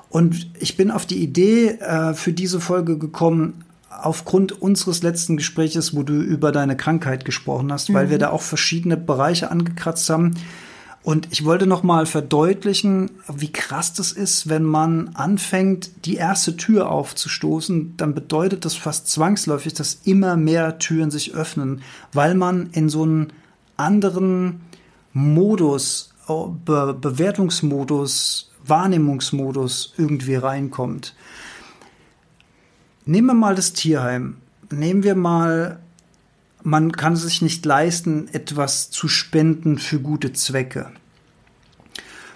Und 0.08 0.50
ich 0.58 0.78
bin 0.78 0.90
auf 0.90 1.04
die 1.04 1.22
Idee 1.22 1.68
äh, 1.68 2.14
für 2.14 2.32
diese 2.32 2.60
Folge 2.60 2.96
gekommen, 2.96 3.62
aufgrund 3.90 4.52
unseres 4.62 5.02
letzten 5.02 5.36
Gespräches, 5.36 5.94
wo 5.94 6.02
du 6.02 6.14
über 6.14 6.50
deine 6.50 6.78
Krankheit 6.78 7.26
gesprochen 7.26 7.70
hast, 7.70 7.90
mhm. 7.90 7.94
weil 7.94 8.10
wir 8.10 8.18
da 8.18 8.30
auch 8.30 8.40
verschiedene 8.40 8.96
Bereiche 8.96 9.50
angekratzt 9.50 10.08
haben 10.08 10.34
und 11.02 11.28
ich 11.30 11.44
wollte 11.46 11.66
noch 11.66 11.82
mal 11.82 12.04
verdeutlichen, 12.04 13.10
wie 13.26 13.50
krass 13.50 13.94
das 13.94 14.12
ist, 14.12 14.50
wenn 14.50 14.64
man 14.64 15.10
anfängt, 15.14 16.04
die 16.04 16.16
erste 16.16 16.56
Tür 16.56 16.90
aufzustoßen, 16.90 17.96
dann 17.96 18.14
bedeutet 18.14 18.66
das 18.66 18.74
fast 18.74 19.08
zwangsläufig, 19.08 19.72
dass 19.72 20.00
immer 20.04 20.36
mehr 20.36 20.78
Türen 20.78 21.10
sich 21.10 21.34
öffnen, 21.34 21.82
weil 22.12 22.34
man 22.34 22.68
in 22.72 22.90
so 22.90 23.02
einen 23.02 23.32
anderen 23.76 24.60
Modus, 25.12 26.12
Be 26.64 26.94
Bewertungsmodus, 27.00 28.50
Wahrnehmungsmodus 28.64 29.94
irgendwie 29.96 30.36
reinkommt. 30.36 31.14
Nehmen 33.06 33.26
wir 33.28 33.34
mal 33.34 33.54
das 33.56 33.72
Tierheim. 33.72 34.36
Nehmen 34.70 35.02
wir 35.02 35.16
mal 35.16 35.80
man 36.62 36.92
kann 36.92 37.16
sich 37.16 37.42
nicht 37.42 37.64
leisten, 37.64 38.28
etwas 38.32 38.90
zu 38.90 39.08
spenden 39.08 39.78
für 39.78 40.00
gute 40.00 40.32
Zwecke. 40.32 40.90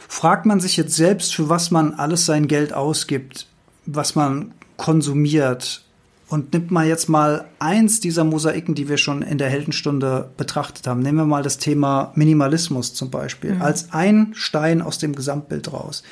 Fragt 0.08 0.46
man 0.46 0.60
sich 0.60 0.76
jetzt 0.76 0.94
selbst, 0.94 1.34
für 1.34 1.48
was 1.48 1.70
man 1.70 1.94
alles 1.94 2.26
sein 2.26 2.46
Geld 2.46 2.72
ausgibt, 2.72 3.48
was 3.86 4.14
man 4.14 4.52
konsumiert, 4.76 5.84
und 6.28 6.52
nimmt 6.52 6.70
mal 6.70 6.86
jetzt 6.86 7.08
mal 7.08 7.44
eins 7.58 8.00
dieser 8.00 8.24
Mosaiken, 8.24 8.74
die 8.74 8.88
wir 8.88 8.96
schon 8.96 9.22
in 9.22 9.38
der 9.38 9.50
Heldenstunde 9.50 10.30
betrachtet 10.36 10.86
haben. 10.86 11.00
Nehmen 11.00 11.18
wir 11.18 11.26
mal 11.26 11.42
das 11.42 11.58
Thema 11.58 12.12
Minimalismus 12.14 12.94
zum 12.94 13.10
Beispiel, 13.10 13.54
mhm. 13.54 13.62
als 13.62 13.92
ein 13.92 14.32
Stein 14.34 14.82
aus 14.82 14.98
dem 14.98 15.14
Gesamtbild 15.14 15.72
raus. 15.72 16.02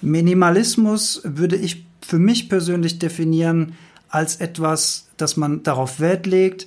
Minimalismus 0.00 1.22
würde 1.24 1.56
ich 1.56 1.86
für 2.06 2.18
mich 2.18 2.48
persönlich 2.48 2.98
definieren 2.98 3.74
als 4.08 4.36
etwas, 4.36 5.08
das 5.16 5.36
man 5.36 5.62
darauf 5.62 5.98
Wert 6.00 6.26
legt, 6.26 6.66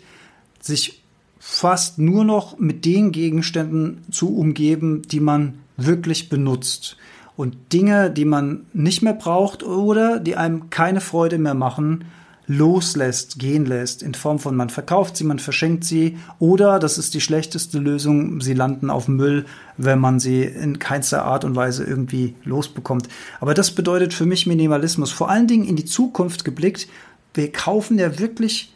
sich 0.60 1.04
fast 1.39 1.98
nur 1.98 2.26
noch 2.26 2.60
mit 2.60 2.86
den 2.86 3.12
Gegenständen 3.12 4.04
zu 4.12 4.36
umgeben, 4.36 5.02
die 5.04 5.20
man 5.20 5.60
wirklich 5.78 6.30
benutzt. 6.30 6.98
Und 7.36 7.72
Dinge, 7.72 8.10
die 8.10 8.26
man 8.26 8.65
nicht 8.74 9.02
mehr 9.02 9.13
braucht 9.13 9.63
oder 9.63 10.20
die 10.20 10.36
einem 10.36 10.70
keine 10.70 11.02
Freude 11.02 11.38
mehr 11.38 11.54
machen, 11.54 12.06
loslässt, 12.48 13.39
gehen 13.39 13.65
lässt, 13.65 14.02
in 14.02 14.13
Form 14.13 14.39
von 14.39 14.56
man 14.56 14.70
verkauft 14.70 15.17
sie, 15.17 15.26
man 15.26 15.38
verschenkt 15.38 15.84
sie 15.84 16.17
oder, 16.39 16.80
das 16.80 16.98
ist 16.98 17.13
die 17.13 17.22
schlechteste 17.22 17.78
Lösung, 17.78 18.39
sie 18.39 18.54
landen 18.54 18.89
auf 18.89 19.10
Müll, 19.10 19.46
wenn 19.76 20.00
man 20.00 20.20
sie 20.20 20.43
in 20.43 20.80
keinster 20.80 21.26
Art 21.26 21.43
und 21.43 21.56
Weise 21.56 21.84
irgendwie 21.84 22.36
losbekommt. 22.46 23.10
Aber 23.41 23.54
das 23.54 23.72
bedeutet 23.72 24.13
für 24.13 24.26
mich 24.26 24.48
Minimalismus, 24.48 25.12
vor 25.12 25.30
allen 25.30 25.48
Dingen 25.48 25.65
in 25.65 25.76
die 25.76 25.86
Zukunft 25.86 26.46
geblickt. 26.46 26.88
Wir 27.34 27.52
kaufen 27.52 28.00
ja 28.00 28.17
wirklich 28.17 28.74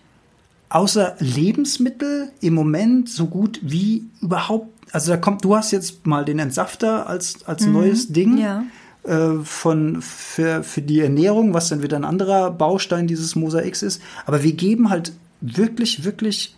außer 0.71 1.15
Lebensmittel 1.19 2.31
im 2.41 2.53
Moment 2.53 3.09
so 3.09 3.27
gut 3.27 3.59
wie 3.61 4.05
überhaupt. 4.21 4.69
Also 4.91 5.11
da 5.11 5.17
kommt, 5.17 5.43
du 5.43 5.55
hast 5.55 5.71
jetzt 5.71 6.05
mal 6.05 6.25
den 6.25 6.39
Entsafter 6.39 7.07
als, 7.07 7.45
als 7.45 7.65
mhm, 7.65 7.73
neues 7.73 8.07
Ding. 8.11 8.37
Ja. 8.37 8.63
Äh, 9.03 9.43
von, 9.43 9.99
für, 10.01 10.63
für 10.63 10.81
die 10.81 10.99
Ernährung, 10.99 11.55
was 11.55 11.69
dann 11.69 11.81
wieder 11.81 11.97
ein 11.97 12.05
anderer 12.05 12.51
Baustein 12.51 13.07
dieses 13.07 13.35
Mosaiks 13.35 13.81
ist. 13.81 13.99
Aber 14.27 14.43
wir 14.43 14.53
geben 14.53 14.91
halt 14.91 15.13
wirklich, 15.41 16.03
wirklich 16.03 16.55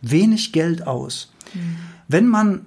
wenig 0.00 0.52
Geld 0.52 0.86
aus. 0.86 1.32
Mhm. 1.54 1.76
Wenn 2.06 2.28
man 2.28 2.66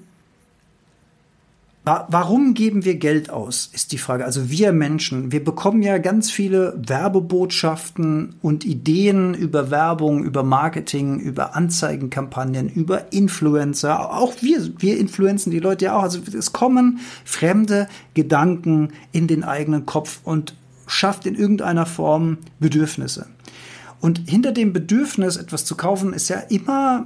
Warum 1.86 2.56
geben 2.56 2.84
wir 2.84 2.96
Geld 2.96 3.30
aus, 3.30 3.70
ist 3.72 3.92
die 3.92 4.00
Frage. 4.00 4.26
Also 4.26 4.50
wir 4.50 4.74
Menschen, 4.74 5.32
wir 5.32 5.44
bekommen 5.44 5.84
ja 5.84 6.00
ganz 6.00 6.32
viele 6.32 6.74
Werbebotschaften 6.78 8.34
und 8.42 8.66
Ideen 8.66 9.36
über 9.36 9.70
Werbung, 9.70 10.24
über 10.24 10.42
Marketing, 10.42 11.20
über 11.20 11.56
Anzeigenkampagnen, 11.56 12.70
über 12.70 13.14
Influencer. 13.14 14.12
Auch 14.18 14.34
wir, 14.42 14.68
wir 14.80 14.98
influenzen 14.98 15.52
die 15.52 15.60
Leute 15.60 15.86
ja 15.86 15.96
auch. 15.96 16.02
Also 16.02 16.22
es 16.36 16.54
kommen 16.54 17.02
fremde 17.24 17.88
Gedanken 18.16 18.90
in 19.12 19.28
den 19.28 19.44
eigenen 19.44 19.86
Kopf 19.86 20.22
und 20.24 20.56
schafft 20.88 21.28
in 21.28 21.36
irgendeiner 21.36 21.86
Form 21.86 22.40
Bedürfnisse. 22.60 23.28
Und 24.02 24.24
hinter 24.28 24.54
dem 24.54 24.74
Bedürfnis, 24.74 25.38
etwas 25.38 25.66
zu 25.66 25.76
kaufen, 25.76 26.14
ist 26.14 26.30
ja 26.30 26.38
immer 26.38 27.06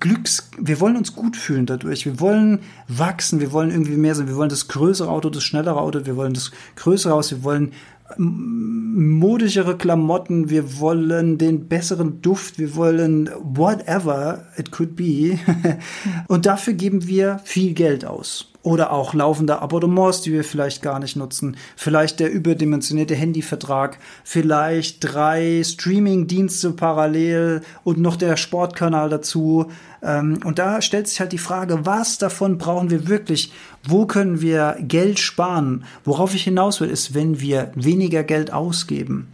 Glücks, 0.00 0.50
wir 0.58 0.80
wollen 0.80 0.96
uns 0.96 1.14
gut 1.14 1.36
fühlen 1.36 1.66
dadurch. 1.66 2.04
Wir 2.06 2.20
wollen 2.20 2.60
wachsen, 2.88 3.40
wir 3.40 3.52
wollen 3.52 3.70
irgendwie 3.70 3.96
mehr 3.96 4.14
sein. 4.14 4.28
Wir 4.28 4.36
wollen 4.36 4.48
das 4.48 4.68
größere 4.68 5.08
Auto, 5.08 5.30
das 5.30 5.44
schnellere 5.44 5.80
Auto, 5.80 6.06
wir 6.06 6.16
wollen 6.16 6.34
das 6.34 6.50
größere 6.76 7.12
Haus, 7.12 7.30
wir 7.30 7.44
wollen 7.44 7.72
modischere 8.18 9.76
Klamotten, 9.76 10.48
wir 10.48 10.78
wollen 10.78 11.38
den 11.38 11.68
besseren 11.68 12.22
Duft, 12.22 12.58
wir 12.58 12.76
wollen 12.76 13.30
whatever 13.42 14.46
it 14.56 14.70
could 14.70 14.96
be. 14.96 15.38
Und 16.28 16.46
dafür 16.46 16.74
geben 16.74 17.06
wir 17.06 17.40
viel 17.44 17.74
Geld 17.74 18.04
aus. 18.04 18.52
Oder 18.66 18.90
auch 18.90 19.14
laufende 19.14 19.62
Abonnements, 19.62 20.22
die 20.22 20.32
wir 20.32 20.42
vielleicht 20.42 20.82
gar 20.82 20.98
nicht 20.98 21.14
nutzen. 21.14 21.56
Vielleicht 21.76 22.18
der 22.18 22.32
überdimensionierte 22.32 23.14
Handyvertrag. 23.14 24.00
Vielleicht 24.24 24.98
drei 25.02 25.62
Streaming-Dienste 25.62 26.72
parallel 26.72 27.60
und 27.84 27.98
noch 27.98 28.16
der 28.16 28.36
Sportkanal 28.36 29.08
dazu. 29.08 29.70
Ähm, 30.02 30.40
und 30.42 30.58
da 30.58 30.82
stellt 30.82 31.06
sich 31.06 31.20
halt 31.20 31.30
die 31.30 31.38
Frage, 31.38 31.86
was 31.86 32.18
davon 32.18 32.58
brauchen 32.58 32.90
wir 32.90 33.06
wirklich? 33.06 33.52
Wo 33.86 34.04
können 34.04 34.40
wir 34.40 34.76
Geld 34.80 35.20
sparen? 35.20 35.84
Worauf 36.02 36.34
ich 36.34 36.42
hinaus 36.42 36.80
will, 36.80 36.90
ist, 36.90 37.14
wenn 37.14 37.38
wir 37.40 37.70
weniger 37.76 38.24
Geld 38.24 38.52
ausgeben 38.52 39.28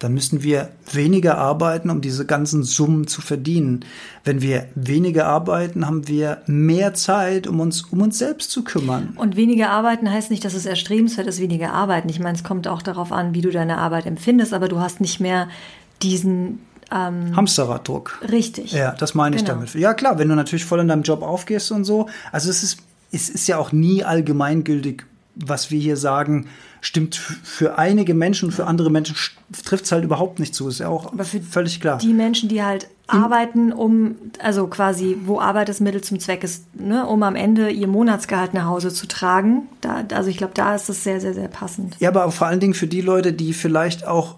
dann 0.00 0.14
müssen 0.14 0.42
wir 0.42 0.70
weniger 0.90 1.36
arbeiten, 1.36 1.90
um 1.90 2.00
diese 2.00 2.24
ganzen 2.24 2.62
Summen 2.62 3.06
zu 3.06 3.20
verdienen. 3.20 3.84
Wenn 4.24 4.40
wir 4.40 4.66
weniger 4.74 5.26
arbeiten, 5.26 5.86
haben 5.86 6.08
wir 6.08 6.42
mehr 6.46 6.94
Zeit, 6.94 7.46
um 7.46 7.60
uns 7.60 7.82
um 7.82 8.00
uns 8.00 8.18
selbst 8.18 8.50
zu 8.50 8.64
kümmern. 8.64 9.12
Und 9.16 9.36
weniger 9.36 9.70
arbeiten 9.70 10.10
heißt 10.10 10.30
nicht, 10.30 10.44
dass 10.44 10.54
es 10.54 10.64
erstrebenswert 10.64 11.26
ist, 11.26 11.38
weniger 11.38 11.74
arbeiten. 11.74 12.08
Ich 12.08 12.18
meine, 12.18 12.34
es 12.34 12.42
kommt 12.42 12.66
auch 12.66 12.80
darauf 12.80 13.12
an, 13.12 13.34
wie 13.34 13.42
du 13.42 13.50
deine 13.50 13.76
Arbeit 13.76 14.06
empfindest, 14.06 14.54
aber 14.54 14.68
du 14.68 14.80
hast 14.80 15.02
nicht 15.02 15.20
mehr 15.20 15.48
diesen 16.02 16.60
ähm, 16.90 17.36
Hamsterraddruck. 17.36 18.20
Richtig. 18.32 18.72
Ja, 18.72 18.92
das 18.92 19.14
meine 19.14 19.36
ich 19.36 19.42
genau. 19.42 19.56
damit. 19.56 19.74
Ja, 19.74 19.92
klar, 19.92 20.18
wenn 20.18 20.30
du 20.30 20.34
natürlich 20.34 20.64
voll 20.64 20.80
in 20.80 20.88
deinem 20.88 21.02
Job 21.02 21.22
aufgehst 21.22 21.70
und 21.72 21.84
so. 21.84 22.08
Also 22.32 22.48
es 22.48 22.62
ist, 22.62 22.78
es 23.12 23.28
ist 23.28 23.46
ja 23.48 23.58
auch 23.58 23.70
nie 23.70 24.02
allgemeingültig, 24.02 25.04
was 25.34 25.70
wir 25.70 25.80
hier 25.80 25.96
sagen, 25.96 26.46
stimmt 26.80 27.16
für 27.16 27.78
einige 27.78 28.14
Menschen, 28.14 28.50
für 28.52 28.66
andere 28.66 28.90
Menschen 28.90 29.16
trifft 29.64 29.84
es 29.84 29.92
halt 29.92 30.04
überhaupt 30.04 30.38
nicht 30.38 30.54
zu. 30.54 30.68
Ist 30.68 30.80
ja 30.80 30.88
auch 30.88 31.12
völlig 31.50 31.80
klar. 31.80 31.98
Die 31.98 32.12
Menschen, 32.12 32.48
die 32.48 32.62
halt 32.62 32.88
arbeiten, 33.06 33.72
um, 33.72 34.16
also 34.38 34.66
quasi, 34.68 35.16
wo 35.24 35.40
Arbeit 35.40 35.68
das 35.68 35.80
Mittel 35.80 36.00
zum 36.00 36.20
Zweck 36.20 36.44
ist, 36.44 36.64
ne, 36.74 37.06
um 37.06 37.22
am 37.22 37.36
Ende 37.36 37.70
ihr 37.70 37.88
Monatsgehalt 37.88 38.54
nach 38.54 38.66
Hause 38.66 38.92
zu 38.92 39.06
tragen. 39.06 39.68
Da, 39.80 40.04
also 40.12 40.30
ich 40.30 40.36
glaube, 40.36 40.52
da 40.54 40.74
ist 40.74 40.88
es 40.88 41.02
sehr, 41.04 41.20
sehr, 41.20 41.34
sehr 41.34 41.48
passend. 41.48 41.96
Ja, 41.98 42.10
aber 42.10 42.30
vor 42.30 42.46
allen 42.46 42.60
Dingen 42.60 42.74
für 42.74 42.86
die 42.86 43.00
Leute, 43.00 43.32
die 43.32 43.52
vielleicht 43.52 44.06
auch 44.06 44.36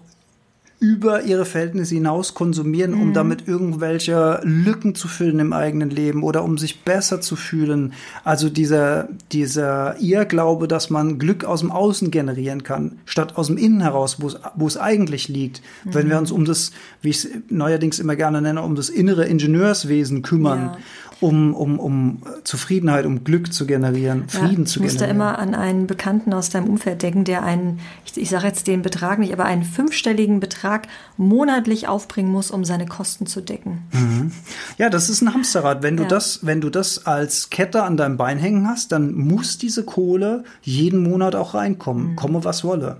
über 0.83 1.23
ihre 1.23 1.45
Verhältnisse 1.45 1.95
hinaus 1.95 2.33
konsumieren, 2.33 2.93
um 2.93 3.07
mhm. 3.07 3.13
damit 3.13 3.47
irgendwelche 3.47 4.41
Lücken 4.43 4.95
zu 4.95 5.07
füllen 5.07 5.39
im 5.39 5.53
eigenen 5.53 5.89
Leben 5.89 6.23
oder 6.23 6.43
um 6.43 6.57
sich 6.57 6.83
besser 6.83 7.21
zu 7.21 7.37
fühlen. 7.37 7.93
Also 8.25 8.49
dieser, 8.49 9.07
dieser 9.31 9.95
Irrglaube, 10.01 10.67
dass 10.67 10.89
man 10.89 11.19
Glück 11.19 11.45
aus 11.45 11.61
dem 11.61 11.71
Außen 11.71 12.11
generieren 12.11 12.63
kann, 12.63 12.97
statt 13.05 13.37
aus 13.37 13.47
dem 13.47 13.57
Innen 13.57 13.79
heraus, 13.79 14.17
wo 14.19 14.27
es, 14.27 14.37
wo 14.55 14.67
es 14.67 14.75
eigentlich 14.75 15.29
liegt. 15.29 15.61
Mhm. 15.85 15.93
Wenn 15.93 16.09
wir 16.09 16.17
uns 16.17 16.31
um 16.31 16.43
das, 16.43 16.71
wie 17.01 17.11
ich 17.11 17.23
es 17.23 17.29
neuerdings 17.47 17.99
immer 17.99 18.17
gerne 18.17 18.41
nenne, 18.41 18.61
um 18.61 18.75
das 18.75 18.89
innere 18.89 19.23
Ingenieurswesen 19.23 20.21
kümmern. 20.21 20.71
Ja 20.73 20.77
um, 21.23 21.53
um, 21.53 21.79
um 21.79 22.21
Zufriedenheit, 22.43 23.05
um 23.05 23.23
Glück 23.23 23.53
zu 23.53 23.65
generieren, 23.65 24.27
Frieden 24.27 24.63
ja, 24.63 24.65
zu 24.65 24.79
generieren. 24.79 24.81
Ich 24.81 24.81
musste 24.81 25.05
immer 25.05 25.39
an 25.39 25.55
einen 25.55 25.87
Bekannten 25.87 26.33
aus 26.33 26.49
deinem 26.49 26.67
Umfeld 26.67 27.01
denken, 27.01 27.23
der 27.23 27.43
einen, 27.43 27.79
ich, 28.05 28.17
ich 28.21 28.29
sage 28.29 28.47
jetzt 28.47 28.67
den 28.67 28.81
Betrag 28.81 29.19
nicht, 29.19 29.31
aber 29.31 29.45
einen 29.45 29.63
fünfstelligen 29.63 30.41
Betrag 30.41 30.87
monatlich 31.15 31.87
aufbringen 31.87 32.31
muss, 32.31 32.51
um 32.51 32.65
seine 32.65 32.85
Kosten 32.85 33.25
zu 33.25 33.41
decken. 33.41 33.83
Mhm. 33.93 34.31
Ja, 34.77 34.89
das 34.89 35.09
ist 35.09 35.21
ein 35.21 35.33
Hamsterrad. 35.33 35.81
Wenn 35.81 35.95
du 35.95 36.03
ja. 36.03 36.09
das, 36.09 36.45
wenn 36.45 36.59
du 36.59 36.69
das 36.69 37.05
als 37.05 37.49
Kette 37.49 37.83
an 37.83 37.95
deinem 37.95 38.17
Bein 38.17 38.37
hängen 38.37 38.67
hast, 38.67 38.91
dann 38.91 39.13
muss 39.13 39.57
diese 39.57 39.83
Kohle 39.83 40.43
jeden 40.61 41.01
Monat 41.03 41.35
auch 41.35 41.53
reinkommen, 41.53 42.11
mhm. 42.11 42.15
komme 42.17 42.43
was 42.43 42.65
wolle. 42.65 42.97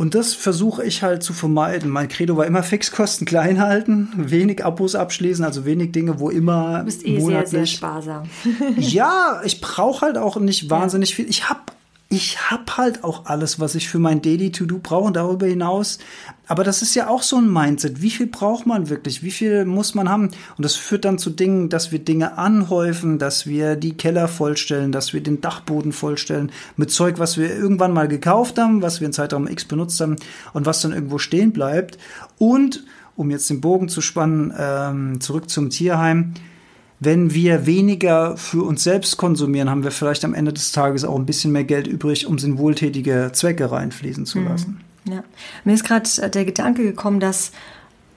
Und 0.00 0.14
das 0.14 0.32
versuche 0.32 0.82
ich 0.82 1.02
halt 1.02 1.22
zu 1.22 1.34
vermeiden. 1.34 1.90
Mein 1.90 2.08
Credo 2.08 2.34
war 2.38 2.46
immer 2.46 2.62
Fixkosten 2.62 3.26
klein 3.26 3.60
halten, 3.60 4.08
wenig 4.16 4.64
Abos 4.64 4.94
abschließen, 4.94 5.44
also 5.44 5.66
wenig 5.66 5.92
Dinge, 5.92 6.18
wo 6.20 6.30
immer 6.30 6.78
du 6.78 6.84
bist 6.86 7.04
eh 7.04 7.18
monatlich. 7.18 7.50
sehr, 7.50 7.58
sehr 7.58 7.66
sparsam. 7.66 8.30
ja, 8.78 9.42
ich 9.44 9.60
brauche 9.60 10.06
halt 10.06 10.16
auch 10.16 10.36
nicht 10.36 10.70
wahnsinnig 10.70 11.14
viel. 11.14 11.28
Ich 11.28 11.50
habe 11.50 11.60
ich 12.12 12.50
habe 12.50 12.76
halt 12.76 13.04
auch 13.04 13.26
alles, 13.26 13.60
was 13.60 13.76
ich 13.76 13.88
für 13.88 14.00
mein 14.00 14.20
Daily 14.20 14.50
To-Do 14.50 14.80
brauche 14.82 15.04
und 15.06 15.14
darüber 15.14 15.46
hinaus. 15.46 16.00
Aber 16.48 16.64
das 16.64 16.82
ist 16.82 16.96
ja 16.96 17.08
auch 17.08 17.22
so 17.22 17.36
ein 17.36 17.48
Mindset. 17.48 18.02
Wie 18.02 18.10
viel 18.10 18.26
braucht 18.26 18.66
man 18.66 18.90
wirklich? 18.90 19.22
Wie 19.22 19.30
viel 19.30 19.64
muss 19.64 19.94
man 19.94 20.08
haben? 20.08 20.24
Und 20.56 20.64
das 20.64 20.74
führt 20.74 21.04
dann 21.04 21.18
zu 21.18 21.30
Dingen, 21.30 21.68
dass 21.68 21.92
wir 21.92 22.00
Dinge 22.00 22.36
anhäufen, 22.36 23.20
dass 23.20 23.46
wir 23.46 23.76
die 23.76 23.96
Keller 23.96 24.26
vollstellen, 24.26 24.90
dass 24.90 25.12
wir 25.12 25.22
den 25.22 25.40
Dachboden 25.40 25.92
vollstellen 25.92 26.50
mit 26.76 26.90
Zeug, 26.90 27.20
was 27.20 27.38
wir 27.38 27.54
irgendwann 27.54 27.92
mal 27.92 28.08
gekauft 28.08 28.58
haben, 28.58 28.82
was 28.82 29.00
wir 29.00 29.06
in 29.06 29.12
Zeitraum 29.12 29.46
X 29.46 29.64
benutzt 29.66 30.00
haben 30.00 30.16
und 30.52 30.66
was 30.66 30.80
dann 30.80 30.92
irgendwo 30.92 31.18
stehen 31.18 31.52
bleibt. 31.52 31.96
Und, 32.38 32.84
um 33.14 33.30
jetzt 33.30 33.48
den 33.50 33.60
Bogen 33.60 33.88
zu 33.88 34.00
spannen, 34.00 34.52
ähm, 34.58 35.20
zurück 35.20 35.48
zum 35.48 35.70
Tierheim, 35.70 36.34
wenn 37.00 37.32
wir 37.32 37.64
weniger 37.64 38.36
für 38.36 38.62
uns 38.62 38.84
selbst 38.84 39.16
konsumieren, 39.16 39.70
haben 39.70 39.84
wir 39.84 39.90
vielleicht 39.90 40.22
am 40.24 40.34
Ende 40.34 40.52
des 40.52 40.70
Tages 40.70 41.04
auch 41.04 41.16
ein 41.16 41.24
bisschen 41.24 41.50
mehr 41.50 41.64
Geld 41.64 41.86
übrig, 41.86 42.26
um 42.26 42.34
es 42.34 42.44
in 42.44 42.58
wohltätige 42.58 43.30
Zwecke 43.32 43.72
reinfließen 43.72 44.26
zu 44.26 44.38
mhm. 44.38 44.48
lassen. 44.48 44.80
Ja. 45.04 45.24
Mir 45.64 45.72
ist 45.72 45.84
gerade 45.84 46.08
äh, 46.20 46.28
der 46.28 46.44
Gedanke 46.44 46.82
gekommen, 46.82 47.18
dass 47.18 47.52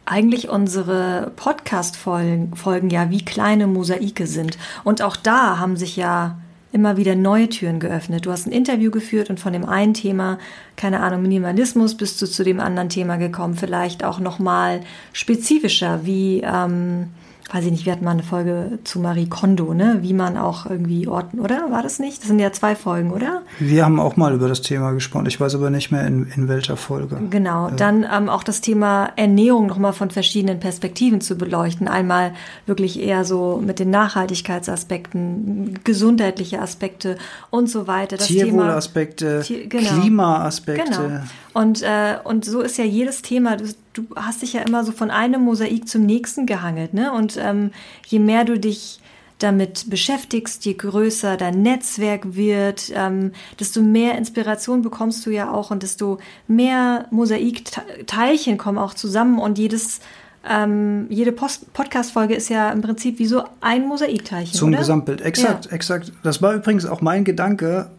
eigentlich 0.06 0.50
unsere 0.50 1.32
Podcast-Folgen 1.38 2.58
Folgen 2.58 2.90
ja 2.90 3.10
wie 3.10 3.24
kleine 3.24 3.68
Mosaike 3.68 4.28
sind. 4.28 4.58
Und 4.84 5.02
auch 5.02 5.16
da 5.16 5.60
haben 5.60 5.78
sich 5.78 5.96
ja 5.96 6.38
immer 6.74 6.98
wieder 6.98 7.16
neue 7.16 7.48
Türen 7.48 7.80
geöffnet. 7.80 8.26
Du 8.26 8.32
hast 8.32 8.48
ein 8.48 8.52
Interview 8.52 8.92
geführt 8.92 9.30
und 9.30 9.40
von 9.40 9.54
dem 9.54 9.64
einen 9.64 9.94
Thema, 9.94 10.40
keine 10.76 11.00
Ahnung, 11.00 11.22
Minimalismus, 11.22 11.96
bist 11.96 12.22
du 12.22 12.26
zu 12.26 12.44
dem 12.44 12.60
anderen 12.60 12.90
Thema 12.90 13.16
gekommen. 13.16 13.56
Vielleicht 13.56 14.04
auch 14.04 14.20
noch 14.20 14.40
mal 14.40 14.82
spezifischer, 15.14 16.02
wie 16.04 16.42
ähm, 16.42 17.12
weiß 17.52 17.66
ich 17.66 17.72
nicht, 17.72 17.86
wir 17.86 17.92
hatten 17.92 18.06
mal 18.06 18.12
eine 18.12 18.24
Folge 18.24 18.80
zu 18.84 19.00
Marie 19.00 19.28
Kondo, 19.28 19.74
ne? 19.74 20.00
Wie 20.02 20.14
man 20.14 20.38
auch 20.38 20.66
irgendwie 20.66 21.08
orten, 21.08 21.40
oder? 21.40 21.72
War 21.72 21.84
das 21.84 22.00
nicht? 22.00 22.20
Das 22.20 22.28
sind 22.28 22.40
ja 22.40 22.52
zwei 22.52 22.76
Folgen, 22.76 23.12
oder? 23.12 23.42
Wir 23.60 23.86
haben 23.86 24.00
auch 24.00 24.16
mal 24.16 24.34
über 24.34 24.48
das 24.48 24.62
Thema 24.62 24.92
gesprochen. 24.92 25.26
Ich 25.26 25.40
weiß 25.40 25.56
aber 25.56 25.70
nicht 25.70 25.92
mehr 25.92 26.08
in, 26.08 26.28
in 26.36 26.48
welcher 26.48 26.78
Folge. 26.78 27.20
Genau. 27.30 27.70
Ja. 27.70 27.76
Dann 27.76 28.06
ähm, 28.12 28.30
auch 28.30 28.44
das 28.44 28.62
Thema 28.62 29.12
Ernährung 29.16 29.68
nochmal 29.68 29.94
von 29.94 30.10
verschiedenen 30.10 30.60
Perspektiven 30.60 31.22
zu 31.22 31.36
beleuchten. 31.36 31.88
Einmal 31.88 32.34
wirklich 32.66 33.00
eher 33.00 33.26
so 33.26 33.62
mit 33.64 33.80
den 33.80 33.90
Nachhaltigkeitsaspekten, 33.90 35.80
gesundheitliche 35.84 36.62
Aspekte 36.62 37.18
und 37.50 37.70
so 37.70 37.88
weiter. 37.88 38.18
Das 38.18 38.28
Tierwohlaspekte, 38.28 39.42
Tier, 39.42 39.68
genau. 39.68 39.90
Klimaaspekte. 40.00 40.92
Genau. 40.92 41.20
Und, 41.54 41.84
äh, 41.84 42.16
und 42.24 42.46
so 42.46 42.62
ist 42.62 42.78
ja 42.78 42.84
jedes 42.86 43.22
Thema, 43.22 43.58
du, 43.94 44.08
hast 44.16 44.42
dich 44.42 44.54
ja 44.54 44.62
immer 44.62 44.84
so 44.84 44.92
von 44.92 45.12
einem 45.12 45.42
Mosaik 45.42 45.88
zum 45.88 46.06
nächsten 46.06 46.46
gehangelt, 46.46 46.94
ne? 46.94 47.12
Und 47.12 47.38
ähm, 47.38 47.72
je 48.08 48.20
mehr 48.20 48.46
du 48.46 48.60
dich 48.60 49.00
damit 49.40 49.90
beschäftigst, 49.90 50.64
je 50.66 50.74
größer 50.74 51.38
dein 51.38 51.62
Netzwerk 51.62 52.36
wird, 52.36 52.92
ähm, 52.96 53.32
desto 53.60 53.82
mehr 53.82 54.18
Inspiration 54.18 54.82
bekommst 54.82 55.26
du 55.26 55.32
ja 55.32 55.52
auch 55.52 55.70
und 55.70 55.84
desto 55.84 56.20
mehr 56.48 57.08
Mosaikteilchen 57.12 58.58
kommen 58.58 58.78
auch 58.78 58.94
zusammen 58.94 59.40
und 59.40 59.58
jedes 59.58 60.00
ähm, 60.46 61.08
jede 61.10 61.32
Podcast-Folge 61.32 62.36
ist 62.36 62.50
ja 62.50 62.70
im 62.72 62.82
Prinzip 62.82 63.18
wie 63.18 63.28
so 63.28 63.44
ein 63.62 63.88
Mosaikteilchen. 63.88 64.54
Zum 64.54 64.70
oder? 64.70 64.80
Gesamtbild, 64.80 65.22
exakt, 65.22 65.68
ja. 65.68 65.72
exakt. 65.72 66.12
Das 66.22 66.42
war 66.42 66.54
übrigens 66.54 66.86
auch 66.86 67.00
mein 67.00 67.24
Gedanke, 67.24 67.90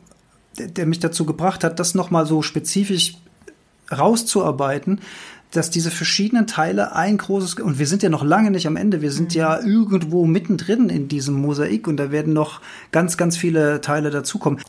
der, 0.59 0.69
der 0.69 0.87
mich 0.87 1.01
dazu 1.01 1.25
gebracht 1.25 1.65
hat, 1.65 1.79
das 1.81 1.95
nochmal 1.95 2.27
so 2.27 2.43
spezifisch 2.43 3.17
rauszuarbeiten, 3.91 5.01
dass 5.57 5.71
diese 5.71 5.91
verschiedenen 5.91 6.47
Teile 6.47 6.95
ein 6.95 7.17
großes, 7.17 7.55
und 7.55 7.79
wir 7.79 7.87
sind 7.87 8.03
ja 8.03 8.09
noch 8.09 8.25
lange 8.25 8.51
nicht 8.51 8.67
am 8.67 8.77
Ende, 8.77 9.03
wir 9.03 9.13
sind 9.13 9.35
ja 9.35 9.61
mhm. 9.61 9.69
irgendwo 9.69 10.27
mittendrin 10.27 10.89
in 10.89 11.09
diesem 11.09 11.35
Mosaik 11.35 11.87
und 11.87 11.97
da 11.97 12.11
werden 12.11 12.33
noch 12.33 12.61
ganz, 12.93 13.17
ganz 13.17 13.37
viele 13.37 13.81
Teile 13.81 14.11
dazukommen. 14.11 14.61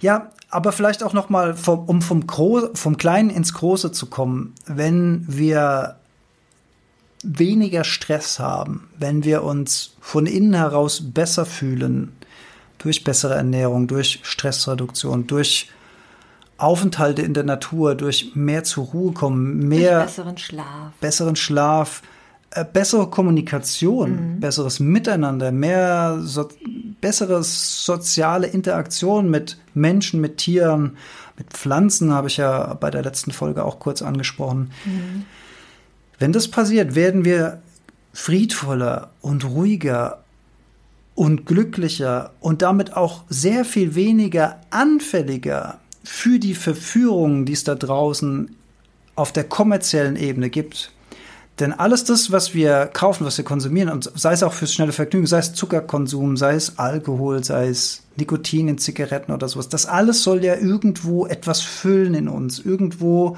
Ja, 0.00 0.30
aber 0.50 0.72
vielleicht 0.72 1.02
auch 1.02 1.12
noch 1.12 1.30
mal, 1.30 1.56
vom, 1.56 1.80
um 1.86 2.02
vom, 2.02 2.26
Gro 2.26 2.68
vom 2.74 2.96
Kleinen 2.96 3.30
ins 3.30 3.54
Große 3.54 3.92
zu 3.92 4.06
kommen, 4.06 4.54
wenn 4.66 5.24
wir 5.26 5.96
weniger 7.24 7.84
Stress 7.84 8.38
haben, 8.38 8.88
wenn 8.98 9.24
wir 9.24 9.42
uns 9.42 9.96
von 10.00 10.26
innen 10.26 10.54
heraus 10.54 11.02
besser 11.12 11.46
fühlen, 11.46 12.12
durch 12.78 13.02
bessere 13.02 13.34
Ernährung, 13.34 13.86
durch 13.86 14.20
Stressreduktion, 14.22 15.26
durch 15.26 15.70
Aufenthalte 16.56 17.22
in 17.22 17.34
der 17.34 17.44
Natur, 17.44 17.94
durch 17.94 18.32
mehr 18.34 18.64
zur 18.64 18.84
Ruhe 18.86 19.12
kommen, 19.12 19.68
mehr 19.68 20.00
Durch 20.00 20.06
besseren 20.06 20.38
Schlaf. 20.38 20.92
besseren 21.00 21.36
Schlaf, 21.36 22.02
äh, 22.50 22.64
bessere 22.64 23.10
Kommunikation, 23.10 24.38
besseres 24.40 24.78
Miteinander, 24.78 25.50
mehr 25.50 26.18
so, 26.22 26.48
bessere 27.00 27.42
soziale 27.42 28.46
Interaktion 28.46 29.28
mit 29.30 29.58
Menschen, 29.74 30.20
mit 30.20 30.38
Tieren, 30.38 30.96
mit 31.36 31.50
Pflanzen, 31.50 32.12
habe 32.12 32.28
ich 32.28 32.36
ja 32.36 32.74
bei 32.74 32.90
der 32.90 33.02
letzten 33.02 33.32
Folge 33.32 33.64
auch 33.64 33.80
kurz 33.80 34.02
angesprochen. 34.02 34.70
Wenn 36.18 36.32
das 36.32 36.46
passiert, 36.46 36.94
werden 36.94 37.24
wir 37.24 37.60
friedvoller 38.12 39.10
und 39.20 39.44
ruhiger 39.44 40.22
und 41.16 41.46
glücklicher 41.46 42.32
und 42.40 42.62
damit 42.62 42.96
auch 42.96 43.24
sehr 43.28 43.64
viel 43.64 43.94
weniger 43.94 44.60
anfälliger 44.70 45.78
für 46.04 46.38
die 46.38 46.54
Verführungen, 46.54 47.46
die 47.46 47.52
es 47.52 47.64
da 47.64 47.74
draußen 47.74 48.54
auf 49.16 49.32
der 49.32 49.44
kommerziellen 49.44 50.16
Ebene 50.16 50.50
gibt. 50.50 50.92
Denn 51.60 51.72
alles 51.72 52.04
das, 52.04 52.32
was 52.32 52.52
wir 52.52 52.86
kaufen, 52.86 53.24
was 53.24 53.38
wir 53.38 53.44
konsumieren, 53.44 53.88
und 53.88 54.10
sei 54.16 54.32
es 54.32 54.42
auch 54.42 54.52
fürs 54.52 54.72
schnelle 54.72 54.92
Vergnügen, 54.92 55.26
sei 55.26 55.38
es 55.38 55.54
Zuckerkonsum, 55.54 56.36
sei 56.36 56.54
es 56.54 56.78
Alkohol, 56.78 57.44
sei 57.44 57.68
es 57.68 58.02
Nikotin 58.16 58.66
in 58.66 58.78
Zigaretten 58.78 59.32
oder 59.32 59.48
sowas, 59.48 59.68
das 59.68 59.86
alles 59.86 60.24
soll 60.24 60.44
ja 60.44 60.56
irgendwo 60.56 61.26
etwas 61.26 61.60
füllen 61.60 62.14
in 62.14 62.28
uns, 62.28 62.58
irgendwo 62.58 63.36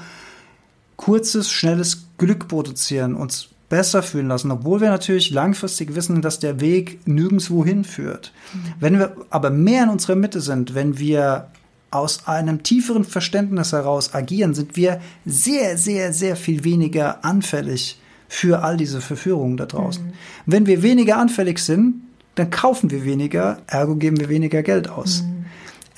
kurzes, 0.95 1.51
schnelles 1.51 2.07
Glück 2.17 2.47
produzieren, 2.47 3.13
uns 3.13 3.49
besser 3.69 4.01
fühlen 4.01 4.29
lassen, 4.29 4.49
obwohl 4.49 4.81
wir 4.81 4.89
natürlich 4.89 5.29
langfristig 5.29 5.93
wissen, 5.93 6.21
dass 6.23 6.39
der 6.39 6.59
Weg 6.59 7.05
nirgendwo 7.05 7.63
hinführt. 7.63 8.33
Wenn 8.79 8.97
wir 8.97 9.15
aber 9.29 9.51
mehr 9.51 9.83
in 9.83 9.89
unserer 9.89 10.15
Mitte 10.15 10.41
sind, 10.41 10.73
wenn 10.73 10.97
wir 10.97 11.49
aus 11.91 12.27
einem 12.27 12.63
tieferen 12.63 13.03
Verständnis 13.03 13.71
heraus 13.71 14.13
agieren, 14.13 14.53
sind 14.53 14.75
wir 14.75 14.99
sehr, 15.25 15.77
sehr, 15.77 16.13
sehr 16.13 16.35
viel 16.35 16.63
weniger 16.63 17.23
anfällig 17.23 17.99
für 18.27 18.63
all 18.63 18.77
diese 18.77 19.01
Verführungen 19.01 19.57
da 19.57 19.65
draußen. 19.65 20.13
Wenn 20.45 20.65
wir 20.65 20.83
weniger 20.83 21.17
anfällig 21.17 21.59
sind, 21.59 22.01
dann 22.35 22.49
kaufen 22.49 22.91
wir 22.91 23.05
weniger, 23.05 23.59
ergo 23.67 23.95
geben 23.95 24.19
wir 24.19 24.29
weniger 24.29 24.63
Geld 24.63 24.89
aus. 24.89 25.23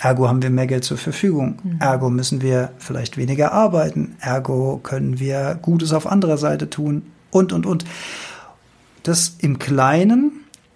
Ergo 0.02 0.30
haben 0.30 0.42
wir 0.42 0.50
mehr 0.50 0.68
Geld 0.68 0.86
zur 0.86 0.98
Verfügung. 0.98 1.60
Ergo 1.80 2.10
müssen 2.10 2.42
wir 2.42 2.72
vielleicht 2.78 3.18
weniger 3.18 3.52
arbeiten. 3.52 4.16
Ergo 4.22 4.80
können 4.82 5.20
wir 5.20 5.60
Gutes 5.62 5.92
auf 5.92 6.08
anderer 6.08 6.38
Seite 6.38 6.70
tun. 6.70 7.04
Und, 7.32 7.52
und, 7.52 7.66
und. 7.66 7.84
Das 9.04 9.36
im 9.40 9.60
Kleinen, 9.60 10.32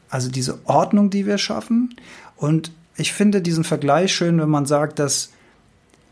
also 0.09 0.29
diese 0.29 0.59
Ordnung, 0.65 1.09
die 1.09 1.25
wir 1.25 1.37
schaffen. 1.37 1.95
Und 2.35 2.73
ich 2.95 3.13
finde 3.13 3.41
diesen 3.41 3.63
Vergleich 3.63 4.13
schön, 4.13 4.39
wenn 4.39 4.49
man 4.49 4.65
sagt, 4.65 4.99
dass 4.99 5.31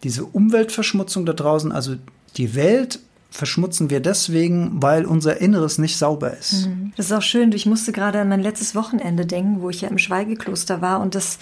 diese 0.03 0.25
Umweltverschmutzung 0.25 1.25
da 1.25 1.33
draußen, 1.33 1.71
also 1.71 1.95
die 2.37 2.55
Welt 2.55 2.99
verschmutzen 3.29 3.89
wir 3.89 4.01
deswegen, 4.01 4.81
weil 4.81 5.05
unser 5.05 5.39
Inneres 5.39 5.77
nicht 5.77 5.97
sauber 5.97 6.35
ist. 6.37 6.67
Das 6.97 7.07
ist 7.07 7.11
auch 7.13 7.21
schön. 7.21 7.51
Ich 7.53 7.65
musste 7.65 7.91
gerade 7.91 8.19
an 8.19 8.29
mein 8.29 8.41
letztes 8.41 8.75
Wochenende 8.75 9.25
denken, 9.25 9.61
wo 9.61 9.69
ich 9.69 9.81
ja 9.81 9.89
im 9.89 9.97
Schweigekloster 9.97 10.81
war 10.81 10.99
und 10.99 11.15
das 11.15 11.39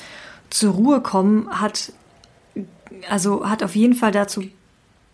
zur 0.50 0.74
Ruhe 0.74 1.02
kommen 1.02 1.50
hat, 1.50 1.94
also 3.10 3.50
hat 3.50 3.64
auf 3.64 3.76
jeden 3.76 3.96
Fall 3.96 4.12
dazu 4.12 4.44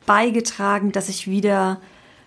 beigetragen, 0.06 0.92
dass 0.92 1.08
ich 1.08 1.28
wieder 1.28 1.80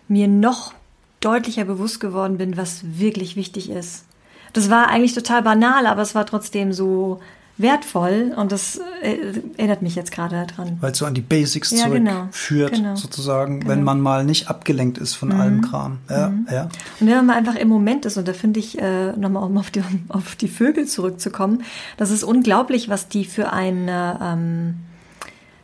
mir 0.08 0.28
noch 0.28 0.72
deutlicher 1.20 1.64
bewusst 1.64 2.00
geworden 2.00 2.38
bin, 2.38 2.56
was 2.56 2.80
wirklich 2.98 3.36
wichtig 3.36 3.70
ist. 3.70 4.04
Das 4.52 4.70
war 4.70 4.88
eigentlich 4.88 5.14
total 5.14 5.42
banal, 5.42 5.86
aber 5.86 6.02
es 6.02 6.14
war 6.14 6.24
trotzdem 6.24 6.72
so 6.72 7.20
wertvoll 7.58 8.32
und 8.36 8.52
das 8.52 8.80
äh, 9.02 9.16
erinnert 9.56 9.82
mich 9.82 9.94
jetzt 9.96 10.12
gerade 10.12 10.46
daran. 10.46 10.78
Weil 10.80 10.92
es 10.92 10.98
so 10.98 11.06
an 11.06 11.14
die 11.14 11.20
Basics 11.20 11.70
Ja, 11.72 11.88
genau. 11.88 12.12
zurückführt, 12.12 12.72
Genau. 12.74 12.96
sozusagen, 12.96 13.60
Genau. 13.60 13.70
wenn 13.72 13.82
man 13.82 14.00
mal 14.00 14.24
nicht 14.24 14.48
abgelenkt 14.48 14.96
ist 14.98 15.14
von 15.14 15.32
allem 15.32 15.60
Kram. 15.60 15.98
Ja, 16.08 16.32
ja. 16.50 16.62
Und 17.00 17.06
wenn 17.08 17.26
man 17.26 17.30
einfach 17.30 17.56
im 17.56 17.68
Moment 17.68 18.06
ist, 18.06 18.16
und 18.16 18.28
da 18.28 18.32
finde 18.32 18.60
ich, 18.60 18.78
äh, 18.80 19.12
nochmal 19.16 19.42
um 19.42 19.58
auf 19.58 19.70
die, 19.70 19.82
auf 20.08 20.36
die 20.36 20.48
Vögel 20.48 20.86
zurückzukommen, 20.86 21.62
das 21.96 22.10
ist 22.10 22.22
unglaublich, 22.24 22.88
was 22.88 23.08
die 23.08 23.24
für 23.24 23.52
eine, 23.52 24.18
ähm, 24.22 24.74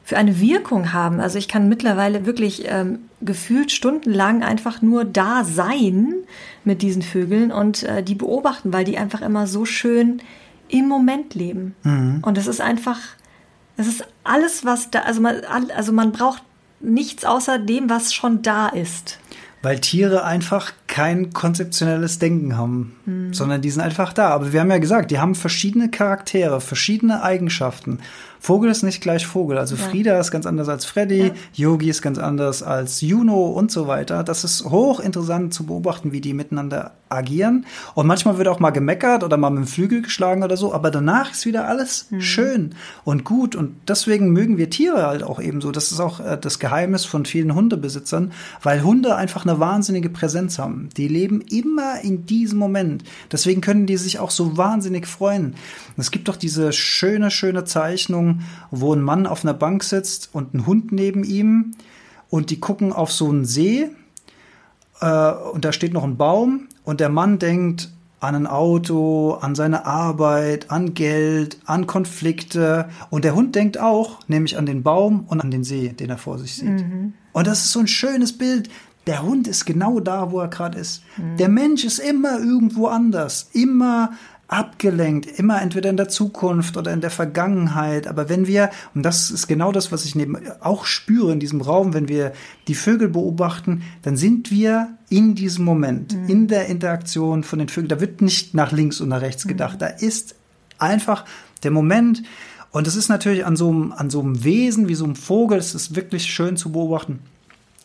für 0.03 0.18
eine 0.18 0.38
Wirkung 0.40 0.92
haben. 0.92 1.20
Also 1.20 1.38
ich 1.38 1.49
kann 1.49 1.68
mittlerweile 1.68 2.26
wirklich 2.26 2.64
ähm, 2.68 2.99
gefühlt 3.22 3.72
stundenlang 3.72 4.42
einfach 4.42 4.82
nur 4.82 5.05
da 5.07 5.45
sein 5.45 6.12
mit 6.64 6.82
diesen 6.82 7.01
Vögeln 7.03 7.51
und 7.53 7.84
äh, 7.84 8.03
die 8.03 8.14
beobachten, 8.14 8.72
weil 8.72 8.84
die 8.84 8.99
einfach 8.99 9.22
immer 9.22 9.47
so 9.47 9.64
schön 9.64 10.20
im 10.75 10.89
Moment 10.89 11.35
leben. 11.35 11.75
Und 12.22 12.37
das 12.37 12.49
ist 12.49 12.61
einfach, 12.61 12.99
das 13.77 13.87
ist 13.87 14.05
alles, 14.25 14.64
was 14.64 14.91
da, 14.91 15.01
also 15.01 15.20
man, 15.20 15.37
also 15.77 15.93
man 15.93 16.11
braucht 16.11 16.43
nichts 16.81 17.25
außer 17.25 17.59
dem, 17.59 17.89
was 17.89 18.12
schon 18.12 18.43
da 18.43 18.68
ist. 18.68 19.18
Weil 19.62 19.81
Tiere 19.81 20.25
einfach 20.25 20.72
kein 20.89 21.33
konzeptionelles 21.33 22.18
Denken 22.18 22.59
haben, 22.59 22.97
Hm. 23.07 23.33
sondern 23.33 23.62
die 23.62 23.70
sind 23.70 23.81
einfach 23.81 24.12
da. 24.12 24.29
Aber 24.29 24.53
wir 24.53 24.61
haben 24.61 24.70
ja 24.70 24.77
gesagt, 24.77 25.11
die 25.11 25.18
haben 25.18 25.35
verschiedene 25.35 25.91
Charaktere, 25.91 26.61
verschiedene 26.61 27.22
Eigenschaften. 27.22 28.01
Vogel 28.41 28.70
ist 28.70 28.83
nicht 28.83 29.01
gleich 29.01 29.27
Vogel. 29.27 29.57
Also 29.57 29.77
Frieda 29.77 30.20
ist 30.20 30.31
ganz 30.31 30.45
anders 30.45 30.68
als 30.68 30.85
Freddy, 30.85 31.33
Yogi 31.55 31.89
ist 31.89 32.03
ganz 32.03 32.18
anders 32.18 32.62
als 32.62 33.01
Juno 33.01 33.47
und 33.47 33.70
so 33.70 33.87
weiter. 33.87 34.22
Das 34.22 34.45
ist 34.45 34.66
hochinteressant 34.66 35.55
zu 35.55 35.64
beobachten, 35.64 36.12
wie 36.12 36.20
die 36.20 36.35
miteinander 36.35 36.91
agieren. 37.15 37.67
Und 37.95 38.07
manchmal 38.07 38.39
wird 38.39 38.49
auch 38.49 38.61
mal 38.61 38.71
gemeckert 38.71 39.25
oder 39.25 39.37
mal 39.37 39.51
mit 39.51 39.65
dem 39.65 39.67
Flügel 39.67 40.03
geschlagen 40.03 40.43
oder 40.43 40.57
so, 40.57 40.75
aber 40.75 40.91
danach 40.91 41.33
ist 41.33 41.47
wieder 41.47 41.67
alles 41.67 42.07
schön 42.19 42.75
und 43.05 43.25
gut. 43.25 43.57
Und 43.57 43.77
deswegen 43.89 44.31
mögen 44.31 44.59
wir 44.59 44.71
Tiere 44.71 45.07
halt 45.07 45.23
auch 45.23 45.41
ebenso. 45.41 45.71
Das 45.71 45.93
ist 45.93 46.01
auch 46.01 46.21
äh, 46.21 46.39
das 46.41 46.59
Geheimnis 46.59 47.05
von 47.05 47.25
vielen 47.25 47.55
Hundebesitzern, 47.55 48.33
weil 48.62 48.83
Hunde 48.83 49.17
einfach 49.17 49.47
eine 49.47 49.61
wahnsinnige 49.61 50.11
Präsenz 50.11 50.59
haben. 50.59 50.89
Die 50.97 51.09
leben 51.09 51.41
immer 51.41 52.01
in 52.03 52.27
diesem 52.27 52.59
Moment. 52.59 53.05
Deswegen 53.33 53.61
können 53.61 53.87
die 53.87 53.97
sich 53.97 54.19
auch 54.19 54.31
so 54.31 54.57
wahnsinnig 54.57 55.07
freuen. 55.07 55.55
Es 55.97 56.11
gibt 56.11 56.29
doch 56.29 56.37
diese 56.37 56.73
schöne, 56.73 57.31
schöne 57.31 57.65
Zeichnung, 57.65 58.41
wo 58.71 58.95
ein 58.95 59.03
Mann 59.03 59.27
auf 59.27 59.45
einer 59.45 59.55
Bank 59.55 59.85
sitzt 59.85 60.31
und 60.33 60.55
ein 60.55 60.67
Hund 60.67 60.93
neben 60.93 61.25
ihm 61.25 61.75
und 62.31 62.51
die 62.51 62.61
gucken 62.61 62.93
auf 62.93 63.12
so 63.12 63.29
einen 63.29 63.45
See 63.45 63.91
äh, 65.01 65.31
und 65.31 65.65
da 65.65 65.73
steht 65.73 65.93
noch 65.93 66.05
ein 66.05 66.17
Baum 66.17 66.69
und 66.85 67.01
der 67.01 67.09
Mann 67.09 67.39
denkt 67.39 67.91
an 68.20 68.35
ein 68.35 68.47
Auto, 68.47 69.32
an 69.32 69.55
seine 69.55 69.85
Arbeit, 69.85 70.70
an 70.70 70.95
Geld, 70.95 71.59
an 71.66 71.87
Konflikte 71.87 72.89
und 73.11 73.24
der 73.24 73.35
Hund 73.35 73.55
denkt 73.55 73.78
auch, 73.78 74.20
nämlich 74.28 74.57
an 74.57 74.64
den 74.66 74.82
Baum 74.82 75.24
und 75.28 75.41
an 75.41 75.51
den 75.51 75.64
See, 75.64 75.89
den 75.89 76.09
er 76.09 76.18
vor 76.18 76.39
sich 76.39 76.57
sieht. 76.57 76.85
Und 77.32 77.47
das 77.47 77.64
ist 77.64 77.72
so 77.72 77.80
ein 77.80 77.87
schönes 77.87 78.37
Bild. 78.37 78.70
Der 79.07 79.22
Hund 79.22 79.47
ist 79.47 79.66
genau 79.66 80.01
da, 80.01 80.30
wo 80.30 80.41
er 80.41 80.49
gerade 80.49 80.78
ist. 80.78 81.03
Der 81.39 81.51
Mensch 81.51 81.85
ist 81.85 81.99
immer 81.99 82.39
irgendwo 82.39 82.87
anders, 82.87 83.51
immer 83.53 84.12
abgelenkt, 84.55 85.26
immer 85.38 85.61
entweder 85.61 85.90
in 85.90 85.96
der 85.96 86.09
Zukunft 86.09 86.76
oder 86.76 86.92
in 86.92 87.00
der 87.00 87.11
Vergangenheit. 87.11 88.07
Aber 88.07 88.28
wenn 88.28 88.46
wir, 88.46 88.70
und 88.94 89.02
das 89.02 89.30
ist 89.30 89.48
genau 89.48 89.72
das, 89.72 89.90
was 89.90 90.05
ich 90.05 90.14
neben, 90.14 90.38
auch 90.61 90.84
spüre 90.84 91.32
in 91.32 91.40
diesem 91.40 91.61
Raum, 91.61 91.92
wenn 91.92 92.09
wir 92.09 92.32
die 92.68 92.76
Vögel 92.76 93.09
beobachten, 93.09 93.82
dann 94.02 94.16
sind 94.16 94.50
wir 94.50 94.96
in 95.09 95.34
diesem 95.34 95.64
Moment, 95.64 96.16
in 96.28 96.46
der 96.46 96.66
Interaktion 96.66 97.42
von 97.42 97.59
den 97.59 97.68
Vögeln. 97.68 97.88
Da 97.88 98.00
wird 98.00 98.22
nicht 98.22 98.55
nach 98.55 98.70
links 98.70 99.00
und 99.00 99.09
nach 99.09 99.20
rechts 99.20 99.46
gedacht. 99.46 99.82
Da 99.82 99.88
ist 99.88 100.36
einfach 100.78 101.24
der 101.64 101.72
Moment. 101.72 102.22
Und 102.70 102.86
es 102.86 102.96
ist 102.96 103.09
natürlich 103.09 103.44
an 103.44 103.57
so, 103.57 103.70
einem, 103.70 103.92
an 103.92 104.09
so 104.11 104.20
einem 104.20 104.44
Wesen 104.44 104.88
wie 104.88 104.94
so 104.94 105.05
einem 105.05 105.16
Vogel, 105.16 105.59
es 105.59 105.74
ist 105.74 105.96
wirklich 105.96 106.26
schön 106.26 106.57
zu 106.57 106.72
beobachten. 106.72 107.20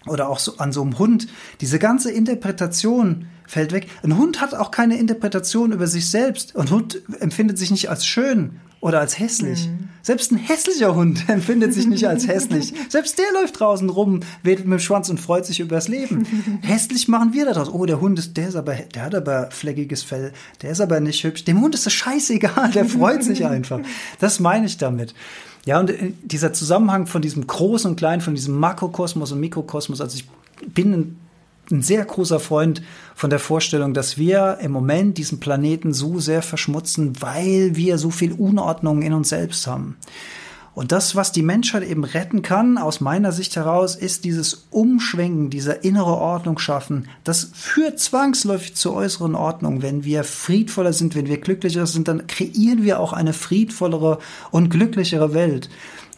Oder 0.06 0.30
auch 0.30 0.40
so 0.40 0.58
an 0.58 0.72
so 0.72 0.82
einem 0.82 0.98
Hund. 0.98 1.28
Diese 1.62 1.78
ganze 1.78 2.12
Interpretation 2.12 3.28
fällt 3.46 3.74
weg. 3.74 3.88
Ein 4.04 4.18
Hund 4.18 4.42
hat 4.42 4.54
auch 4.54 4.72
keine 4.72 4.98
Interpretation 4.98 5.72
über 5.72 5.88
sich 5.88 6.10
selbst. 6.10 6.56
Ein 6.56 6.70
Hund 6.70 7.02
empfindet 7.20 7.58
sich 7.58 7.72
nicht 7.72 7.90
als 7.90 8.06
schön 8.06 8.60
oder 8.82 9.02
als 9.02 9.20
hässlich. 9.20 9.70
Selbst 10.02 10.32
ein 10.32 10.38
hässlicher 10.38 10.96
Hund 10.96 11.26
empfindet 11.28 11.74
sich 11.74 11.86
nicht 11.86 12.08
als 12.08 12.28
hässlich. 12.28 12.74
Selbst 12.88 13.20
der 13.20 13.26
läuft 13.34 13.60
draußen 13.60 13.90
rum, 13.90 14.22
wedelt 14.44 14.68
mit 14.68 14.80
dem 14.80 14.82
Schwanz 14.82 15.10
und 15.10 15.20
freut 15.20 15.46
sich 15.46 15.60
übers 15.60 15.88
Leben. 15.88 16.26
hässlich 16.62 17.08
machen 17.08 17.34
wir 17.34 17.46
da 17.46 17.54
draus. 17.54 17.70
Oh, 17.70 17.86
der 17.86 18.00
Hund 18.00 18.18
ist, 18.20 18.38
der 18.38 18.48
ist 18.48 18.56
aber, 18.56 18.76
der 18.76 19.04
hat 19.04 19.16
aber 19.16 19.50
fleckiges 19.52 20.04
Fell. 20.04 20.32
Der 20.62 20.72
ist 20.72 20.80
aber 20.80 21.00
nicht 21.02 21.24
hübsch. 21.24 21.44
Dem 21.44 21.60
Hund 21.62 21.76
ist 21.76 21.86
das 21.86 21.94
scheißegal. 21.94 22.72
Der 22.72 22.86
freut 22.86 23.24
sich 23.24 23.46
einfach. 23.46 23.82
Das 24.20 24.40
meine 24.40 24.66
ich 24.66 24.78
damit. 24.78 25.14
Ja, 25.66 25.80
und 25.80 25.90
äh, 25.90 26.14
dieser 26.24 26.54
Zusammenhang 26.54 27.08
von 27.08 27.22
diesem 27.22 27.46
Großen 27.48 27.92
und 27.92 27.98
Kleinen, 27.98 28.22
von 28.22 28.36
diesem 28.36 28.58
Makrokosmos 28.58 29.32
und 29.32 29.40
Mikrokosmos, 29.40 30.02
also 30.02 30.18
ich 30.18 30.28
bin 30.74 30.94
ein, 30.94 31.20
ein 31.72 31.82
sehr 31.82 32.04
großer 32.04 32.40
Freund 32.40 32.82
von 33.16 33.30
der 33.30 33.40
Vorstellung, 33.40 33.94
dass 33.94 34.18
wir 34.18 34.58
im 34.62 34.72
Moment 34.72 35.18
diesen 35.18 35.40
Planeten 35.40 35.94
so 35.94 36.20
sehr 36.20 36.42
verschmutzen, 36.42 37.22
weil 37.22 37.76
wir 37.76 37.98
so 37.98 38.10
viel 38.10 38.34
Unordnung 38.34 39.02
in 39.02 39.14
uns 39.14 39.30
selbst 39.30 39.68
haben. 39.68 39.98
Und 40.74 40.92
das, 40.92 41.16
was 41.16 41.32
die 41.32 41.42
Menschheit 41.42 41.84
eben 41.84 42.04
retten 42.04 42.42
kann, 42.42 42.78
aus 42.78 43.02
meiner 43.02 43.32
Sicht 43.32 43.56
heraus, 43.56 43.96
ist 43.96 44.24
dieses 44.24 44.68
Umschwenken, 44.70 45.50
dieser 45.50 45.84
innere 45.84 46.16
Ordnung 46.16 46.58
schaffen. 46.60 47.08
Das 47.24 47.52
führt 47.54 48.00
zwangsläufig 48.00 48.76
zur 48.76 48.94
äußeren 48.94 49.36
Ordnung. 49.36 49.82
Wenn 49.82 50.04
wir 50.04 50.24
friedvoller 50.24 50.94
sind, 50.94 51.16
wenn 51.16 51.28
wir 51.28 51.40
glücklicher 51.40 51.86
sind, 51.86 52.08
dann 52.08 52.28
kreieren 52.28 52.84
wir 52.84 53.00
auch 53.00 53.14
eine 53.14 53.34
friedvollere 53.34 54.20
und 54.52 54.70
glücklichere 54.70 55.34
Welt. 55.34 55.70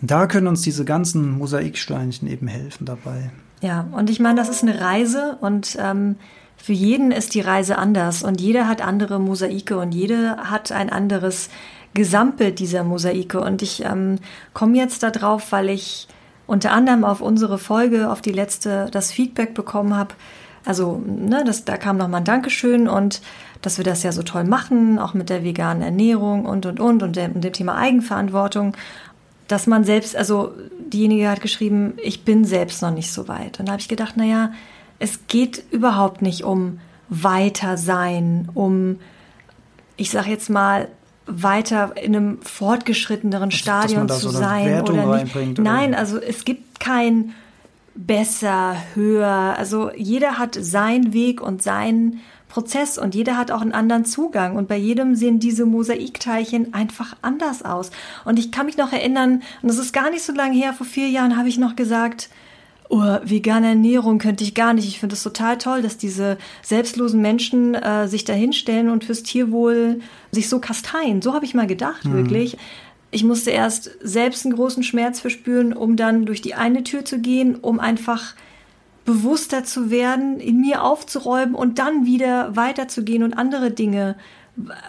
Da 0.01 0.27
können 0.27 0.47
uns 0.47 0.61
diese 0.61 0.85
ganzen 0.85 1.37
Mosaiksteinchen 1.37 2.27
eben 2.27 2.47
helfen 2.47 2.85
dabei. 2.85 3.31
Ja, 3.61 3.87
und 3.91 4.09
ich 4.09 4.19
meine, 4.19 4.35
das 4.35 4.49
ist 4.49 4.63
eine 4.63 4.81
Reise 4.81 5.37
und 5.41 5.77
ähm, 5.79 6.15
für 6.57 6.73
jeden 6.73 7.11
ist 7.11 7.35
die 7.35 7.41
Reise 7.41 7.77
anders 7.77 8.23
und 8.23 8.41
jeder 8.41 8.67
hat 8.67 8.81
andere 8.81 9.19
Mosaike 9.19 9.77
und 9.77 9.93
jeder 9.93 10.49
hat 10.49 10.71
ein 10.71 10.89
anderes 10.89 11.49
Gesamtbild 11.93 12.59
dieser 12.59 12.83
Mosaike. 12.83 13.39
Und 13.39 13.61
ich 13.61 13.83
ähm, 13.83 14.19
komme 14.53 14.77
jetzt 14.77 15.03
darauf, 15.03 15.51
weil 15.51 15.69
ich 15.69 16.07
unter 16.47 16.71
anderem 16.71 17.03
auf 17.03 17.21
unsere 17.21 17.57
Folge, 17.57 18.09
auf 18.09 18.21
die 18.21 18.31
letzte, 18.31 18.89
das 18.91 19.11
Feedback 19.11 19.53
bekommen 19.53 19.95
habe. 19.95 20.15
Also, 20.65 21.01
ne, 21.05 21.43
das, 21.45 21.65
da 21.65 21.77
kam 21.77 21.97
nochmal 21.97 22.21
ein 22.21 22.25
Dankeschön 22.25 22.87
und 22.87 23.21
dass 23.61 23.77
wir 23.77 23.85
das 23.85 24.03
ja 24.03 24.11
so 24.11 24.23
toll 24.23 24.43
machen, 24.43 24.99
auch 24.99 25.13
mit 25.13 25.29
der 25.29 25.43
veganen 25.43 25.81
Ernährung 25.81 26.45
und, 26.45 26.65
und, 26.65 26.79
und 26.79 27.03
und 27.03 27.15
dem, 27.15 27.41
dem 27.41 27.53
Thema 27.53 27.77
Eigenverantwortung, 27.77 28.75
dass 29.47 29.67
man 29.67 29.83
selbst, 29.83 30.15
also 30.15 30.53
diejenige 30.79 31.29
hat 31.29 31.41
geschrieben, 31.41 31.93
ich 32.01 32.25
bin 32.25 32.45
selbst 32.45 32.81
noch 32.81 32.91
nicht 32.91 33.11
so 33.11 33.27
weit. 33.27 33.59
Und 33.59 33.67
da 33.67 33.73
habe 33.73 33.81
ich 33.81 33.87
gedacht, 33.87 34.17
naja, 34.17 34.51
es 34.99 35.27
geht 35.27 35.63
überhaupt 35.71 36.21
nicht 36.21 36.43
um 36.43 36.79
weiter 37.09 37.77
sein, 37.77 38.49
um, 38.53 38.99
ich 39.97 40.09
sag 40.11 40.27
jetzt 40.27 40.49
mal, 40.49 40.87
weiter 41.25 41.93
in 42.01 42.15
einem 42.15 42.41
fortgeschritteneren 42.41 43.51
Stadion 43.51 44.09
zu 44.09 44.15
so 44.15 44.29
sein 44.29 44.81
oder 44.81 45.23
nicht. 45.23 45.35
Oder? 45.35 45.61
Nein, 45.61 45.93
also 45.93 46.17
es 46.19 46.45
gibt 46.45 46.79
kein 46.79 47.33
besser, 47.95 48.75
höher. 48.95 49.55
Also 49.57 49.91
jeder 49.95 50.37
hat 50.37 50.57
seinen 50.59 51.13
Weg 51.13 51.41
und 51.41 51.61
seinen 51.61 52.21
Prozess 52.49 52.97
und 52.97 53.15
jeder 53.15 53.37
hat 53.37 53.49
auch 53.49 53.61
einen 53.61 53.71
anderen 53.71 54.03
Zugang 54.03 54.57
und 54.57 54.67
bei 54.67 54.75
jedem 54.75 55.15
sehen 55.15 55.39
diese 55.39 55.65
Mosaikteilchen 55.65 56.73
einfach 56.73 57.15
anders 57.21 57.63
aus. 57.63 57.91
Und 58.25 58.37
ich 58.39 58.51
kann 58.51 58.65
mich 58.65 58.77
noch 58.77 58.91
erinnern, 58.91 59.41
und 59.61 59.69
das 59.69 59.77
ist 59.77 59.93
gar 59.93 60.09
nicht 60.09 60.23
so 60.23 60.33
lange 60.33 60.55
her, 60.55 60.73
vor 60.73 60.85
vier 60.85 61.07
Jahren 61.07 61.37
habe 61.37 61.47
ich 61.47 61.57
noch 61.57 61.77
gesagt, 61.77 62.29
oh, 62.91 63.17
vegane 63.23 63.69
Ernährung 63.69 64.19
könnte 64.19 64.43
ich 64.43 64.53
gar 64.53 64.73
nicht. 64.73 64.87
Ich 64.87 64.99
finde 64.99 65.15
es 65.15 65.23
total 65.23 65.57
toll, 65.57 65.81
dass 65.81 65.97
diese 65.97 66.37
selbstlosen 66.61 67.21
Menschen 67.21 67.73
äh, 67.73 68.07
sich 68.07 68.25
da 68.25 68.33
hinstellen 68.33 68.89
und 68.89 69.05
fürs 69.05 69.23
Tierwohl 69.23 70.01
sich 70.31 70.49
so 70.49 70.59
kasteien. 70.59 71.21
So 71.21 71.33
habe 71.33 71.45
ich 71.45 71.53
mal 71.53 71.67
gedacht, 71.67 72.05
mhm. 72.05 72.13
wirklich. 72.13 72.57
Ich 73.09 73.23
musste 73.23 73.51
erst 73.51 73.91
selbst 74.01 74.45
einen 74.45 74.55
großen 74.55 74.83
Schmerz 74.83 75.19
verspüren, 75.19 75.73
um 75.73 75.95
dann 75.95 76.25
durch 76.25 76.41
die 76.41 76.53
eine 76.53 76.83
Tür 76.83 77.03
zu 77.03 77.19
gehen, 77.19 77.55
um 77.55 77.79
einfach 77.79 78.35
bewusster 79.05 79.63
zu 79.63 79.89
werden, 79.89 80.39
in 80.39 80.61
mir 80.61 80.83
aufzuräumen 80.83 81.55
und 81.55 81.79
dann 81.79 82.05
wieder 82.05 82.55
weiterzugehen 82.55 83.23
und 83.23 83.33
andere 83.33 83.71
Dinge 83.71 84.15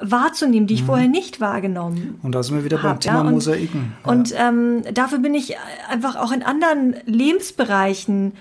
wahrzunehmen, 0.01 0.67
die 0.67 0.75
ich 0.75 0.83
mhm. 0.83 0.87
vorher 0.87 1.09
nicht 1.09 1.41
wahrgenommen 1.41 2.19
Und 2.23 2.35
da 2.35 2.43
sind 2.43 2.57
wir 2.57 2.65
wieder 2.65 2.79
beim 2.79 3.01
Thema 3.01 3.17
ja, 3.17 3.21
und, 3.23 3.31
Mosaiken. 3.31 3.93
Ja. 4.05 4.11
Und 4.11 4.35
ähm, 4.37 4.83
dafür 4.93 5.19
bin 5.19 5.35
ich 5.35 5.57
einfach 5.89 6.17
auch 6.17 6.33
in 6.33 6.43
anderen 6.43 6.97
Lebensbereichen 7.07 8.33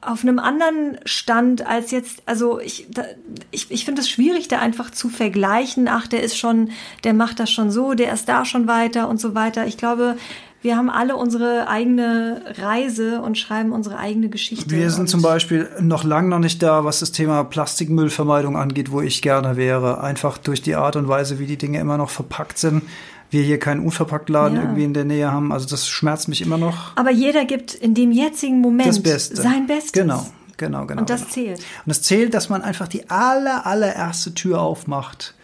auf 0.00 0.22
einem 0.22 0.38
anderen 0.38 0.98
Stand 1.04 1.66
als 1.66 1.90
jetzt, 1.90 2.22
also 2.26 2.60
ich, 2.60 2.86
da, 2.90 3.04
ich, 3.50 3.70
ich 3.70 3.84
finde 3.84 4.02
es 4.02 4.10
schwierig, 4.10 4.48
da 4.48 4.58
einfach 4.58 4.90
zu 4.90 5.08
vergleichen, 5.08 5.88
ach, 5.88 6.06
der 6.06 6.22
ist 6.22 6.36
schon, 6.36 6.70
der 7.04 7.14
macht 7.14 7.40
das 7.40 7.50
schon 7.50 7.70
so, 7.70 7.94
der 7.94 8.12
ist 8.12 8.28
da 8.28 8.44
schon 8.44 8.66
weiter 8.66 9.08
und 9.08 9.18
so 9.18 9.34
weiter. 9.34 9.66
Ich 9.66 9.78
glaube, 9.78 10.16
wir 10.64 10.78
haben 10.78 10.88
alle 10.88 11.16
unsere 11.16 11.68
eigene 11.68 12.40
Reise 12.56 13.20
und 13.20 13.36
schreiben 13.36 13.70
unsere 13.70 13.98
eigene 13.98 14.30
Geschichte. 14.30 14.70
Wir 14.70 14.90
sind 14.90 15.10
zum 15.10 15.20
Beispiel 15.20 15.68
noch 15.78 16.04
lange 16.04 16.30
noch 16.30 16.38
nicht 16.38 16.62
da, 16.62 16.84
was 16.84 17.00
das 17.00 17.12
Thema 17.12 17.44
Plastikmüllvermeidung 17.44 18.56
angeht, 18.56 18.90
wo 18.90 19.02
ich 19.02 19.20
gerne 19.20 19.58
wäre. 19.58 20.00
Einfach 20.02 20.38
durch 20.38 20.62
die 20.62 20.74
Art 20.74 20.96
und 20.96 21.06
Weise, 21.06 21.38
wie 21.38 21.44
die 21.44 21.58
Dinge 21.58 21.80
immer 21.80 21.98
noch 21.98 22.08
verpackt 22.08 22.56
sind. 22.56 22.82
Wir 23.28 23.42
hier 23.42 23.58
keinen 23.58 23.84
Unverpacktladen 23.84 24.56
ja. 24.56 24.62
irgendwie 24.62 24.84
in 24.84 24.94
der 24.94 25.04
Nähe 25.04 25.30
haben. 25.30 25.52
Also 25.52 25.68
das 25.68 25.86
schmerzt 25.86 26.28
mich 26.28 26.40
immer 26.40 26.56
noch. 26.56 26.96
Aber 26.96 27.10
jeder 27.10 27.44
gibt 27.44 27.74
in 27.74 27.92
dem 27.92 28.10
jetzigen 28.10 28.62
Moment 28.62 28.88
das 28.88 29.02
Beste. 29.02 29.36
sein 29.36 29.66
Bestes. 29.66 29.92
Genau, 29.92 30.26
genau, 30.56 30.86
genau. 30.86 31.02
Und 31.02 31.10
das 31.10 31.20
genau. 31.20 31.32
zählt. 31.32 31.58
Und 31.84 31.90
es 31.90 32.00
zählt, 32.00 32.32
dass 32.32 32.48
man 32.48 32.62
einfach 32.62 32.88
die 32.88 33.10
aller, 33.10 33.66
allererste 33.66 34.32
Tür 34.32 34.62
aufmacht 34.62 35.34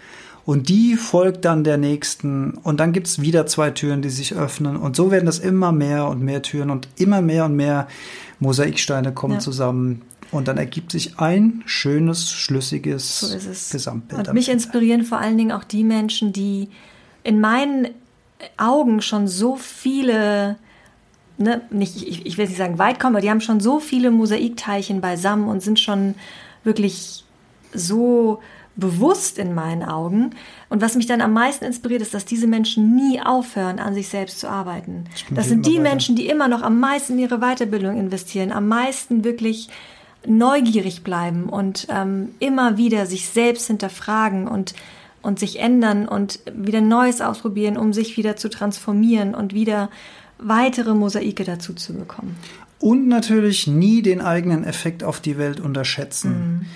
und 0.44 0.68
die 0.68 0.96
folgt 0.96 1.44
dann 1.44 1.64
der 1.64 1.76
nächsten 1.76 2.52
und 2.52 2.80
dann 2.80 2.92
gibt 2.92 3.06
es 3.06 3.20
wieder 3.20 3.46
zwei 3.46 3.70
Türen, 3.70 4.02
die 4.02 4.10
sich 4.10 4.34
öffnen 4.34 4.76
und 4.76 4.96
so 4.96 5.10
werden 5.10 5.26
das 5.26 5.38
immer 5.38 5.72
mehr 5.72 6.06
und 6.08 6.22
mehr 6.22 6.42
Türen 6.42 6.70
und 6.70 6.88
immer 6.96 7.22
mehr 7.22 7.44
und 7.46 7.56
mehr 7.56 7.88
Mosaiksteine 8.38 9.12
kommen 9.12 9.34
ja. 9.34 9.40
zusammen 9.40 10.02
und 10.32 10.48
dann 10.48 10.58
ergibt 10.58 10.92
sich 10.92 11.18
ein 11.18 11.62
schönes, 11.66 12.30
schlüssiges 12.30 13.20
so 13.20 13.72
Gesamtbild. 13.72 14.28
Und 14.28 14.34
mich 14.34 14.48
inspirieren 14.48 15.04
vor 15.04 15.18
allen 15.18 15.36
Dingen 15.36 15.52
auch 15.52 15.64
die 15.64 15.84
Menschen, 15.84 16.32
die 16.32 16.68
in 17.24 17.40
meinen 17.40 17.88
Augen 18.56 19.02
schon 19.02 19.28
so 19.28 19.56
viele 19.56 20.56
Ne, 21.42 21.62
nicht, 21.70 22.06
ich, 22.06 22.26
ich 22.26 22.36
will 22.36 22.46
nicht 22.46 22.58
sagen 22.58 22.78
weit 22.78 23.00
kommen, 23.00 23.16
aber 23.16 23.22
die 23.22 23.30
haben 23.30 23.40
schon 23.40 23.60
so 23.60 23.80
viele 23.80 24.10
Mosaikteilchen 24.10 25.00
beisammen 25.00 25.48
und 25.48 25.62
sind 25.62 25.80
schon 25.80 26.14
wirklich 26.64 27.24
so 27.72 28.40
bewusst 28.76 29.38
in 29.38 29.54
meinen 29.54 29.82
Augen. 29.82 30.30
Und 30.68 30.80
was 30.80 30.94
mich 30.94 31.06
dann 31.06 31.20
am 31.20 31.32
meisten 31.32 31.64
inspiriert, 31.64 32.02
ist, 32.02 32.14
dass 32.14 32.24
diese 32.24 32.46
Menschen 32.46 32.94
nie 32.94 33.20
aufhören, 33.20 33.78
an 33.78 33.94
sich 33.94 34.08
selbst 34.08 34.40
zu 34.40 34.48
arbeiten. 34.48 35.04
Das 35.30 35.48
sind 35.48 35.66
die 35.66 35.78
Menschen, 35.78 36.16
die 36.16 36.28
immer 36.28 36.48
noch 36.48 36.62
am 36.62 36.80
meisten 36.80 37.14
in 37.14 37.20
ihre 37.20 37.38
Weiterbildung 37.38 37.98
investieren, 37.98 38.52
am 38.52 38.68
meisten 38.68 39.24
wirklich 39.24 39.68
neugierig 40.26 41.02
bleiben 41.02 41.44
und 41.44 41.86
ähm, 41.90 42.30
immer 42.40 42.76
wieder 42.76 43.06
sich 43.06 43.28
selbst 43.28 43.66
hinterfragen 43.66 44.48
und 44.48 44.74
und 45.22 45.38
sich 45.38 45.60
ändern 45.60 46.08
und 46.08 46.40
wieder 46.54 46.80
Neues 46.80 47.20
ausprobieren, 47.20 47.76
um 47.76 47.92
sich 47.92 48.16
wieder 48.16 48.36
zu 48.36 48.48
transformieren 48.48 49.34
und 49.34 49.52
wieder 49.52 49.90
weitere 50.38 50.94
Mosaike 50.94 51.44
dazu 51.44 51.74
zu 51.74 51.92
bekommen. 51.92 52.36
Und 52.78 53.06
natürlich 53.06 53.66
nie 53.66 54.00
den 54.00 54.22
eigenen 54.22 54.64
Effekt 54.64 55.04
auf 55.04 55.20
die 55.20 55.36
Welt 55.36 55.60
unterschätzen. 55.60 56.30
Mhm 56.30 56.66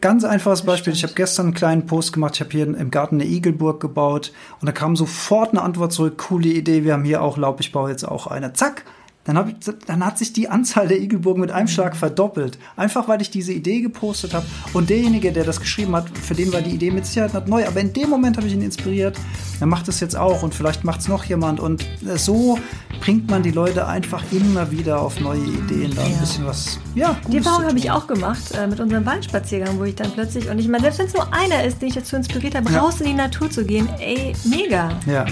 ganz 0.00 0.24
einfaches 0.24 0.62
Beispiel. 0.62 0.92
Ich 0.92 1.02
habe 1.02 1.14
gestern 1.14 1.46
einen 1.46 1.54
kleinen 1.54 1.86
Post 1.86 2.12
gemacht. 2.12 2.34
Ich 2.34 2.40
habe 2.40 2.50
hier 2.50 2.66
im 2.66 2.90
Garten 2.90 3.16
eine 3.16 3.28
Igelburg 3.28 3.80
gebaut 3.80 4.32
und 4.60 4.66
da 4.66 4.72
kam 4.72 4.96
sofort 4.96 5.50
eine 5.50 5.62
Antwort 5.62 5.92
zurück. 5.92 6.18
Coole 6.18 6.48
Idee. 6.48 6.84
Wir 6.84 6.94
haben 6.94 7.04
hier 7.04 7.22
auch 7.22 7.36
Laub. 7.36 7.60
Ich 7.60 7.72
baue 7.72 7.90
jetzt 7.90 8.04
auch 8.04 8.26
eine. 8.26 8.52
Zack. 8.52 8.84
Dann, 9.24 9.38
hab 9.38 9.48
ich, 9.48 9.54
dann 9.86 10.04
hat 10.04 10.18
sich 10.18 10.32
die 10.34 10.48
Anzahl 10.48 10.86
der 10.86 11.00
Igelburgen 11.00 11.40
mit 11.40 11.50
einem 11.50 11.68
Schlag 11.68 11.96
verdoppelt. 11.96 12.58
Einfach 12.76 13.08
weil 13.08 13.22
ich 13.22 13.30
diese 13.30 13.52
Idee 13.52 13.80
gepostet 13.80 14.34
habe. 14.34 14.44
Und 14.74 14.90
derjenige, 14.90 15.32
der 15.32 15.44
das 15.44 15.60
geschrieben 15.60 15.96
hat, 15.96 16.06
für 16.10 16.34
den 16.34 16.52
war 16.52 16.60
die 16.60 16.70
Idee 16.70 16.90
mit 16.90 17.06
Sicherheit 17.06 17.32
nicht 17.32 17.48
neu. 17.48 17.66
Aber 17.66 17.80
in 17.80 17.92
dem 17.92 18.10
Moment 18.10 18.36
habe 18.36 18.46
ich 18.46 18.52
ihn 18.52 18.62
inspiriert. 18.62 19.16
Er 19.60 19.66
macht 19.66 19.88
es 19.88 20.00
jetzt 20.00 20.14
auch 20.14 20.42
und 20.42 20.54
vielleicht 20.54 20.84
macht 20.84 21.00
es 21.00 21.08
noch 21.08 21.24
jemand. 21.24 21.58
Und 21.58 21.86
so 22.16 22.58
bringt 23.00 23.30
man 23.30 23.42
die 23.42 23.50
Leute 23.50 23.86
einfach 23.86 24.22
immer 24.30 24.70
wieder 24.70 25.00
auf 25.00 25.18
neue 25.20 25.40
Ideen. 25.40 25.94
Da 25.94 26.02
ja. 26.02 26.08
ein 26.08 26.20
bisschen 26.20 26.46
was, 26.46 26.78
ja, 26.94 27.16
Die 27.28 27.38
Erfahrung 27.38 27.64
habe 27.64 27.78
ich 27.78 27.90
auch 27.90 28.06
gemacht 28.06 28.52
äh, 28.52 28.66
mit 28.66 28.78
unserem 28.78 29.06
Waldspaziergang, 29.06 29.78
wo 29.78 29.84
ich 29.84 29.94
dann 29.94 30.10
plötzlich, 30.12 30.48
und 30.50 30.58
ich 30.58 30.68
meine, 30.68 30.82
selbst 30.82 30.98
wenn 30.98 31.06
es 31.06 31.14
nur 31.14 31.32
einer 31.32 31.64
ist, 31.64 31.80
den 31.80 31.88
ich 31.88 31.94
dazu 31.94 32.16
inspiriert 32.16 32.54
habe, 32.54 32.70
ja. 32.70 32.80
raus 32.80 33.00
in 33.00 33.06
die 33.06 33.14
Natur 33.14 33.50
zu 33.50 33.64
gehen, 33.64 33.88
ey, 33.98 34.34
mega. 34.44 34.90
Ja. 35.06 35.24
ja 35.24 35.26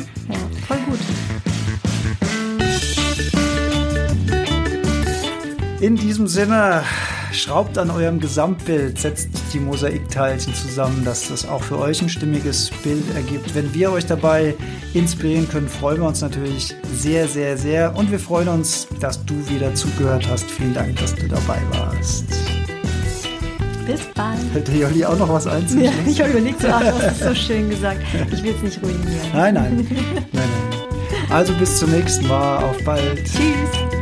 voll 0.67 0.79
gut. 0.87 0.99
In 5.83 5.97
diesem 5.97 6.29
Sinne, 6.29 6.85
schraubt 7.33 7.77
an 7.77 7.91
eurem 7.91 8.21
Gesamtbild, 8.21 9.01
setzt 9.01 9.31
die 9.53 9.59
Mosaikteilchen 9.59 10.55
zusammen, 10.55 11.05
dass 11.05 11.27
das 11.27 11.45
auch 11.45 11.61
für 11.61 11.77
euch 11.77 12.01
ein 12.01 12.09
stimmiges 12.09 12.71
Bild 12.85 13.03
ergibt. 13.17 13.53
Wenn 13.57 13.75
wir 13.75 13.91
euch 13.91 14.07
dabei 14.07 14.55
inspirieren 14.95 15.49
können, 15.49 15.67
freuen 15.67 16.01
wir 16.01 16.07
uns 16.07 16.21
natürlich 16.21 16.73
sehr, 16.95 17.27
sehr, 17.27 17.59
sehr. 17.59 17.97
Und 17.97 18.13
wir 18.13 18.21
freuen 18.21 18.47
uns, 18.47 18.87
dass 19.01 19.25
du 19.25 19.35
wieder 19.49 19.75
zugehört 19.75 20.25
hast. 20.31 20.49
Vielen 20.49 20.73
Dank, 20.73 20.95
dass 21.01 21.17
du 21.17 21.27
dabei 21.27 21.59
warst. 21.73 22.27
Bis 23.85 24.03
bald. 24.15 24.39
Hätte 24.55 24.71
Jolli 24.71 25.05
auch 25.05 25.19
noch 25.19 25.31
was 25.31 25.49
einzufügen? 25.49 25.87
Ja, 25.87 25.93
ich 26.07 26.21
habe 26.21 26.31
überlegt, 26.31 26.65
ach, 26.65 26.79
du 26.81 26.93
hast 26.93 27.21
es 27.21 27.27
so 27.27 27.35
schön 27.49 27.69
gesagt. 27.69 27.99
Ich 28.31 28.41
will 28.41 28.55
es 28.55 28.63
nicht 28.63 28.81
ruinieren. 28.81 29.33
Nein, 29.35 29.55
nein. 29.55 29.87
nein, 29.91 30.15
nein. 30.33 30.49
Also 31.29 31.53
bis 31.55 31.79
zum 31.79 31.91
nächsten 31.91 32.29
Mal. 32.29 32.63
Auf 32.63 32.77
bald. 32.85 33.25
Tschüss. 33.25 34.02